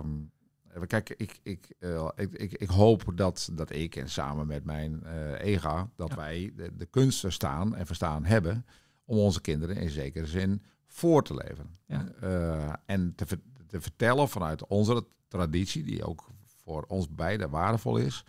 kijk, 0.87 1.09
ik, 1.09 1.39
ik, 1.43 1.75
uh, 1.79 2.09
ik, 2.15 2.33
ik, 2.33 2.51
ik, 2.51 2.69
hoop 2.69 3.11
dat, 3.15 3.49
dat 3.53 3.71
ik 3.71 3.95
en 3.95 4.09
samen 4.09 4.47
met 4.47 4.63
mijn 4.63 5.03
EGA, 5.37 5.89
dat 5.95 6.13
wij 6.13 6.51
de, 6.55 6.75
de 6.75 6.85
kunst 6.85 7.19
verstaan 7.19 7.75
en 7.75 7.85
verstaan 7.85 8.25
hebben 8.25 8.65
om 9.05 9.17
onze 9.17 9.41
kinderen 9.41 9.75
in 9.75 9.89
zekere 9.89 10.25
zin 10.25 10.63
voor 10.85 11.23
te 11.23 11.33
leven. 11.33 11.75
Ja. 11.85 12.81
en 12.85 13.15
te, 13.15 13.25
te 13.67 13.81
vertellen 13.81 14.29
vanuit 14.29 14.67
onze 14.67 15.07
traditie, 15.27 15.83
die 15.83 16.03
ook 16.03 16.29
voor 16.45 16.85
ons 16.87 17.09
beiden 17.15 17.49
waardevol 17.49 17.97
is. 17.97 18.25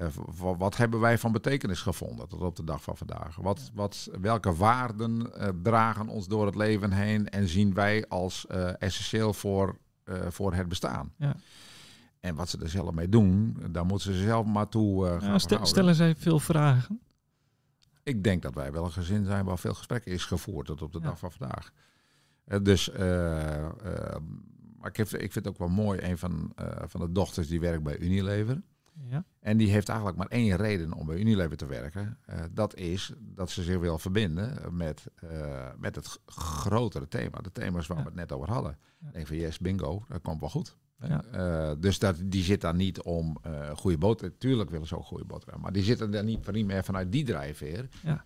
Uh, 0.00 0.06
wat 0.58 0.76
hebben 0.76 1.00
wij 1.00 1.18
van 1.18 1.32
betekenis 1.32 1.80
gevonden 1.80 2.28
tot 2.28 2.40
op 2.40 2.56
de 2.56 2.64
dag 2.64 2.82
van 2.82 2.96
vandaag? 2.96 3.36
Wat, 3.36 3.70
wat, 3.74 4.08
welke 4.20 4.54
waarden 4.54 5.20
uh, 5.20 5.48
dragen 5.62 6.08
ons 6.08 6.28
door 6.28 6.46
het 6.46 6.54
leven 6.54 6.92
heen 6.92 7.28
en 7.28 7.48
zien 7.48 7.74
wij 7.74 8.08
als 8.08 8.46
uh, 8.50 8.82
essentieel 8.82 9.32
voor, 9.32 9.78
voor 10.28 10.54
het 10.54 10.68
bestaan? 10.68 11.12
Ja. 11.16 11.36
En 12.20 12.34
wat 12.34 12.48
ze 12.48 12.58
er 12.58 12.68
zelf 12.68 12.92
mee 12.92 13.08
doen, 13.08 13.56
daar 13.70 13.86
moeten 13.86 14.14
ze 14.14 14.22
zelf 14.22 14.46
maar 14.46 14.68
toe 14.68 15.06
gaan 15.06 15.30
ja, 15.30 15.38
st 15.38 15.58
Stellen 15.62 15.94
zij 15.94 16.14
veel 16.16 16.38
vragen? 16.38 17.00
Ik 18.02 18.24
denk 18.24 18.42
dat 18.42 18.54
wij 18.54 18.72
wel 18.72 18.84
een 18.84 18.92
gezin 18.92 19.24
zijn 19.24 19.44
waar 19.44 19.58
veel 19.58 19.74
gesprekken 19.74 20.12
is 20.12 20.24
gevoerd 20.24 20.66
tot 20.66 20.82
op 20.82 20.92
de 20.92 21.00
dag 21.00 21.18
van 21.18 21.32
vandaag. 21.32 21.70
dus, 22.62 22.90
maar 24.78 24.90
ik, 24.90 24.96
heb, 24.96 25.08
ik 25.08 25.32
vind 25.32 25.34
het 25.34 25.48
ook 25.48 25.58
wel 25.58 25.68
mooi, 25.68 26.00
een 26.02 26.18
van, 26.18 26.52
van 26.86 27.00
de 27.00 27.12
dochters 27.12 27.48
die 27.48 27.60
werkt 27.60 27.82
bij 27.82 27.98
Unilever. 27.98 28.62
Ja. 29.08 29.24
En 29.40 29.56
die 29.56 29.70
heeft 29.70 29.88
eigenlijk 29.88 30.18
maar 30.18 30.26
één 30.26 30.56
reden 30.56 30.92
om 30.92 31.06
bij 31.06 31.16
Unilever 31.16 31.56
te 31.56 31.66
werken. 31.66 32.18
Uh, 32.30 32.40
dat 32.50 32.76
is 32.76 33.12
dat 33.18 33.50
ze 33.50 33.62
zich 33.62 33.78
wil 33.78 33.98
verbinden 33.98 34.76
met, 34.76 35.04
uh, 35.24 35.68
met 35.78 35.94
het 35.94 36.20
grotere 36.26 37.08
thema. 37.08 37.38
De 37.40 37.52
thema's 37.52 37.86
waar 37.86 37.98
we 37.98 38.04
het 38.04 38.14
net 38.14 38.32
over 38.32 38.48
hadden. 38.50 38.78
Ja. 38.98 39.06
Ik 39.06 39.12
denk 39.12 39.26
van 39.26 39.36
yes, 39.36 39.58
bingo, 39.58 40.04
dat 40.08 40.22
komt 40.22 40.40
wel 40.40 40.50
goed. 40.50 40.76
Ja. 40.98 41.24
Uh, 41.34 41.72
dus 41.80 41.98
dat, 41.98 42.16
die 42.24 42.42
zit 42.42 42.60
daar 42.60 42.74
niet 42.74 43.02
om 43.02 43.40
goede 43.74 43.98
boter. 43.98 44.38
Tuurlijk 44.38 44.70
willen 44.70 44.86
ze 44.86 44.96
ook 44.96 45.04
goede 45.04 45.24
boter. 45.24 45.60
Maar 45.60 45.72
die 45.72 45.82
zitten 45.82 46.10
daar 46.10 46.24
niet, 46.24 46.52
niet 46.52 46.66
meer 46.66 46.84
vanuit 46.84 47.12
die 47.12 47.24
drijfveer. 47.24 47.88
Ja. 48.02 48.24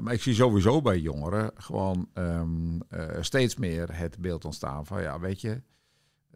maar 0.00 0.12
ik 0.12 0.22
zie 0.22 0.34
sowieso 0.34 0.82
bij 0.82 0.98
jongeren 0.98 1.50
gewoon 1.54 2.08
um, 2.14 2.82
steeds 3.20 3.56
meer 3.56 3.96
het 3.96 4.18
beeld 4.18 4.44
ontstaan 4.44 4.86
van 4.86 5.02
ja, 5.02 5.20
weet 5.20 5.40
je 5.40 5.62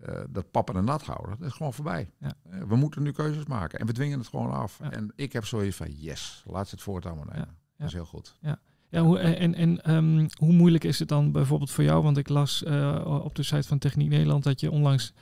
uh, 0.09 0.21
dat 0.29 0.51
pappen 0.51 0.77
en 0.77 0.85
nat 0.85 1.03
houden, 1.03 1.37
dat 1.38 1.49
is 1.49 1.55
gewoon 1.55 1.73
voorbij. 1.73 2.11
Ja. 2.19 2.35
Uh, 2.51 2.62
we 2.62 2.77
moeten 2.77 3.03
nu 3.03 3.12
keuzes 3.12 3.45
maken 3.45 3.79
en 3.79 3.87
we 3.87 3.93
dwingen 3.93 4.19
het 4.19 4.29
gewoon 4.29 4.51
af. 4.51 4.79
Ja. 4.83 4.91
En 4.91 5.12
ik 5.17 5.33
heb 5.33 5.45
zoiets 5.45 5.77
van, 5.77 5.91
yes, 5.91 6.43
laat 6.47 6.69
ze 6.69 6.75
het 6.75 6.85
voortaan 6.85 7.17
maar 7.17 7.27
nemen. 7.27 7.57
Dat 7.77 7.87
is 7.87 7.93
heel 7.93 8.05
goed. 8.05 8.35
Ja. 8.41 8.59
Ja, 8.88 9.01
hoe, 9.03 9.19
en, 9.19 9.55
en 9.55 9.95
um, 9.95 10.27
hoe 10.38 10.53
moeilijk 10.53 10.85
is 10.85 10.99
het 10.99 11.09
dan 11.09 11.33
bijvoorbeeld 11.33 11.71
voor 11.71 11.85
jou? 11.85 12.03
Want 12.03 12.17
ik 12.17 12.29
las 12.29 12.62
uh, 12.62 13.21
op 13.25 13.35
de 13.35 13.43
site 13.43 13.69
van 13.69 13.79
Techniek 13.79 14.09
Nederland 14.09 14.45
dat 14.45 14.61
je 14.61 14.71
onlangs 14.71 15.12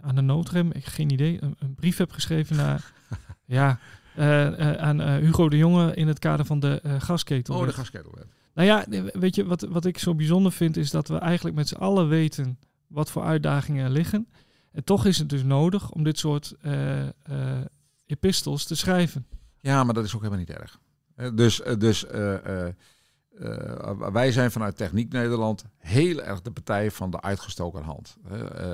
aan 0.00 0.14
de 0.14 0.20
noodrem, 0.20 0.72
ik 0.72 0.84
geen 0.84 1.10
idee, 1.10 1.42
een, 1.42 1.54
een 1.58 1.74
brief 1.74 1.96
hebt 1.96 2.12
geschreven 2.12 2.56
naar 2.56 2.92
ja, 3.44 3.78
aan 4.78 5.00
Hugo 5.00 5.48
de 5.48 5.56
Jonge 5.56 5.94
in 5.94 6.08
het 6.08 6.18
kader 6.18 6.46
van 6.46 6.60
de 6.60 6.80
gasketel. 6.98 7.58
Oh, 7.58 7.66
de 7.66 7.72
gasketelwet. 7.72 8.26
Nou 8.56 8.68
ja, 8.68 8.84
weet 9.12 9.34
je, 9.34 9.44
wat, 9.44 9.60
wat 9.60 9.84
ik 9.84 9.98
zo 9.98 10.14
bijzonder 10.14 10.52
vind 10.52 10.76
is 10.76 10.90
dat 10.90 11.08
we 11.08 11.18
eigenlijk 11.18 11.56
met 11.56 11.68
z'n 11.68 11.74
allen 11.74 12.08
weten 12.08 12.58
wat 12.88 13.10
voor 13.10 13.22
uitdagingen 13.22 13.84
er 13.84 13.90
liggen. 13.90 14.28
En 14.76 14.84
toch 14.84 15.06
is 15.06 15.18
het 15.18 15.28
dus 15.28 15.42
nodig 15.42 15.90
om 15.90 16.04
dit 16.04 16.18
soort 16.18 16.54
uh, 16.62 17.04
uh, 17.04 17.10
epistels 18.06 18.64
te 18.64 18.74
schrijven. 18.74 19.26
Ja, 19.58 19.84
maar 19.84 19.94
dat 19.94 20.04
is 20.04 20.14
ook 20.14 20.22
helemaal 20.22 20.44
niet 20.44 20.56
erg. 20.56 20.80
Dus, 21.34 21.62
dus 21.78 22.04
uh, 22.04 22.68
wij 24.12 24.32
zijn 24.32 24.50
vanuit 24.50 24.76
Techniek 24.76 25.12
Nederland 25.12 25.64
heel 25.78 26.22
erg 26.22 26.42
de 26.42 26.50
partij 26.50 26.90
van 26.90 27.10
de 27.10 27.20
uitgestoken 27.20 27.82
hand. 27.82 28.16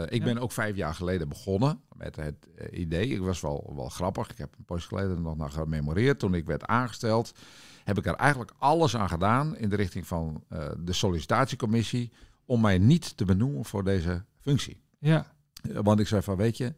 ik 0.08 0.24
ben 0.24 0.38
ook 0.38 0.52
vijf 0.52 0.76
jaar 0.76 0.94
geleden 0.94 1.28
begonnen 1.28 1.80
met 1.96 2.16
het 2.16 2.46
idee. 2.70 3.08
Ik 3.08 3.20
was 3.20 3.40
wel, 3.40 3.72
wel 3.76 3.88
grappig. 3.88 4.30
Ik 4.30 4.38
heb 4.38 4.54
een 4.58 4.64
poosje 4.64 4.88
geleden 4.88 5.22
nog 5.22 5.36
naar 5.36 5.50
gememoreerd. 5.50 6.18
Toen 6.18 6.34
ik 6.34 6.46
werd 6.46 6.66
aangesteld, 6.66 7.32
heb 7.84 7.98
ik 7.98 8.06
er 8.06 8.14
eigenlijk 8.14 8.52
alles 8.58 8.96
aan 8.96 9.08
gedaan 9.08 9.56
in 9.56 9.68
de 9.68 9.76
richting 9.76 10.06
van 10.06 10.44
de 10.78 10.92
sollicitatiecommissie 10.92 12.12
om 12.52 12.60
mij 12.60 12.78
niet 12.78 13.16
te 13.16 13.24
benoemen 13.24 13.64
voor 13.64 13.84
deze 13.84 14.24
functie. 14.40 14.80
Ja. 14.98 15.26
Eh, 15.62 15.78
want 15.82 16.00
ik 16.00 16.06
zei 16.06 16.22
van, 16.22 16.36
weet 16.36 16.56
je, 16.56 16.74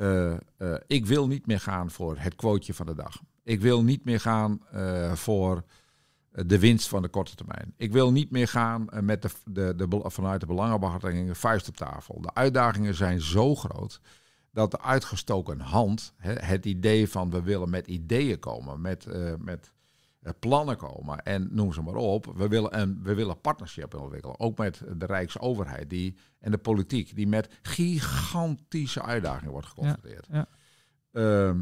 uh, 0.00 0.34
uh, 0.58 0.74
ik 0.86 1.06
wil 1.06 1.26
niet 1.26 1.46
meer 1.46 1.60
gaan 1.60 1.90
voor 1.90 2.16
het 2.18 2.34
quoteje 2.34 2.74
van 2.74 2.86
de 2.86 2.94
dag. 2.94 3.22
Ik 3.42 3.60
wil 3.60 3.82
niet 3.82 4.04
meer 4.04 4.20
gaan 4.20 4.60
uh, 4.74 5.12
voor 5.12 5.64
de 6.30 6.58
winst 6.58 6.88
van 6.88 7.02
de 7.02 7.08
korte 7.08 7.34
termijn. 7.34 7.74
Ik 7.76 7.92
wil 7.92 8.12
niet 8.12 8.30
meer 8.30 8.48
gaan 8.48 8.88
met 9.00 9.22
de, 9.22 9.30
de, 9.44 9.74
de, 9.76 10.02
vanuit 10.04 10.40
de 10.40 10.46
belangenbehartiging 10.46 11.38
vuist 11.38 11.68
op 11.68 11.76
tafel. 11.76 12.20
De 12.20 12.34
uitdagingen 12.34 12.94
zijn 12.94 13.20
zo 13.20 13.54
groot 13.54 14.00
dat 14.52 14.70
de 14.70 14.80
uitgestoken 14.80 15.60
hand, 15.60 16.12
het 16.22 16.66
idee 16.66 17.08
van 17.08 17.30
we 17.30 17.42
willen 17.42 17.70
met 17.70 17.86
ideeën 17.86 18.38
komen, 18.38 18.80
met, 18.80 19.06
met 19.38 19.64
eh, 19.66 19.70
plannen 20.38 20.76
komen. 20.76 21.22
En 21.22 21.48
noem 21.50 21.72
ze 21.72 21.82
maar 21.82 21.94
op. 21.94 22.32
We 22.36 22.48
willen 22.48 22.80
een 22.80 23.00
we 23.02 23.14
willen 23.14 23.40
partnership 23.40 23.94
ontwikkelen. 23.94 24.40
Ook 24.40 24.58
met 24.58 24.82
de 24.96 25.06
Rijksoverheid 25.06 25.90
die, 25.90 26.16
en 26.38 26.50
de 26.50 26.58
politiek. 26.58 27.14
Die 27.14 27.26
met 27.26 27.58
gigantische 27.62 29.02
uitdagingen 29.02 29.52
wordt 29.52 29.66
geconfronteerd. 29.66 30.26
Ja, 30.30 30.46
ehm, 31.12 31.60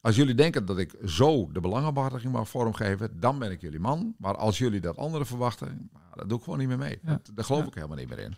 als 0.00 0.16
jullie 0.16 0.34
denken 0.34 0.66
dat 0.66 0.78
ik 0.78 0.94
zo 1.04 1.52
de 1.52 1.60
belangenbehartiging 1.60 2.32
mag 2.32 2.48
vormgeven, 2.48 3.20
dan 3.20 3.38
ben 3.38 3.50
ik 3.50 3.60
jullie 3.60 3.80
man. 3.80 4.14
Maar 4.18 4.36
als 4.36 4.58
jullie 4.58 4.80
dat 4.80 4.96
andere 4.96 5.24
verwachten, 5.24 5.90
nou, 5.92 6.04
dat 6.14 6.28
doe 6.28 6.38
ik 6.38 6.44
gewoon 6.44 6.58
niet 6.58 6.68
meer 6.68 6.78
mee. 6.78 6.98
Dat, 7.02 7.30
daar 7.34 7.44
geloof 7.44 7.66
ik 7.66 7.74
helemaal 7.74 7.96
niet 7.96 8.08
meer 8.08 8.18
in. 8.18 8.34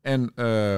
En 0.00 0.32
uh, 0.34 0.76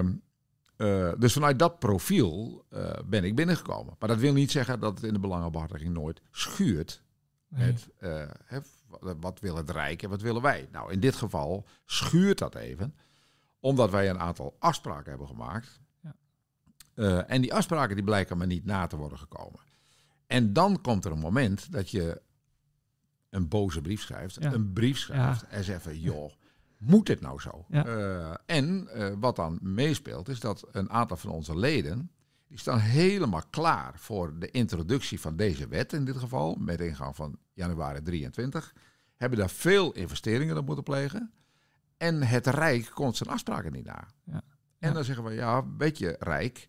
uh, 0.76 1.12
dus 1.18 1.32
vanuit 1.32 1.58
dat 1.58 1.78
profiel 1.78 2.64
uh, 2.70 2.90
ben 3.06 3.24
ik 3.24 3.34
binnengekomen. 3.34 3.94
Maar 3.98 4.08
dat 4.08 4.18
wil 4.18 4.32
niet 4.32 4.50
zeggen 4.50 4.80
dat 4.80 4.94
het 4.94 5.04
in 5.04 5.12
de 5.12 5.20
belangenbehartiging 5.20 5.94
nooit 5.94 6.20
schuurt 6.30 7.02
uh, 8.00 8.28
wat 9.20 9.40
wil 9.40 9.56
het 9.56 9.70
Rijk 9.70 10.02
en 10.02 10.08
wat 10.08 10.20
willen 10.20 10.42
wij? 10.42 10.68
Nou, 10.72 10.92
in 10.92 11.00
dit 11.00 11.16
geval 11.16 11.66
schuurt 11.84 12.38
dat 12.38 12.54
even, 12.54 12.94
omdat 13.60 13.90
wij 13.90 14.10
een 14.10 14.18
aantal 14.18 14.56
afspraken 14.58 15.10
hebben 15.10 15.26
gemaakt. 15.26 15.80
Ja. 16.00 16.14
Uh, 16.94 17.30
en 17.30 17.40
die 17.40 17.54
afspraken 17.54 17.94
die 17.94 18.04
blijken 18.04 18.38
maar 18.38 18.46
niet 18.46 18.64
na 18.64 18.86
te 18.86 18.96
worden 18.96 19.18
gekomen. 19.18 19.60
En 20.26 20.52
dan 20.52 20.80
komt 20.80 21.04
er 21.04 21.12
een 21.12 21.18
moment 21.18 21.72
dat 21.72 21.90
je 21.90 22.22
een 23.30 23.48
boze 23.48 23.80
brief 23.80 24.00
schrijft, 24.00 24.36
ja. 24.40 24.52
een 24.52 24.72
brief 24.72 24.98
schrijft 24.98 25.40
ja. 25.40 25.48
en 25.48 25.64
zegt 25.64 25.82
van, 25.82 25.98
joh, 25.98 26.32
moet 26.78 27.06
dit 27.06 27.20
nou 27.20 27.40
zo? 27.40 27.66
Uh, 27.70 28.34
en 28.46 28.88
wat 29.20 29.36
dan 29.36 29.58
meespeelt 29.62 30.28
is 30.28 30.40
dat 30.40 30.68
een 30.72 30.90
aantal 30.90 31.16
van 31.16 31.30
onze 31.30 31.58
leden 31.58 32.10
die 32.52 32.60
staan 32.60 32.78
helemaal 32.78 33.42
klaar 33.50 33.92
voor 33.96 34.38
de 34.38 34.50
introductie 34.50 35.20
van 35.20 35.36
deze 35.36 35.68
wet 35.68 35.92
in 35.92 36.04
dit 36.04 36.16
geval, 36.16 36.54
met 36.54 36.80
ingang 36.80 37.16
van 37.16 37.38
januari 37.52 38.02
23. 38.02 38.74
Hebben 39.16 39.38
daar 39.38 39.50
veel 39.50 39.92
investeringen 39.92 40.56
op 40.56 40.66
moeten 40.66 40.84
plegen. 40.84 41.32
En 41.96 42.22
het 42.22 42.46
Rijk 42.46 42.90
komt 42.94 43.16
zijn 43.16 43.28
afspraken 43.28 43.72
niet 43.72 43.84
na. 43.84 44.08
Ja. 44.24 44.42
En 44.78 44.94
dan 44.94 45.04
zeggen 45.04 45.24
we, 45.24 45.32
ja, 45.32 45.66
weet 45.76 45.98
je, 45.98 46.16
Rijk, 46.18 46.68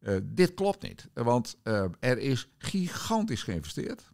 uh, 0.00 0.16
dit 0.22 0.54
klopt 0.54 0.82
niet. 0.82 1.08
Want 1.12 1.56
uh, 1.64 1.84
er 2.00 2.18
is 2.18 2.48
gigantisch 2.58 3.42
geïnvesteerd. 3.42 4.10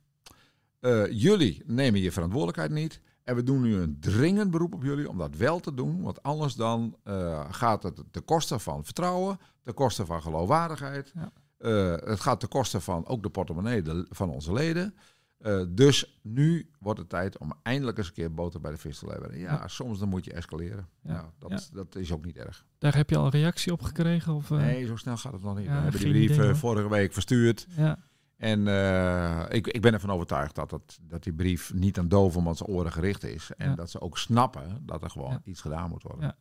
Uh, 0.80 1.10
jullie 1.10 1.62
nemen 1.66 2.00
je 2.00 2.12
verantwoordelijkheid 2.12 2.70
niet. 2.70 3.00
En 3.28 3.34
we 3.34 3.42
doen 3.42 3.62
nu 3.62 3.76
een 3.76 3.96
dringend 4.00 4.50
beroep 4.50 4.74
op 4.74 4.82
jullie 4.82 5.08
om 5.08 5.18
dat 5.18 5.36
wel 5.36 5.60
te 5.60 5.74
doen. 5.74 6.02
Want 6.02 6.22
anders 6.22 6.54
dan 6.54 6.96
uh, 7.04 7.44
gaat 7.50 7.82
het 7.82 8.02
ten 8.10 8.24
koste 8.24 8.58
van 8.58 8.84
vertrouwen, 8.84 9.38
ten 9.62 9.74
koste 9.74 10.06
van 10.06 10.22
geloofwaardigheid. 10.22 11.12
Ja. 11.14 11.32
Uh, 11.58 12.08
het 12.08 12.20
gaat 12.20 12.40
ten 12.40 12.48
koste 12.48 12.80
van 12.80 13.06
ook 13.06 13.22
de 13.22 13.28
portemonnee 13.28 13.82
de, 13.82 14.06
van 14.10 14.30
onze 14.30 14.52
leden. 14.52 14.94
Uh, 15.40 15.62
dus 15.68 16.18
nu 16.22 16.70
wordt 16.78 16.98
het 16.98 17.08
tijd 17.08 17.38
om 17.38 17.52
eindelijk 17.62 17.98
eens 17.98 18.06
een 18.06 18.12
keer 18.12 18.34
boter 18.34 18.60
bij 18.60 18.70
de 18.70 18.78
vis 18.78 18.98
te 18.98 19.06
leveren. 19.06 19.38
Ja, 19.38 19.52
ja. 19.52 19.68
soms 19.68 19.98
dan 19.98 20.08
moet 20.08 20.24
je 20.24 20.32
escaleren. 20.32 20.88
Ja. 21.02 21.32
dat, 21.38 21.70
dat 21.72 21.96
is 21.96 22.12
ook 22.12 22.24
niet 22.24 22.36
erg. 22.36 22.64
Daar 22.78 22.96
heb 22.96 23.10
je 23.10 23.16
al 23.16 23.24
een 23.24 23.30
reactie 23.30 23.72
op 23.72 23.82
gekregen? 23.82 24.34
Of, 24.34 24.50
Nee, 24.50 24.86
zo 24.86 24.96
snel 24.96 25.16
gaat 25.16 25.32
het 25.32 25.42
nog 25.42 25.56
niet. 25.56 25.66
we 25.66 25.72
hebben 25.72 26.00
die 26.00 26.34
brief 26.34 26.58
vorige 26.58 26.88
week 26.88 27.12
verstuurd. 27.12 27.66
Ja. 27.76 27.98
En 28.38 28.66
uh, 28.66 29.44
ik, 29.48 29.66
ik 29.66 29.80
ben 29.80 29.92
ervan 29.92 30.10
overtuigd 30.10 30.54
dat, 30.54 30.70
het, 30.70 30.98
dat 31.02 31.22
die 31.22 31.32
brief 31.32 31.74
niet 31.74 31.98
aan 31.98 32.08
dovermans 32.08 32.66
oren 32.66 32.92
gericht 32.92 33.24
is. 33.24 33.50
En 33.56 33.74
dat 33.74 33.90
ze 33.90 34.00
ook 34.00 34.18
snappen 34.18 34.82
dat 34.86 35.02
er 35.02 35.10
gewoon 35.10 35.40
iets 35.44 35.60
gedaan 35.60 35.88
moet 35.88 36.02
worden. 36.02 36.24
Ja, 36.24 36.36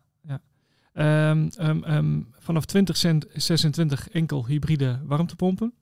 ja. 0.93 1.29
Um, 1.29 1.49
um, 1.59 1.83
um, 1.83 2.27
vanaf 2.39 2.65
2026 2.65 4.09
enkel 4.09 4.45
hybride 4.45 4.99
warmtepompen. 5.03 5.73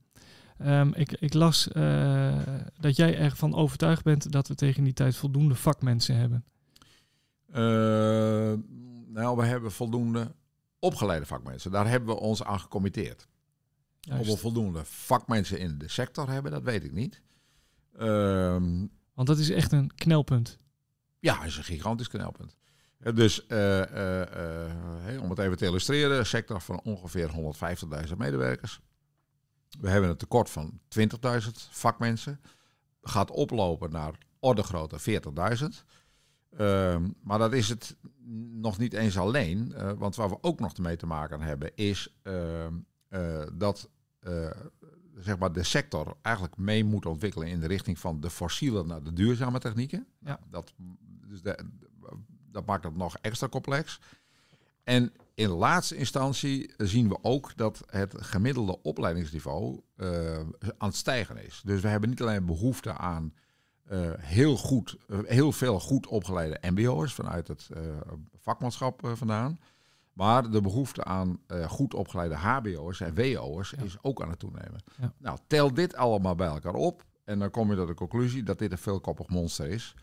ik, 0.93 1.11
ik 1.11 1.34
las 1.34 1.68
uh, 1.74 2.38
dat 2.80 2.95
jij 2.95 3.18
ervan 3.18 3.55
overtuigd 3.55 4.03
bent 4.03 4.32
dat 4.32 4.47
we 4.47 4.55
tegen 4.55 4.84
die 4.84 4.93
tijd 4.93 5.16
voldoende 5.16 5.55
vakmensen 5.55 6.16
hebben. 6.16 6.45
Uh, 7.49 7.55
nou, 9.07 9.38
we 9.38 9.45
hebben 9.45 9.72
voldoende 9.72 10.36
opgeleide 10.80 11.26
vakmensen. 11.26 11.72
Daar 11.72 11.88
hebben 11.88 12.16
we 12.16 12.22
ons 12.22 12.43
aan 12.43 12.59
gecommitteerd. 12.59 13.28
Of 14.11 14.27
we 14.27 14.37
voldoende 14.37 14.85
vakmensen 14.85 15.59
in 15.59 15.77
de 15.77 15.87
sector 15.87 16.29
hebben, 16.29 16.51
dat 16.51 16.63
weet 16.63 16.83
ik 16.83 16.91
niet. 16.91 17.21
Um, 17.99 18.91
Want 19.13 19.27
dat 19.27 19.37
is 19.37 19.49
echt 19.49 19.71
een 19.71 19.95
knelpunt. 19.95 20.57
Ja, 21.19 21.37
dat 21.37 21.45
is 21.45 21.57
een 21.57 21.63
gigantisch 21.63 22.07
knelpunt. 22.07 22.57
Dus 23.13 23.45
uh, 23.47 23.79
uh, 23.79 24.21
uh, 25.13 25.21
om 25.21 25.29
het 25.29 25.39
even 25.39 25.57
te 25.57 25.65
illustreren, 25.65 26.17
een 26.17 26.25
sector 26.25 26.61
van 26.61 26.81
ongeveer 26.83 27.29
150.000 28.07 28.17
medewerkers. 28.17 28.79
We 29.79 29.89
hebben 29.89 30.09
een 30.09 30.17
tekort 30.17 30.49
van 30.49 30.79
20.000 30.99 31.07
vakmensen. 31.69 32.39
Gaat 33.01 33.31
oplopen 33.31 33.91
naar 33.91 34.17
orde 34.39 34.63
grootte 34.63 35.21
40.000. 35.59 35.65
Ehm, 36.57 37.09
maar 37.23 37.39
dat 37.39 37.53
is 37.53 37.69
het 37.69 37.95
nog 38.51 38.77
niet 38.77 38.93
eens 38.93 39.17
alleen. 39.17 39.73
want 39.97 40.15
waar 40.15 40.29
we 40.29 40.37
ook 40.41 40.59
nog 40.59 40.77
mee 40.77 40.95
te 40.95 41.05
maken 41.05 41.41
hebben, 41.41 41.75
is 41.75 42.15
ehm, 42.23 42.73
dat 43.53 43.89
uh, 44.28 44.49
zeg 45.15 45.38
maar 45.38 45.51
de 45.51 45.63
sector 45.63 46.17
eigenlijk 46.21 46.57
mee 46.57 46.84
moet 46.84 47.05
ontwikkelen 47.05 47.47
in 47.47 47.59
de 47.59 47.67
richting 47.67 47.99
van 47.99 48.19
de 48.19 48.30
fossiele 48.30 48.84
naar 48.84 49.03
de 49.03 49.13
duurzame 49.13 49.59
technieken. 49.59 50.07
Ja. 50.19 50.39
Dat, 50.49 50.73
dus 51.28 51.41
de, 51.41 51.65
dat 52.51 52.65
maakt 52.65 52.84
het 52.84 52.95
nog 52.95 53.17
extra 53.21 53.47
complex. 53.47 53.99
En 54.84 55.13
in 55.34 55.49
laatste 55.49 55.95
instantie 55.95 56.73
zien 56.78 57.09
we 57.09 57.17
ook 57.21 57.57
dat 57.57 57.84
het 57.89 58.13
gemiddelde 58.17 58.82
opleidingsniveau 58.82 59.82
uh, 59.97 60.39
aan 60.78 60.88
het 60.88 60.95
stijgen 60.95 61.45
is. 61.45 61.61
Dus 61.65 61.82
we 61.82 61.88
hebben 61.88 62.09
niet 62.09 62.21
alleen 62.21 62.45
behoefte 62.45 62.93
aan 62.93 63.34
uh, 63.91 64.11
heel, 64.17 64.57
goed, 64.57 64.97
heel 65.26 65.51
veel 65.51 65.80
goed 65.80 66.07
opgeleide 66.07 66.69
MBO'ers 66.69 67.13
vanuit 67.13 67.47
het 67.47 67.69
vakmanschap 68.38 69.11
vandaan. 69.13 69.59
Maar 70.16 70.49
de 70.49 70.61
behoefte 70.61 71.03
aan 71.03 71.39
uh, 71.47 71.70
goed 71.70 71.93
opgeleide 71.93 72.36
HBO'ers 72.36 73.01
en 73.01 73.16
WO'ers 73.16 73.74
is 73.74 73.97
ook 74.01 74.22
aan 74.22 74.30
het 74.30 74.39
toenemen. 74.39 74.84
Nou, 75.18 75.38
tel 75.47 75.74
dit 75.74 75.95
allemaal 75.95 76.36
bij 76.36 76.47
elkaar 76.47 76.74
op. 76.74 77.05
En 77.24 77.39
dan 77.39 77.49
kom 77.49 77.70
je 77.70 77.76
tot 77.76 77.88
de 77.88 77.93
conclusie 77.93 78.43
dat 78.43 78.59
dit 78.59 78.72
een 78.72 78.78
veelkoppig 78.78 79.28
monster 79.28 79.68
is. 79.68 79.95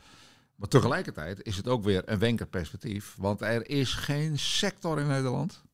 Maar 0.57 0.69
tegelijkertijd 0.69 1.43
is 1.43 1.57
het 1.57 1.69
ook 1.69 1.85
weer 1.85 2.03
een 2.05 2.19
wenker 2.19 2.47
perspectief. 2.47 3.17
Want 3.19 3.41
er 3.41 3.69
is 3.69 3.95
geen 3.95 4.39
sector 4.39 5.01
in 5.01 5.07
Nederland 5.07 5.65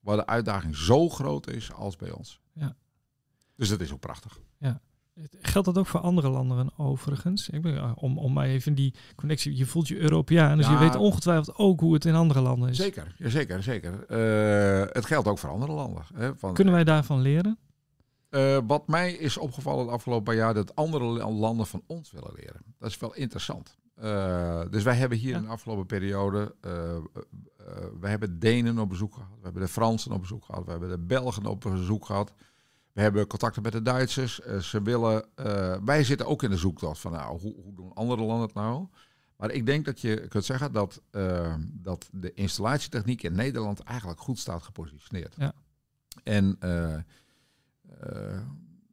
waar 0.00 0.16
de 0.16 0.26
uitdaging 0.26 0.76
zo 0.76 1.08
groot 1.08 1.50
is 1.50 1.72
als 1.72 1.96
bij 1.96 2.10
ons. 2.10 2.40
Ja. 2.52 2.76
Dus 3.56 3.68
dat 3.68 3.80
is 3.80 3.92
ook 3.92 4.00
prachtig. 4.00 4.40
Ja. 4.58 4.80
Geldt 5.40 5.66
dat 5.66 5.78
ook 5.78 5.86
voor 5.86 6.00
andere 6.00 6.28
landen 6.28 6.78
overigens? 6.78 7.48
Ik 7.48 7.62
ben, 7.62 7.96
om, 7.96 8.18
om 8.18 8.32
maar 8.32 8.46
even 8.46 8.74
die 8.74 8.94
connectie. 9.16 9.56
Je 9.56 9.66
voelt 9.66 9.88
je 9.88 9.98
Europeaan, 9.98 10.56
dus 10.56 10.68
je 10.68 10.78
weet 10.78 10.96
ongetwijfeld 10.96 11.56
ook 11.56 11.80
hoe 11.80 11.94
het 11.94 12.04
in 12.04 12.14
andere 12.14 12.40
landen 12.40 12.68
is. 12.68 12.76
Zeker, 12.76 13.14
zeker, 13.18 13.62
zeker. 13.62 13.92
Uh, 13.92 14.92
het 14.92 15.06
geldt 15.06 15.28
ook 15.28 15.38
voor 15.38 15.50
andere 15.50 15.72
landen. 15.72 16.02
Hè, 16.14 16.36
van, 16.36 16.54
Kunnen 16.54 16.74
wij 16.74 16.84
daarvan 16.84 17.20
leren? 17.20 17.58
Uh, 18.30 18.58
wat 18.66 18.88
mij 18.88 19.12
is 19.12 19.36
opgevallen 19.36 19.84
het 19.84 19.94
afgelopen 19.94 20.34
jaar, 20.34 20.54
dat 20.54 20.74
andere 20.74 21.04
landen 21.32 21.66
van 21.66 21.82
ons 21.86 22.10
willen 22.10 22.32
leren. 22.34 22.62
Dat 22.78 22.90
is 22.90 22.98
wel 22.98 23.14
interessant. 23.14 23.76
Uh, 24.02 24.60
dus 24.70 24.82
wij 24.82 24.94
hebben 24.94 25.18
hier 25.18 25.30
ja. 25.30 25.36
in 25.36 25.42
de 25.42 25.48
afgelopen 25.48 25.86
periode, 25.86 26.54
we 28.00 28.08
hebben 28.08 28.38
Denen 28.38 28.78
op 28.78 28.88
bezoek 28.88 29.14
gehad, 29.14 29.28
we 29.36 29.44
hebben 29.44 29.62
de 29.62 29.68
Fransen 29.68 30.12
op 30.12 30.20
bezoek 30.20 30.44
gehad, 30.44 30.64
we 30.64 30.70
hebben 30.70 30.88
de 30.88 30.98
Belgen 30.98 31.46
op 31.46 31.60
bezoek 31.60 32.06
gehad. 32.06 32.34
We 32.98 33.04
hebben 33.04 33.26
contacten 33.26 33.62
met 33.62 33.72
de 33.72 33.82
Duitsers. 33.82 34.40
Uh, 34.46 34.58
ze 34.58 34.82
willen, 34.82 35.24
uh, 35.36 35.76
wij 35.84 36.04
zitten 36.04 36.26
ook 36.26 36.42
in 36.42 36.50
de 36.50 36.56
zoektocht 36.56 37.00
van 37.00 37.12
nou, 37.12 37.40
hoe, 37.40 37.54
hoe, 37.62 37.74
doen 37.74 37.94
andere 37.94 38.22
landen 38.22 38.46
het 38.46 38.54
nou? 38.54 38.86
Maar 39.36 39.50
ik 39.50 39.66
denk 39.66 39.84
dat 39.84 40.00
je 40.00 40.28
kunt 40.28 40.44
zeggen 40.44 40.72
dat, 40.72 41.02
uh, 41.10 41.54
dat 41.64 42.08
de 42.12 42.34
installatietechniek 42.34 43.22
in 43.22 43.34
Nederland 43.34 43.80
eigenlijk 43.80 44.20
goed 44.20 44.38
staat 44.38 44.62
gepositioneerd. 44.62 45.34
Ja. 45.36 45.52
En 46.22 46.56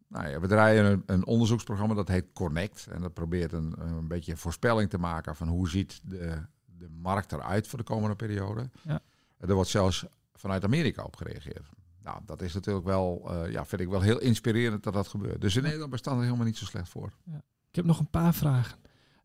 nou 0.08 0.30
ja, 0.30 0.40
we 0.40 0.48
draaien 0.48 0.86
een, 0.86 1.04
een, 1.06 1.26
onderzoeksprogramma 1.26 1.94
dat 1.94 2.08
heet 2.08 2.34
Connect. 2.34 2.88
En 2.88 3.02
dat 3.02 3.14
probeert 3.14 3.52
een, 3.52 3.76
een 3.78 4.08
beetje 4.08 4.32
een 4.32 4.38
voorspelling 4.38 4.90
te 4.90 4.98
maken 4.98 5.36
van 5.36 5.48
hoe 5.48 5.70
ziet 5.70 6.02
de, 6.04 6.42
de 6.66 6.90
markt 6.90 7.32
eruit 7.32 7.68
voor 7.68 7.80
de 7.80 7.86
komende 7.86 8.16
periode. 8.16 8.70
Ja. 8.82 9.02
Er 9.38 9.54
wordt 9.54 9.70
zelfs 9.70 10.06
vanuit 10.34 10.64
Amerika 10.64 11.04
op 11.04 11.16
gereageerd. 11.16 11.70
Nou, 12.06 12.20
dat 12.26 12.42
is 12.42 12.54
natuurlijk 12.54 12.86
wel, 12.86 13.28
uh, 13.30 13.52
ja, 13.52 13.66
vind 13.66 13.82
ik 13.82 13.90
wel 13.90 14.02
heel 14.02 14.20
inspirerend 14.20 14.84
dat 14.84 14.94
dat 14.94 15.08
gebeurt. 15.08 15.42
Dus 15.42 15.56
in 15.56 15.64
Nederland 15.64 15.92
bestaan 15.92 16.18
er 16.18 16.24
helemaal 16.24 16.46
niet 16.46 16.58
zo 16.58 16.66
slecht 16.66 16.90
voor. 16.90 17.12
Ja. 17.24 17.42
Ik 17.70 17.76
heb 17.76 17.86
nog 17.86 18.00
een 18.00 18.10
paar 18.10 18.34
vragen. 18.34 18.78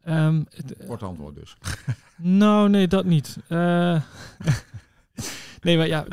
Um, 0.08 0.46
Kort 0.86 1.02
antwoord 1.02 1.34
dus. 1.34 1.56
nou, 2.16 2.68
nee, 2.68 2.88
dat 2.88 3.04
niet. 3.04 3.38
Uh, 3.48 4.02
Nee, 5.60 5.76
maar 5.76 5.86
ja, 5.86 6.04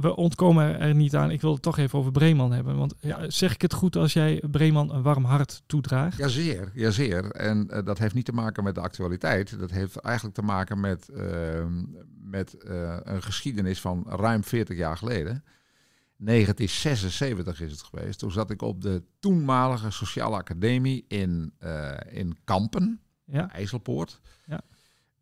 we 0.00 0.16
ontkomen 0.16 0.80
er 0.80 0.94
niet 0.94 1.16
aan. 1.16 1.30
Ik 1.30 1.40
wil 1.40 1.52
het 1.52 1.62
toch 1.62 1.78
even 1.78 1.98
over 1.98 2.12
Breeman 2.12 2.52
hebben. 2.52 2.76
Want 2.76 2.94
ja, 3.00 3.30
zeg 3.30 3.54
ik 3.54 3.62
het 3.62 3.72
goed 3.72 3.96
als 3.96 4.12
jij 4.12 4.42
Breeman 4.50 4.94
een 4.94 5.02
warm 5.02 5.24
hart 5.24 5.62
toedraagt? 5.66 6.16
Jazeer, 6.16 6.70
jazeer. 6.74 7.30
En 7.30 7.68
uh, 7.70 7.78
dat 7.84 7.98
heeft 7.98 8.14
niet 8.14 8.24
te 8.24 8.32
maken 8.32 8.64
met 8.64 8.74
de 8.74 8.80
actualiteit. 8.80 9.58
Dat 9.58 9.70
heeft 9.70 9.96
eigenlijk 9.96 10.34
te 10.34 10.42
maken 10.42 10.80
met, 10.80 11.08
uh, 11.12 11.64
met 12.22 12.56
een 13.02 13.22
geschiedenis 13.22 13.80
van 13.80 14.04
ruim 14.08 14.44
40 14.44 14.76
jaar 14.76 14.96
geleden. 14.96 15.44
1976 16.18 17.60
is 17.60 17.70
het 17.70 17.82
geweest. 17.82 18.18
Toen 18.18 18.30
zat 18.30 18.50
ik 18.50 18.62
op 18.62 18.82
de 18.82 19.02
toenmalige 19.18 19.90
Sociale 19.90 20.36
Academie 20.36 21.04
in, 21.08 21.54
in 22.10 22.36
Kampen, 22.44 23.00
ja. 23.24 23.52
IJsselpoort. 23.52 24.20
Ja. 24.46 24.60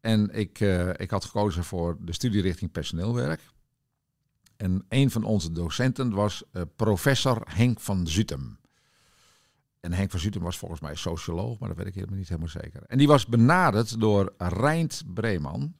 En 0.06 0.30
ik, 0.30 0.60
uh, 0.60 0.88
ik 0.96 1.10
had 1.10 1.24
gekozen 1.24 1.64
voor 1.64 1.96
de 2.00 2.12
studierichting 2.12 2.72
personeelwerk. 2.72 3.40
En 4.56 4.84
een 4.88 5.10
van 5.10 5.24
onze 5.24 5.52
docenten 5.52 6.10
was 6.10 6.42
uh, 6.52 6.62
professor 6.76 7.42
Henk 7.44 7.80
van 7.80 8.06
Zutem. 8.06 8.58
En 9.80 9.92
Henk 9.92 10.10
van 10.10 10.20
Zutem 10.20 10.42
was 10.42 10.58
volgens 10.58 10.80
mij 10.80 10.94
socioloog, 10.94 11.58
maar 11.58 11.68
dat 11.68 11.78
weet 11.78 11.86
ik 11.86 11.94
helemaal 11.94 12.16
niet 12.16 12.28
helemaal 12.28 12.48
zeker. 12.48 12.82
En 12.86 12.98
die 12.98 13.06
was 13.06 13.26
benaderd 13.26 14.00
door 14.00 14.34
Rijnt 14.38 15.02
Breeman 15.14 15.74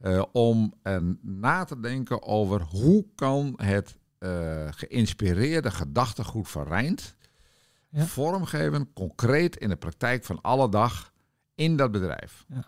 uh, 0.00 0.22
om 0.32 0.74
na 1.20 1.64
te 1.64 1.80
denken 1.80 2.22
over 2.22 2.62
hoe 2.62 3.06
kan 3.14 3.54
het 3.56 3.96
geïnspireerde 4.70 5.70
gedachtegoed 5.70 6.48
van 6.48 6.66
Rijnt 6.66 7.16
ja. 7.90 8.04
vormgeven, 8.04 8.92
concreet 8.92 9.56
in 9.56 9.68
de 9.68 9.76
praktijk 9.76 10.24
van 10.24 10.40
alle 10.40 10.68
dag 10.68 11.12
in 11.54 11.76
dat 11.76 11.92
bedrijf. 11.92 12.44
Ja. 12.48 12.64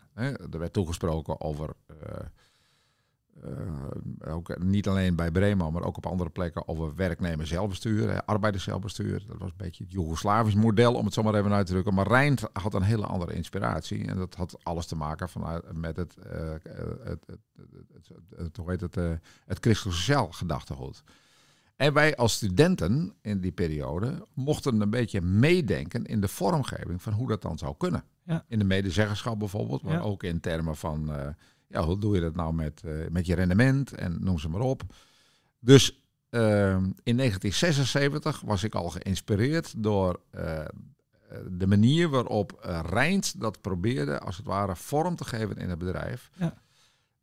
er 0.51 0.59
werd 0.59 0.73
toegesproken 0.73 1.41
over, 1.41 1.71
uh, 1.91 1.97
uh, 3.45 4.35
ook 4.35 4.59
niet 4.63 4.89
alleen 4.89 5.17
bij 5.17 5.31
Bremo, 5.31 5.71
maar 5.71 5.83
ook 5.83 5.97
op 5.97 6.07
andere 6.07 6.31
plekken, 6.31 6.69
over 6.69 6.95
werknemer 6.95 7.47
zelfbestuur, 7.47 8.23
arbeider 8.25 8.61
zelfbestuur. 8.61 9.25
Dat 9.27 9.39
was 9.39 9.51
een 9.51 9.57
beetje 9.57 9.85
het 9.85 9.93
Joegoslavisch 9.93 10.55
model, 10.55 10.95
om 10.95 11.05
het 11.05 11.15
zo 11.15 11.23
maar 11.23 11.35
even 11.35 11.53
uit 11.53 11.67
te 11.67 11.73
drukken. 11.73 11.95
Maar 11.95 12.07
Rijnd 12.07 12.43
had 12.53 12.75
een 12.75 12.83
hele 12.83 13.07
andere 13.07 13.35
inspiratie. 13.35 14.07
En 14.07 14.17
dat 14.17 14.35
had 14.35 14.57
alles 14.63 14.87
te 14.87 14.97
maken 14.97 15.29
vanuit, 15.29 15.73
met 15.73 15.97
het, 15.97 16.17
uh, 16.27 16.51
het, 17.03 17.27
het, 17.27 17.41
het, 17.93 18.11
het, 18.37 18.57
hoe 18.57 18.71
heet 18.71 18.81
het, 18.81 18.95
het 18.95 19.59
christelijk 19.61 19.97
sociaal 19.97 20.33
gedachtegoed. 20.33 21.03
En 21.83 21.93
wij 21.93 22.17
als 22.17 22.33
studenten 22.33 23.15
in 23.23 23.41
die 23.41 23.53
periode 23.53 24.27
mochten 24.35 24.81
een 24.81 24.91
beetje 24.91 25.21
meedenken 25.21 26.05
in 26.05 26.21
de 26.21 26.29
vormgeving 26.29 27.03
van 27.03 27.13
hoe 27.13 27.29
dat 27.29 27.43
dan 27.43 27.59
zou 27.59 27.75
kunnen. 27.79 28.05
Ja. 28.25 28.45
In 28.49 28.59
de 28.59 28.65
medezeggenschap 28.65 29.39
bijvoorbeeld, 29.39 29.83
maar 29.83 30.05
ook 30.05 30.23
in 30.23 30.41
termen 30.41 30.77
van 30.77 31.11
uh, 31.11 31.27
ja, 31.67 31.83
hoe 31.83 31.99
doe 31.99 32.15
je 32.15 32.21
dat 32.21 32.35
nou 32.35 32.55
met, 32.55 32.83
uh, 32.85 33.09
met 33.11 33.27
je 33.27 33.35
rendement 33.35 33.93
en 33.93 34.19
noem 34.21 34.39
ze 34.39 34.49
maar 34.49 34.61
op. 34.61 34.83
Dus 35.59 36.03
uh, 36.31 36.77
in 37.03 37.17
1976 37.17 38.41
was 38.41 38.65
ik 38.65 38.75
al 38.75 38.91
geïnspireerd 38.91 39.75
door 39.83 40.21
de 41.51 41.67
manier 41.67 42.09
waarop 42.09 42.83
Rijns 42.87 43.33
dat 43.33 43.61
probeerde, 43.61 44.19
als 44.19 44.37
het 44.37 44.47
ware, 44.47 44.77
vorm 44.77 45.17
te 45.17 45.25
geven 45.25 45.57
in 45.57 45.69
het 45.69 45.79
bedrijf. 45.79 46.31
Ja. 46.35 46.55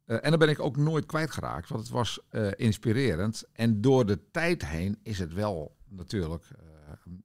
En 0.10 0.30
dan 0.30 0.39
ben 0.39 0.49
ik 0.49 0.60
ook 0.60 0.78
nooit 0.78 1.05
kwijtgeraakt, 1.05 1.70
want 1.70 1.82
het 1.82 1.91
was 1.91 2.20
inspirerend. 2.55 3.43
En 3.53 3.82
door 3.82 4.05
de 4.05 4.20
tijd 4.32 4.66
heen 4.66 4.99
is 5.03 5.20
het 5.20 5.34
wel 5.34 5.76
natuurlijk 5.88 6.45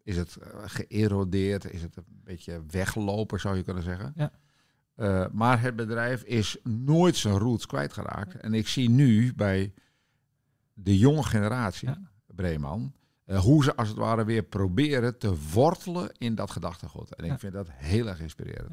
is 0.03 0.17
het 0.17 0.37
eh, 0.37 0.61
geërodeerd, 0.65 1.73
is 1.73 1.83
het 1.83 1.97
een 1.97 2.05
beetje 2.07 2.63
weggelopen, 2.71 3.41
zou 3.41 3.57
je 3.57 3.63
kunnen 3.63 3.83
zeggen. 3.83 4.13
Ja. 4.17 4.33
Maar 5.33 5.61
het 5.61 5.77
bedrijf 5.77 6.23
is 6.23 6.57
nooit 6.63 7.17
zijn 7.17 7.39
roots 7.39 7.67
kwijtgeraakt. 7.67 8.35
En 8.35 8.55
ik 8.55 8.69
zie 8.69 8.91
nu 8.91 9.35
bij 9.35 9.73
de 10.73 10.99
jonge 10.99 11.23
generatie, 11.23 11.89
ja. 11.89 12.01
Breeman, 12.27 12.95
hoe 13.25 13.65
ze 13.65 13.77
als 13.77 13.89
het 13.89 13.97
ware 13.97 14.25
weer 14.25 14.43
proberen 14.43 15.19
te 15.19 15.39
wortelen 15.53 16.13
in 16.19 16.35
dat 16.35 16.51
gedachtegoed. 16.51 17.15
En 17.15 17.25
ik 17.25 17.39
vind 17.39 17.53
dat 17.53 17.69
heel 17.71 18.07
erg 18.07 18.21
inspirerend. 18.21 18.73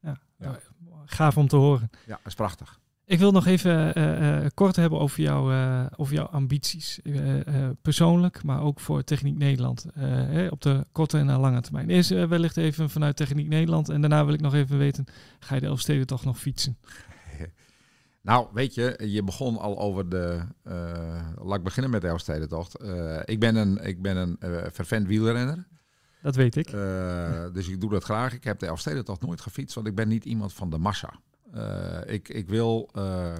Ja. 0.00 0.18
Ja. 0.38 0.58
Gaaf 1.04 1.36
om 1.36 1.48
te 1.48 1.56
horen. 1.56 1.90
Ja, 2.06 2.16
dat 2.16 2.26
is 2.26 2.34
prachtig. 2.34 2.80
Ik 3.08 3.18
wil 3.18 3.32
nog 3.32 3.46
even 3.46 3.98
uh, 3.98 4.40
uh, 4.40 4.46
kort 4.54 4.76
hebben 4.76 4.98
over, 4.98 5.22
jou, 5.22 5.52
uh, 5.52 5.86
over 5.96 6.14
jouw 6.14 6.26
ambities. 6.26 7.00
persoonlijk, 7.82 8.42
maar 8.42 8.62
ook 8.62 8.80
voor 8.80 9.04
Techniek 9.04 9.36
Nederland. 9.36 9.86
op 10.50 10.62
de 10.62 10.86
korte 10.92 11.18
en 11.18 11.26
lange 11.26 11.60
termijn. 11.60 11.90
Eerst 11.90 12.10
wellicht 12.10 12.56
even 12.56 12.90
vanuit 12.90 13.16
Techniek 13.16 13.48
Nederland. 13.48 13.88
En 13.88 14.00
daarna 14.00 14.24
wil 14.24 14.34
ik 14.34 14.40
nog 14.40 14.54
even 14.54 14.78
weten, 14.78 15.04
ga 15.38 15.54
je 15.54 15.60
de 15.60 15.66
Elfsteden 15.66 16.06
toch 16.06 16.24
nog 16.24 16.38
fietsen? 16.38 16.76
Nou, 18.22 18.46
weet 18.52 18.74
je, 18.74 19.00
je 19.08 19.22
begon 19.22 19.58
al 19.58 19.78
over 19.78 20.08
de... 20.08 20.40
laat 21.42 21.58
ik 21.58 21.64
beginnen 21.64 21.90
met 21.90 22.00
de 22.00 22.08
Elfstedentocht. 22.08 22.78
ik 23.24 23.40
ben 23.40 23.56
een, 23.56 23.84
ik 23.84 24.02
ben 24.02 24.16
een 24.16 24.36
vervent 24.72 25.06
wielrenner. 25.06 25.66
Dat 26.22 26.36
weet 26.36 26.56
ik. 26.56 26.70
dus 27.52 27.68
ik 27.68 27.80
doe 27.80 27.90
dat 27.90 28.04
graag. 28.04 28.34
Ik 28.34 28.44
heb 28.44 28.58
de 28.58 28.66
Elfstedentocht 28.66 29.20
nooit 29.20 29.40
gefietst, 29.40 29.74
want 29.74 29.86
ik 29.86 29.94
ben 29.94 30.08
niet 30.08 30.24
iemand 30.24 30.52
van 30.52 30.70
de 30.70 30.78
massa. 30.78 31.14
Uh, 31.56 32.14
ik, 32.14 32.28
ik 32.28 32.48
wil. 32.48 32.90
Uh, 32.96 33.32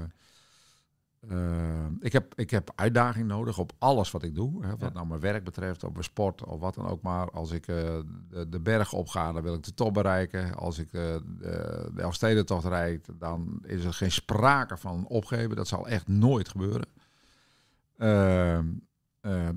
uh, 1.30 1.86
ik, 2.00 2.12
heb, 2.12 2.34
ik 2.34 2.50
heb 2.50 2.72
uitdaging 2.74 3.26
nodig 3.26 3.58
op 3.58 3.72
alles 3.78 4.10
wat 4.10 4.22
ik 4.22 4.34
doe. 4.34 4.64
Hè, 4.64 4.70
wat 4.70 4.80
ja. 4.80 4.90
nou 4.92 5.06
mijn 5.06 5.20
werk 5.20 5.44
betreft, 5.44 5.84
of 5.84 5.92
mijn 5.92 6.04
sport 6.04 6.44
of 6.44 6.60
wat 6.60 6.74
dan 6.74 6.88
ook 6.88 7.02
maar. 7.02 7.30
Als 7.30 7.50
ik 7.50 7.66
de, 7.66 8.04
de 8.48 8.60
berg 8.60 8.92
opga, 8.92 9.32
dan 9.32 9.42
wil 9.42 9.54
ik 9.54 9.62
de 9.62 9.74
top 9.74 9.94
bereiken. 9.94 10.54
Als 10.54 10.78
ik 10.78 10.92
de, 10.92 11.22
de 11.38 11.90
Elfstedentocht 11.96 12.64
rijd, 12.64 13.08
dan 13.18 13.58
is 13.62 13.84
er 13.84 13.94
geen 13.94 14.12
sprake 14.12 14.76
van 14.76 15.06
opgeven. 15.06 15.56
Dat 15.56 15.68
zal 15.68 15.88
echt 15.88 16.08
nooit 16.08 16.48
gebeuren. 16.48 16.88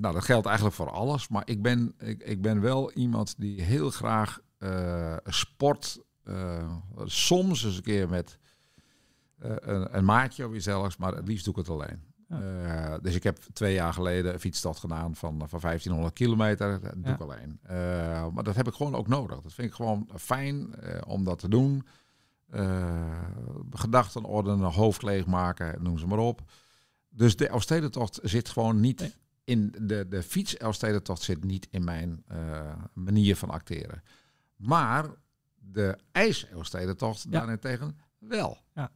dat 0.00 0.24
geldt 0.24 0.46
eigenlijk 0.46 0.76
voor 0.76 0.90
alles. 0.90 1.28
Maar 1.28 1.42
ik 1.44 1.62
ben, 1.62 1.94
ik, 1.98 2.22
ik 2.22 2.42
ben 2.42 2.60
wel 2.60 2.92
iemand 2.92 3.34
die 3.38 3.62
heel 3.62 3.90
graag 3.90 4.40
sport 5.24 6.00
soms 7.04 7.64
eens 7.64 7.76
een 7.76 7.82
keer 7.82 8.08
met 8.08 8.38
een, 9.40 9.96
een, 9.96 10.04
maatje 10.04 10.46
of 10.46 10.54
iets 10.54 10.64
zelfs, 10.64 10.96
maar 10.96 11.14
het 11.14 11.28
liefst 11.28 11.44
doe 11.44 11.54
ik 11.54 11.60
het 11.60 11.68
alleen. 11.68 12.02
Ja. 12.28 12.92
Uh, 12.92 13.02
dus 13.02 13.14
ik 13.14 13.22
heb 13.22 13.38
twee 13.52 13.74
jaar 13.74 13.92
geleden 13.92 14.32
een 14.32 14.40
fietstocht 14.40 14.80
gedaan 14.80 15.16
van, 15.16 15.48
van 15.48 15.60
1500 15.60 16.14
kilometer. 16.14 16.80
Dat 16.80 16.92
doe 16.96 17.12
ik 17.12 17.20
alleen. 17.20 17.60
maar 18.34 18.44
dat 18.44 18.56
heb 18.56 18.68
ik 18.68 18.74
gewoon 18.74 18.94
ook 18.94 19.08
nodig. 19.08 19.40
Dat 19.40 19.52
vind 19.52 19.68
ik 19.68 19.74
gewoon 19.74 20.08
fijn 20.16 20.74
om 21.06 21.24
dat 21.24 21.38
te 21.38 21.48
doen. 21.48 21.86
gedachten 23.70 24.24
ordenen, 24.24 24.72
hoofd 24.72 25.02
leegmaken, 25.02 25.82
noem 25.82 25.98
ze 25.98 26.06
maar 26.06 26.18
op. 26.18 26.40
Dus 27.08 27.36
de 27.36 27.48
Elfstedentocht 27.48 28.18
zit 28.22 28.48
gewoon 28.48 28.80
niet 28.80 29.00
nee. 29.00 29.14
in 29.44 29.74
de, 29.80 30.08
de 30.08 30.22
fiets 30.22 30.56
Elfstedentocht 30.56 31.22
zit 31.22 31.44
niet 31.44 31.68
in 31.70 31.84
mijn 31.84 32.24
manier 32.92 33.36
van 33.36 33.50
acteren. 33.50 34.02
Maar 34.56 35.10
de 35.56 35.98
ijs-Elfstedentocht 36.12 37.22
ja. 37.22 37.30
daarentegen 37.30 37.98
wel. 38.18 38.58
Ja. 38.74 38.90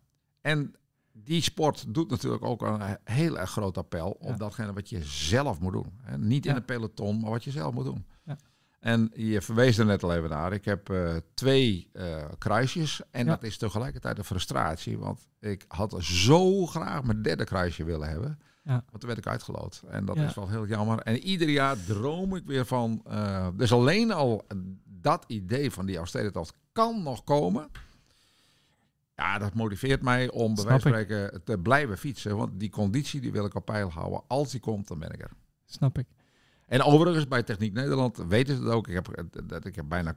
En 0.44 0.74
die 1.12 1.42
sport 1.42 1.94
doet 1.94 2.10
natuurlijk 2.10 2.44
ook 2.44 2.62
een 2.62 2.98
heel 3.04 3.38
erg 3.38 3.50
groot 3.50 3.78
appel 3.78 4.10
op 4.10 4.28
ja. 4.28 4.36
datgene 4.36 4.72
wat 4.72 4.88
je 4.88 5.04
zelf 5.04 5.60
moet 5.60 5.72
doen. 5.72 5.92
Hè? 6.02 6.18
Niet 6.18 6.46
in 6.46 6.56
een 6.56 6.64
peloton, 6.64 7.20
maar 7.20 7.30
wat 7.30 7.44
je 7.44 7.50
zelf 7.50 7.74
moet 7.74 7.84
doen. 7.84 8.04
Ja. 8.24 8.36
En 8.80 9.10
je 9.14 9.42
verwees 9.42 9.78
er 9.78 9.86
net 9.86 10.02
al 10.02 10.14
even 10.14 10.30
naar. 10.30 10.52
Ik 10.52 10.64
heb 10.64 10.90
uh, 10.90 11.16
twee 11.34 11.90
uh, 11.92 12.24
kruisjes. 12.38 13.00
En 13.10 13.26
dat 13.26 13.42
is 13.42 13.58
tegelijkertijd 13.58 14.18
een 14.18 14.24
frustratie. 14.24 14.98
Want 14.98 15.28
ik 15.40 15.64
had 15.68 15.96
zo 16.00 16.66
graag 16.66 17.02
mijn 17.02 17.22
derde 17.22 17.44
kruisje 17.44 17.84
willen 17.84 18.08
hebben. 18.08 18.38
Ja. 18.62 18.72
Want 18.72 19.00
toen 19.00 19.06
werd 19.06 19.18
ik 19.18 19.26
uitgeloot. 19.26 19.82
En 19.88 20.04
dat 20.04 20.16
is 20.16 20.34
wel 20.34 20.48
heel 20.48 20.66
jammer. 20.66 20.98
En 20.98 21.18
ieder 21.18 21.48
jaar 21.48 21.84
droom 21.84 22.36
ik 22.36 22.46
weer 22.46 22.66
van... 22.66 23.02
Uh, 23.08 23.48
dus 23.54 23.72
alleen 23.72 24.12
al 24.12 24.46
dat 24.84 25.24
idee 25.26 25.70
van 25.70 25.86
die 25.86 25.96
Elfstedentocht 25.96 26.54
kan 26.72 27.02
nog 27.02 27.24
komen. 27.24 27.68
Ja, 29.16 29.38
dat 29.38 29.54
motiveert 29.54 30.02
mij 30.02 30.30
om 30.30 30.54
bij 30.54 30.64
wijze 30.64 30.88
van 30.88 30.90
spreken 30.90 31.44
te 31.44 31.58
blijven 31.58 31.98
fietsen. 31.98 32.36
Want 32.36 32.60
die 32.60 32.70
conditie 32.70 33.20
die 33.20 33.32
wil 33.32 33.44
ik 33.44 33.54
op 33.54 33.64
peil 33.64 33.90
houden. 33.90 34.22
Als 34.26 34.50
die 34.50 34.60
komt, 34.60 34.88
dan 34.88 34.98
ben 34.98 35.10
ik 35.10 35.22
er. 35.22 35.30
Snap 35.64 35.98
ik. 35.98 36.06
En 36.66 36.82
overigens, 36.82 37.28
bij 37.28 37.42
Techniek 37.42 37.72
Nederland 37.72 38.16
weten 38.28 38.56
ze 38.56 38.62
het 38.62 38.72
ook. 38.72 38.88
Ik 38.88 38.94
heb, 38.94 39.30
dat, 39.44 39.64
ik 39.64 39.74
heb 39.74 39.84
bijna, 39.88 40.16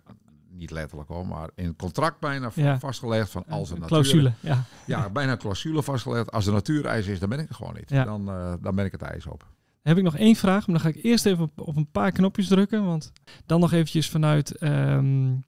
niet 0.49 0.71
letterlijk 0.71 1.09
hoor, 1.09 1.27
maar 1.27 1.49
in 1.55 1.65
het 1.65 1.77
contract 1.77 2.19
bijna 2.19 2.51
ja. 2.53 2.79
vastgelegd 2.79 3.29
van 3.29 3.43
als 3.47 3.69
een 3.69 3.79
natuur... 3.79 3.87
Clausule, 3.87 4.33
ja. 4.39 4.63
Ja, 4.85 5.09
bijna 5.09 5.37
clausule 5.37 5.83
vastgelegd. 5.83 6.31
Als 6.31 6.45
er 6.45 6.53
natuurijs 6.53 7.07
is, 7.07 7.19
dan 7.19 7.29
ben 7.29 7.39
ik 7.39 7.49
er 7.49 7.55
gewoon 7.55 7.73
niet. 7.73 7.89
Ja. 7.89 8.03
Dan, 8.03 8.29
uh, 8.29 8.53
dan 8.61 8.75
ben 8.75 8.85
ik 8.85 8.91
het 8.91 9.01
ijs 9.01 9.25
op. 9.25 9.39
Dan 9.39 9.95
heb 9.95 9.97
ik 9.97 10.03
nog 10.03 10.17
één 10.17 10.35
vraag, 10.35 10.67
maar 10.67 10.81
dan 10.81 10.91
ga 10.91 10.97
ik 10.97 11.03
eerst 11.03 11.25
even 11.25 11.43
op, 11.43 11.61
op 11.67 11.75
een 11.75 11.91
paar 11.91 12.11
knopjes 12.11 12.47
drukken. 12.47 12.85
Want 12.85 13.11
dan 13.45 13.59
nog 13.59 13.71
eventjes 13.71 14.09
vanuit 14.09 14.61
um, 14.63 15.43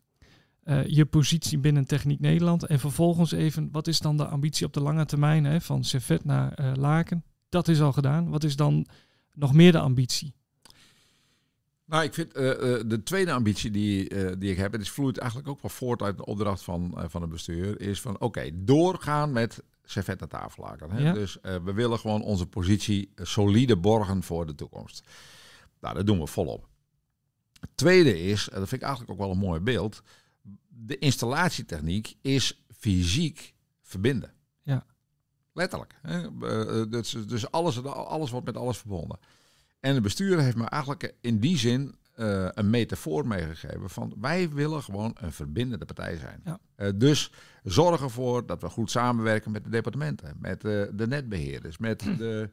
uh, 0.70 0.86
je 0.86 1.06
positie 1.06 1.58
binnen 1.58 1.86
Techniek 1.86 2.20
Nederland. 2.20 2.66
En 2.66 2.80
vervolgens 2.80 3.32
even, 3.32 3.70
wat 3.72 3.88
is 3.88 4.00
dan 4.00 4.18
de 4.18 4.26
ambitie 4.26 4.66
op 4.66 4.74
de 4.74 4.82
lange 4.82 5.06
termijn 5.06 5.46
hè, 5.46 5.62
van 5.62 5.84
Servet 5.84 6.26
naar 6.26 6.60
uh, 6.60 6.72
Laken? 6.76 7.24
Dat 7.50 7.68
is 7.68 7.82
al 7.82 7.92
gedaan. 7.92 8.30
Wat 8.30 8.44
is 8.44 8.56
dan 8.56 8.88
nog 9.34 9.54
meer 9.54 9.72
de 9.72 9.80
ambitie? 9.80 10.34
Nou, 11.86 12.04
ik 12.04 12.14
vind 12.14 12.28
uh, 12.38 12.42
de 12.86 13.02
tweede 13.04 13.32
ambitie 13.32 13.72
die, 13.72 14.14
uh, 14.14 14.32
die 14.38 14.52
ik 14.52 14.58
heb, 14.58 14.74
en 14.74 14.80
het 14.80 14.90
vloeit 14.90 15.18
eigenlijk 15.18 15.50
ook 15.50 15.62
wel 15.62 15.72
voort 15.72 16.02
uit 16.02 16.18
de 16.18 16.26
opdracht 16.26 16.64
van, 16.64 16.98
van 17.08 17.22
het 17.22 17.30
bestuur, 17.30 17.82
is 17.82 18.02
van 18.02 18.20
oké, 18.20 18.50
doorgaan 18.54 19.32
met 19.32 19.64
servet 19.84 20.20
naar 20.20 20.30
tafel 20.30 20.68
Hè? 20.90 21.00
Ja. 21.00 21.14
Dus 21.14 21.38
we 21.42 21.74
willen 21.74 22.00
gewoon 22.00 22.22
onze 22.22 22.46
positie 22.46 23.12
solide 23.16 23.78
borgen 23.78 24.24
voor 24.24 24.46
de 24.46 24.56
toekomst. 24.56 25.08
Nou, 25.82 25.96
dat 25.96 26.06
doen 26.06 26.20
we 26.20 26.28
volop. 26.28 26.68
Het 27.60 27.70
tweede 27.76 28.20
is, 28.20 28.50
en 28.50 28.60
dat 28.60 28.70
vind 28.70 28.82
ik 28.82 28.88
eigenlijk 28.88 29.12
ook 29.12 29.26
wel 29.26 29.32
een 29.32 29.48
mooi 29.48 29.60
beeld, 29.60 30.04
de 30.68 30.98
installatietechniek 30.98 32.16
is 32.22 32.66
fysiek 32.78 33.54
verbinden. 33.82 34.34
Ja. 34.62 34.86
Letterlijk. 35.54 35.96
Hè? 36.02 36.38
Dus, 36.90 37.16
dus 37.28 37.52
alles, 37.52 37.84
alles 37.84 38.30
wordt 38.30 38.46
met 38.46 38.58
alles 38.58 38.78
verbonden. 38.78 39.20
En 39.80 39.94
de 39.94 40.02
bestuurder 40.02 40.44
heeft 40.44 40.58
me 40.58 40.66
eigenlijk 40.66 41.16
in 41.22 41.40
die 41.40 41.58
zin 41.58 41.96
uh, 42.20 42.48
een 42.54 42.70
metafoor 42.70 43.28
meegegeven 43.28 43.90
van 43.90 44.14
wij 44.20 44.50
willen 44.50 44.84
gewoon 44.84 45.16
een 45.20 45.32
verbindende 45.32 45.86
partij 45.86 46.18
zijn. 46.18 46.42
Ja. 46.46 46.60
Uh, 46.78 46.90
dus 46.96 47.32
zorg 47.64 48.02
ervoor 48.02 48.46
dat 48.46 48.62
we 48.62 48.70
goed 48.70 48.92
samenwerken 48.92 49.52
met 49.52 49.64
de 49.64 49.70
departementen, 49.70 50.36
met 50.40 50.64
uh, 50.64 50.84
de 50.94 51.08
netbeheerders, 51.08 51.78
met 51.78 52.00
de, 52.18 52.50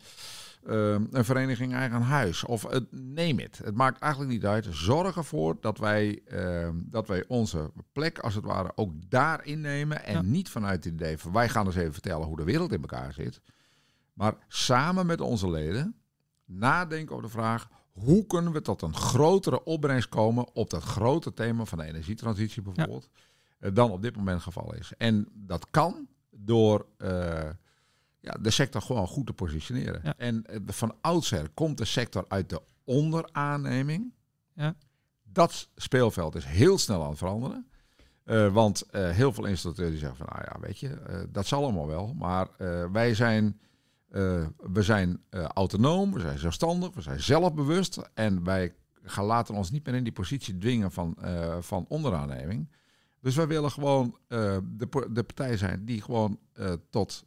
een 0.67 1.25
vereniging 1.25 1.73
eigen 1.73 2.01
huis 2.01 2.45
of 2.45 2.63
het, 2.63 2.85
neem 2.91 3.39
het. 3.39 3.61
Het 3.65 3.75
maakt 3.75 4.01
eigenlijk 4.01 4.33
niet 4.33 4.47
uit. 4.47 4.67
Zorg 4.71 5.17
ervoor 5.17 5.57
dat 5.61 5.79
wij, 5.79 6.23
dat 6.75 7.09
wij 7.09 7.25
onze 7.29 7.73
plek 7.93 8.19
als 8.19 8.35
het 8.35 8.45
ware 8.45 8.73
ook 8.75 8.93
daar 9.09 9.45
innemen 9.45 10.05
en 10.05 10.15
ja. 10.15 10.23
niet 10.23 10.49
vanuit 10.49 10.85
het 10.85 10.93
idee 10.93 11.19
van 11.19 11.33
wij 11.33 11.49
gaan 11.49 11.67
eens 11.67 11.77
even 11.77 11.93
vertellen 11.93 12.27
hoe 12.27 12.37
de 12.37 12.45
wereld 12.45 12.73
in 12.73 12.81
elkaar 12.81 13.13
zit. 13.13 13.41
Maar 14.13 14.35
samen 14.49 15.07
met 15.07 15.21
onze 15.21 15.51
leden 15.51 15.97
nadenken 16.45 17.15
over 17.15 17.27
de 17.27 17.33
vraag 17.33 17.69
hoe 17.93 18.27
kunnen 18.27 18.53
we 18.53 18.61
tot 18.61 18.83
een 18.83 18.95
grotere 18.95 19.65
opbrengst 19.65 20.09
komen 20.09 20.55
op 20.55 20.71
dat 20.71 20.83
grote 20.83 21.33
thema 21.35 21.65
van 21.65 21.79
de 21.79 21.85
energietransitie 21.85 22.63
bijvoorbeeld, 22.63 23.09
ja. 23.13 23.21
Eh, 23.59 23.75
dan 23.75 23.91
op 23.91 24.03
dit 24.03 24.17
moment 24.17 24.45
het 24.45 24.55
geval 24.55 24.75
is. 24.75 24.93
En 24.99 25.29
dat 25.33 25.71
kan 25.71 26.09
door 26.31 26.87
uh, 26.99 27.49
ja, 28.27 28.37
de 28.41 28.51
sector 28.51 28.83
gewoon 28.83 29.07
goed 29.07 29.27
te 29.27 29.33
positioneren. 29.33 30.01
Ja. 30.05 30.15
En 30.17 30.45
uh, 30.51 30.57
van 30.67 30.95
oudsher 31.01 31.49
komt 31.55 31.79
de 31.79 31.85
sector 31.85 32.25
uit 32.29 32.51
de 32.51 32.63
onderaanneming. 32.85 34.13
Ja. 34.55 34.75
Dat 35.23 35.69
speelveld 35.75 36.35
is 36.35 36.45
heel 36.45 36.79
snel 36.79 37.03
aan 37.03 37.09
het 37.09 37.19
veranderen. 37.19 37.67
Uh, 38.25 38.53
want 38.53 38.85
heel 38.91 39.33
veel 39.33 39.45
installateurs 39.45 39.91
die 39.91 39.99
zeggen 39.99 40.17
van, 40.17 40.27
nou 40.33 40.45
ja, 40.45 40.61
weet 40.61 40.79
je, 40.79 41.27
dat 41.31 41.47
zal 41.47 41.63
allemaal 41.63 41.87
wel. 41.87 42.15
Maar 42.15 42.49
wij 42.93 43.15
zijn 43.15 43.61
we 44.57 44.83
zijn 44.83 45.21
autonoom, 45.31 46.13
we 46.13 46.21
zijn 46.21 46.39
zelfstandig, 46.39 46.95
we 46.95 47.01
zijn 47.01 47.21
zelfbewust. 47.21 48.11
En 48.15 48.45
wij 48.45 48.75
gaan 49.03 49.25
laten 49.25 49.55
ons 49.55 49.71
niet 49.71 49.87
meer 49.87 49.95
in 49.95 50.05
die 50.05 50.13
positie 50.13 50.59
dwingen 50.59 50.93
van, 50.93 51.17
van 51.61 51.85
onderaanneming. 51.89 52.69
Dus 53.21 53.35
wij 53.35 53.47
willen 53.47 53.71
gewoon 53.71 54.19
de, 54.29 55.07
de 55.11 55.23
partij 55.23 55.57
zijn 55.57 55.85
die 55.85 56.03
gewoon 56.03 56.39
tot 56.91 57.25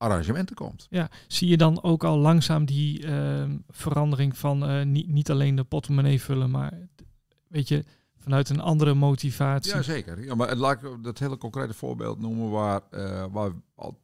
arrangementen 0.00 0.56
komt. 0.56 0.86
Ja, 0.90 1.10
zie 1.26 1.48
je 1.48 1.56
dan 1.56 1.82
ook 1.82 2.04
al 2.04 2.18
langzaam 2.18 2.64
die 2.64 3.06
ehm, 3.06 3.56
verandering 3.68 4.38
van 4.38 4.90
niet, 4.92 5.08
niet 5.08 5.30
alleen 5.30 5.54
de 5.54 5.64
portemonnee 5.64 6.20
vullen, 6.20 6.50
maar 6.50 6.88
weet 7.48 7.68
je, 7.68 7.84
vanuit 8.20 8.48
een 8.48 8.60
andere 8.60 8.94
motivatie. 8.94 9.74
Ja, 9.74 9.82
zeker. 9.82 10.24
Ja, 10.24 10.34
maar 10.34 10.56
laat 10.56 10.82
ik 10.82 11.02
dat 11.02 11.18
hele 11.18 11.36
concrete 11.36 11.74
voorbeeld 11.74 12.20
noemen 12.20 12.50
waar, 12.50 12.80
uh, 12.90 13.24
waar, 13.30 13.50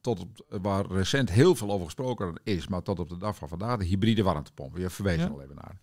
tot 0.01 0.20
op, 0.20 0.47
waar 0.62 0.86
recent 0.86 1.30
heel 1.30 1.55
veel 1.55 1.70
over 1.70 1.84
gesproken 1.84 2.40
is, 2.42 2.68
maar 2.68 2.82
tot 2.82 2.99
op 2.99 3.09
de 3.09 3.16
dag 3.16 3.36
van 3.36 3.49
vandaag, 3.49 3.78
de 3.78 3.84
hybride 3.84 4.22
warmtepomp. 4.22 4.76
Je 4.76 4.90
verwees 4.90 5.18
ja. 5.18 5.26
al 5.26 5.42
even 5.42 5.55
naar. 5.55 5.78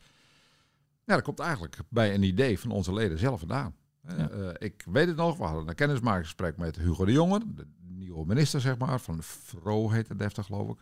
Ja, 1.05 1.13
dat 1.15 1.23
komt 1.23 1.39
eigenlijk 1.39 1.77
bij 1.89 2.13
een 2.13 2.23
idee 2.23 2.59
van 2.59 2.71
onze 2.71 2.93
leden 2.93 3.17
zelf 3.17 3.39
vandaan. 3.39 3.75
Ja. 4.07 4.29
Uh, 4.31 4.49
ik 4.57 4.85
weet 4.91 5.07
het 5.07 5.15
nog, 5.15 5.37
we 5.37 5.43
hadden 5.43 5.67
een 5.67 5.75
kennismakingsgesprek 5.75 6.57
met 6.57 6.75
Hugo 6.75 7.05
de 7.05 7.11
Jonge, 7.11 7.41
de 7.55 7.67
nieuwe 8.03 8.25
minister, 8.25 8.61
zeg 8.61 8.77
maar, 8.77 8.99
van 8.99 9.17
Vro 9.23 9.89
heet 9.89 10.07
het 10.07 10.19
deftig, 10.19 10.45
geloof 10.45 10.69
ik. 10.69 10.77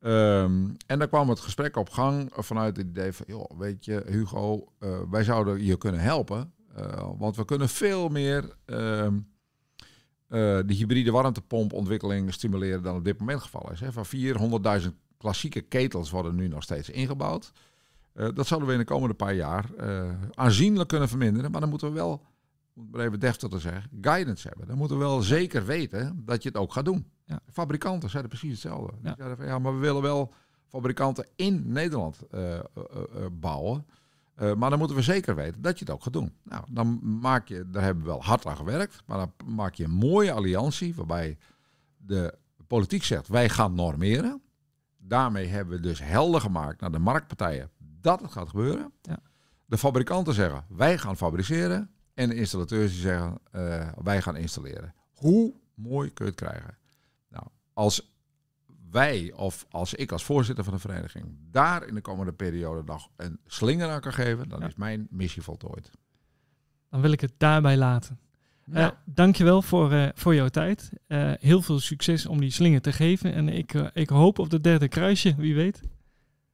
Um, 0.00 0.76
en 0.86 0.98
daar 0.98 1.08
kwam 1.08 1.28
het 1.28 1.40
gesprek 1.40 1.76
op 1.76 1.90
gang 1.90 2.30
vanuit 2.34 2.76
het 2.76 2.86
idee 2.86 3.12
van, 3.12 3.26
joh, 3.28 3.58
weet 3.58 3.84
je, 3.84 4.02
Hugo, 4.06 4.72
uh, 4.80 4.98
wij 5.10 5.24
zouden 5.24 5.64
je 5.64 5.76
kunnen 5.76 6.00
helpen. 6.00 6.52
Uh, 6.78 7.10
want 7.18 7.36
we 7.36 7.44
kunnen 7.44 7.68
veel 7.68 8.08
meer 8.08 8.56
uh, 8.66 8.76
uh, 9.06 9.10
de 10.28 10.74
hybride 10.74 11.10
warmtepompontwikkeling 11.10 12.32
stimuleren 12.32 12.82
dan 12.82 12.96
op 12.96 13.04
dit 13.04 13.18
moment 13.18 13.40
geval 13.40 13.70
is. 13.72 13.80
Hè. 13.80 13.92
Van 13.92 14.04
400.000 14.82 14.88
klassieke 15.18 15.60
ketels 15.60 16.10
worden 16.10 16.34
nu 16.34 16.48
nog 16.48 16.62
steeds 16.62 16.90
ingebouwd. 16.90 17.52
dat 18.12 18.46
zouden 18.46 18.68
we 18.68 18.74
in 18.74 18.80
de 18.80 18.84
komende 18.84 19.14
paar 19.14 19.34
jaar 19.34 19.64
aanzienlijk 20.34 20.88
kunnen 20.88 21.08
verminderen. 21.08 21.50
Maar 21.50 21.60
dan 21.60 21.70
moeten 21.70 21.88
we 21.88 21.94
wel, 21.94 22.22
om 22.80 22.88
het 22.92 23.02
even 23.02 23.20
deftig 23.20 23.48
te 23.48 23.58
zeggen, 23.58 23.90
guidance 24.00 24.48
hebben. 24.48 24.66
Dan 24.66 24.76
moeten 24.76 24.98
we 24.98 25.04
wel 25.04 25.22
zeker 25.22 25.64
weten 25.64 26.22
dat 26.24 26.42
je 26.42 26.48
het 26.48 26.58
ook 26.58 26.72
gaat 26.72 26.84
doen. 26.84 27.06
Ja. 27.24 27.40
Fabrikanten 27.52 28.10
zeiden 28.10 28.30
precies 28.30 28.50
hetzelfde. 28.50 28.92
Ja. 28.92 29.00
Die 29.02 29.14
zeiden 29.16 29.36
van, 29.36 29.46
ja, 29.46 29.58
maar 29.58 29.74
we 29.74 29.80
willen 29.80 30.02
wel 30.02 30.32
fabrikanten 30.68 31.26
in 31.36 31.62
Nederland 31.72 32.22
bouwen. 33.32 33.86
Uh, 34.40 34.54
maar 34.54 34.70
dan 34.70 34.78
moeten 34.78 34.96
we 34.96 35.02
zeker 35.02 35.34
weten 35.34 35.62
dat 35.62 35.78
je 35.78 35.84
het 35.84 35.94
ook 35.94 36.02
gaat 36.02 36.12
doen. 36.12 36.32
Nou, 36.42 36.64
dan 36.70 37.00
maak 37.20 37.48
je, 37.48 37.70
daar 37.70 37.82
hebben 37.82 38.02
we 38.04 38.10
wel 38.10 38.22
hard 38.22 38.46
aan 38.46 38.56
gewerkt, 38.56 39.02
maar 39.06 39.18
dan 39.18 39.54
maak 39.54 39.74
je 39.74 39.84
een 39.84 39.90
mooie 39.90 40.32
alliantie 40.32 40.94
waarbij 40.94 41.38
de 41.96 42.34
politiek 42.66 43.04
zegt 43.04 43.28
wij 43.28 43.48
gaan 43.48 43.74
normeren. 43.74 44.42
Daarmee 44.98 45.46
hebben 45.46 45.74
we 45.76 45.82
dus 45.82 46.02
helder 46.02 46.40
gemaakt 46.40 46.80
naar 46.80 46.92
de 46.92 46.98
marktpartijen 46.98 47.70
dat 47.78 48.20
het 48.20 48.32
gaat 48.32 48.48
gebeuren. 48.48 48.92
Ja. 49.02 49.18
De 49.66 49.78
fabrikanten 49.78 50.34
zeggen 50.34 50.64
wij 50.68 50.98
gaan 50.98 51.16
fabriceren 51.16 51.90
en 52.20 52.28
de 52.28 52.34
installateurs 52.34 52.92
die 52.92 53.00
zeggen 53.00 53.38
uh, 53.54 53.88
wij 54.02 54.22
gaan 54.22 54.36
installeren. 54.36 54.94
Hoe 55.14 55.54
mooi 55.74 56.12
kun 56.12 56.24
je 56.24 56.30
het 56.30 56.40
krijgen? 56.40 56.78
Nou, 57.28 57.46
als 57.72 58.12
wij, 58.90 59.32
of 59.32 59.66
als 59.70 59.94
ik 59.94 60.12
als 60.12 60.24
voorzitter 60.24 60.64
van 60.64 60.72
de 60.74 60.80
vereniging, 60.80 61.24
daar 61.50 61.86
in 61.86 61.94
de 61.94 62.00
komende 62.00 62.32
periode 62.32 62.82
nog 62.84 63.08
een 63.16 63.40
slinger 63.46 63.88
aan 63.88 64.00
kan 64.00 64.12
geven, 64.12 64.48
dan 64.48 64.60
Ja. 64.60 64.66
is 64.66 64.74
mijn 64.74 65.06
missie 65.10 65.42
voltooid. 65.42 65.90
Dan 66.90 67.00
wil 67.00 67.12
ik 67.12 67.20
het 67.20 67.32
daarbij 67.36 67.76
laten. 67.76 68.18
Ja. 68.64 68.90
Eh, 68.90 68.96
dankjewel 69.04 69.62
voor, 69.62 69.92
eh, 69.92 70.08
voor 70.14 70.34
jouw 70.34 70.48
tijd. 70.48 70.90
Eh, 71.06 71.32
heel 71.38 71.62
veel 71.62 71.80
succes 71.80 72.26
om 72.26 72.40
die 72.40 72.50
slinger 72.50 72.80
te 72.80 72.92
geven. 72.92 73.32
En 73.34 73.48
ik, 73.48 73.74
eh, 73.74 73.86
ik 73.92 74.08
hoop 74.08 74.38
op 74.38 74.50
de 74.50 74.60
derde 74.60 74.88
kruisje, 74.88 75.34
wie 75.34 75.54
weet. 75.54 75.80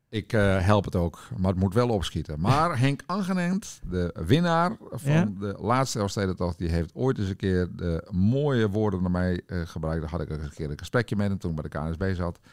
Ik 0.08 0.32
eh, 0.32 0.60
help 0.60 0.84
het 0.84 0.96
ook, 0.96 1.18
maar 1.36 1.50
het 1.50 1.60
moet 1.60 1.74
wel 1.74 1.88
opschieten. 1.88 2.40
Maar 2.40 2.78
Henk 2.80 3.02
Angenent, 3.06 3.80
de 3.90 4.14
winnaar 4.26 4.76
van 4.90 5.12
Ja. 5.12 5.24
de 5.38 5.56
laatste 5.60 5.98
Elfstedentocht, 5.98 6.58
die 6.58 6.68
heeft 6.68 6.94
ooit 6.94 7.18
eens 7.18 7.28
een 7.28 7.36
keer 7.36 7.68
de 7.76 8.08
mooie 8.10 8.68
woorden 8.68 9.02
naar 9.02 9.10
mij 9.10 9.42
eh, 9.46 9.60
gebruikt. 9.64 10.00
Daar 10.00 10.10
had 10.10 10.20
ik 10.20 10.30
een 10.30 10.50
keer 10.54 10.70
een 10.70 10.78
gesprekje 10.78 11.16
met 11.16 11.28
hem 11.28 11.38
toen 11.38 11.50
ik 11.50 11.56
bij 11.70 11.70
de 11.70 11.78
KNSB 11.96 12.14
zat. 12.16 12.38
En 12.42 12.50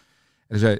hij 0.47 0.57
zei, 0.57 0.79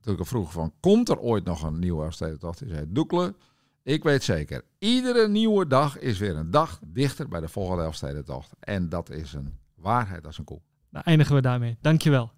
toen 0.00 0.12
ik 0.12 0.18
hem 0.18 0.28
vroeg 0.28 0.52
van, 0.52 0.72
komt 0.80 1.08
er 1.08 1.18
ooit 1.18 1.44
nog 1.44 1.62
een 1.62 1.78
nieuwe 1.78 2.04
Elfstedentocht? 2.04 2.60
Hij 2.60 2.68
zei, 2.68 2.84
Doekle, 2.88 3.34
ik 3.82 4.02
weet 4.02 4.22
zeker, 4.22 4.62
iedere 4.78 5.28
nieuwe 5.28 5.66
dag 5.66 5.98
is 5.98 6.18
weer 6.18 6.36
een 6.36 6.50
dag 6.50 6.80
dichter 6.86 7.28
bij 7.28 7.40
de 7.40 7.48
volgende 7.48 7.82
Elfstedentocht. 7.82 8.50
En 8.60 8.88
dat 8.88 9.10
is 9.10 9.32
een 9.32 9.54
waarheid 9.74 10.26
als 10.26 10.38
een 10.38 10.44
koe. 10.44 10.60
Dan 10.90 11.02
eindigen 11.02 11.34
we 11.34 11.40
daarmee. 11.40 11.76
Dankjewel. 11.80 12.32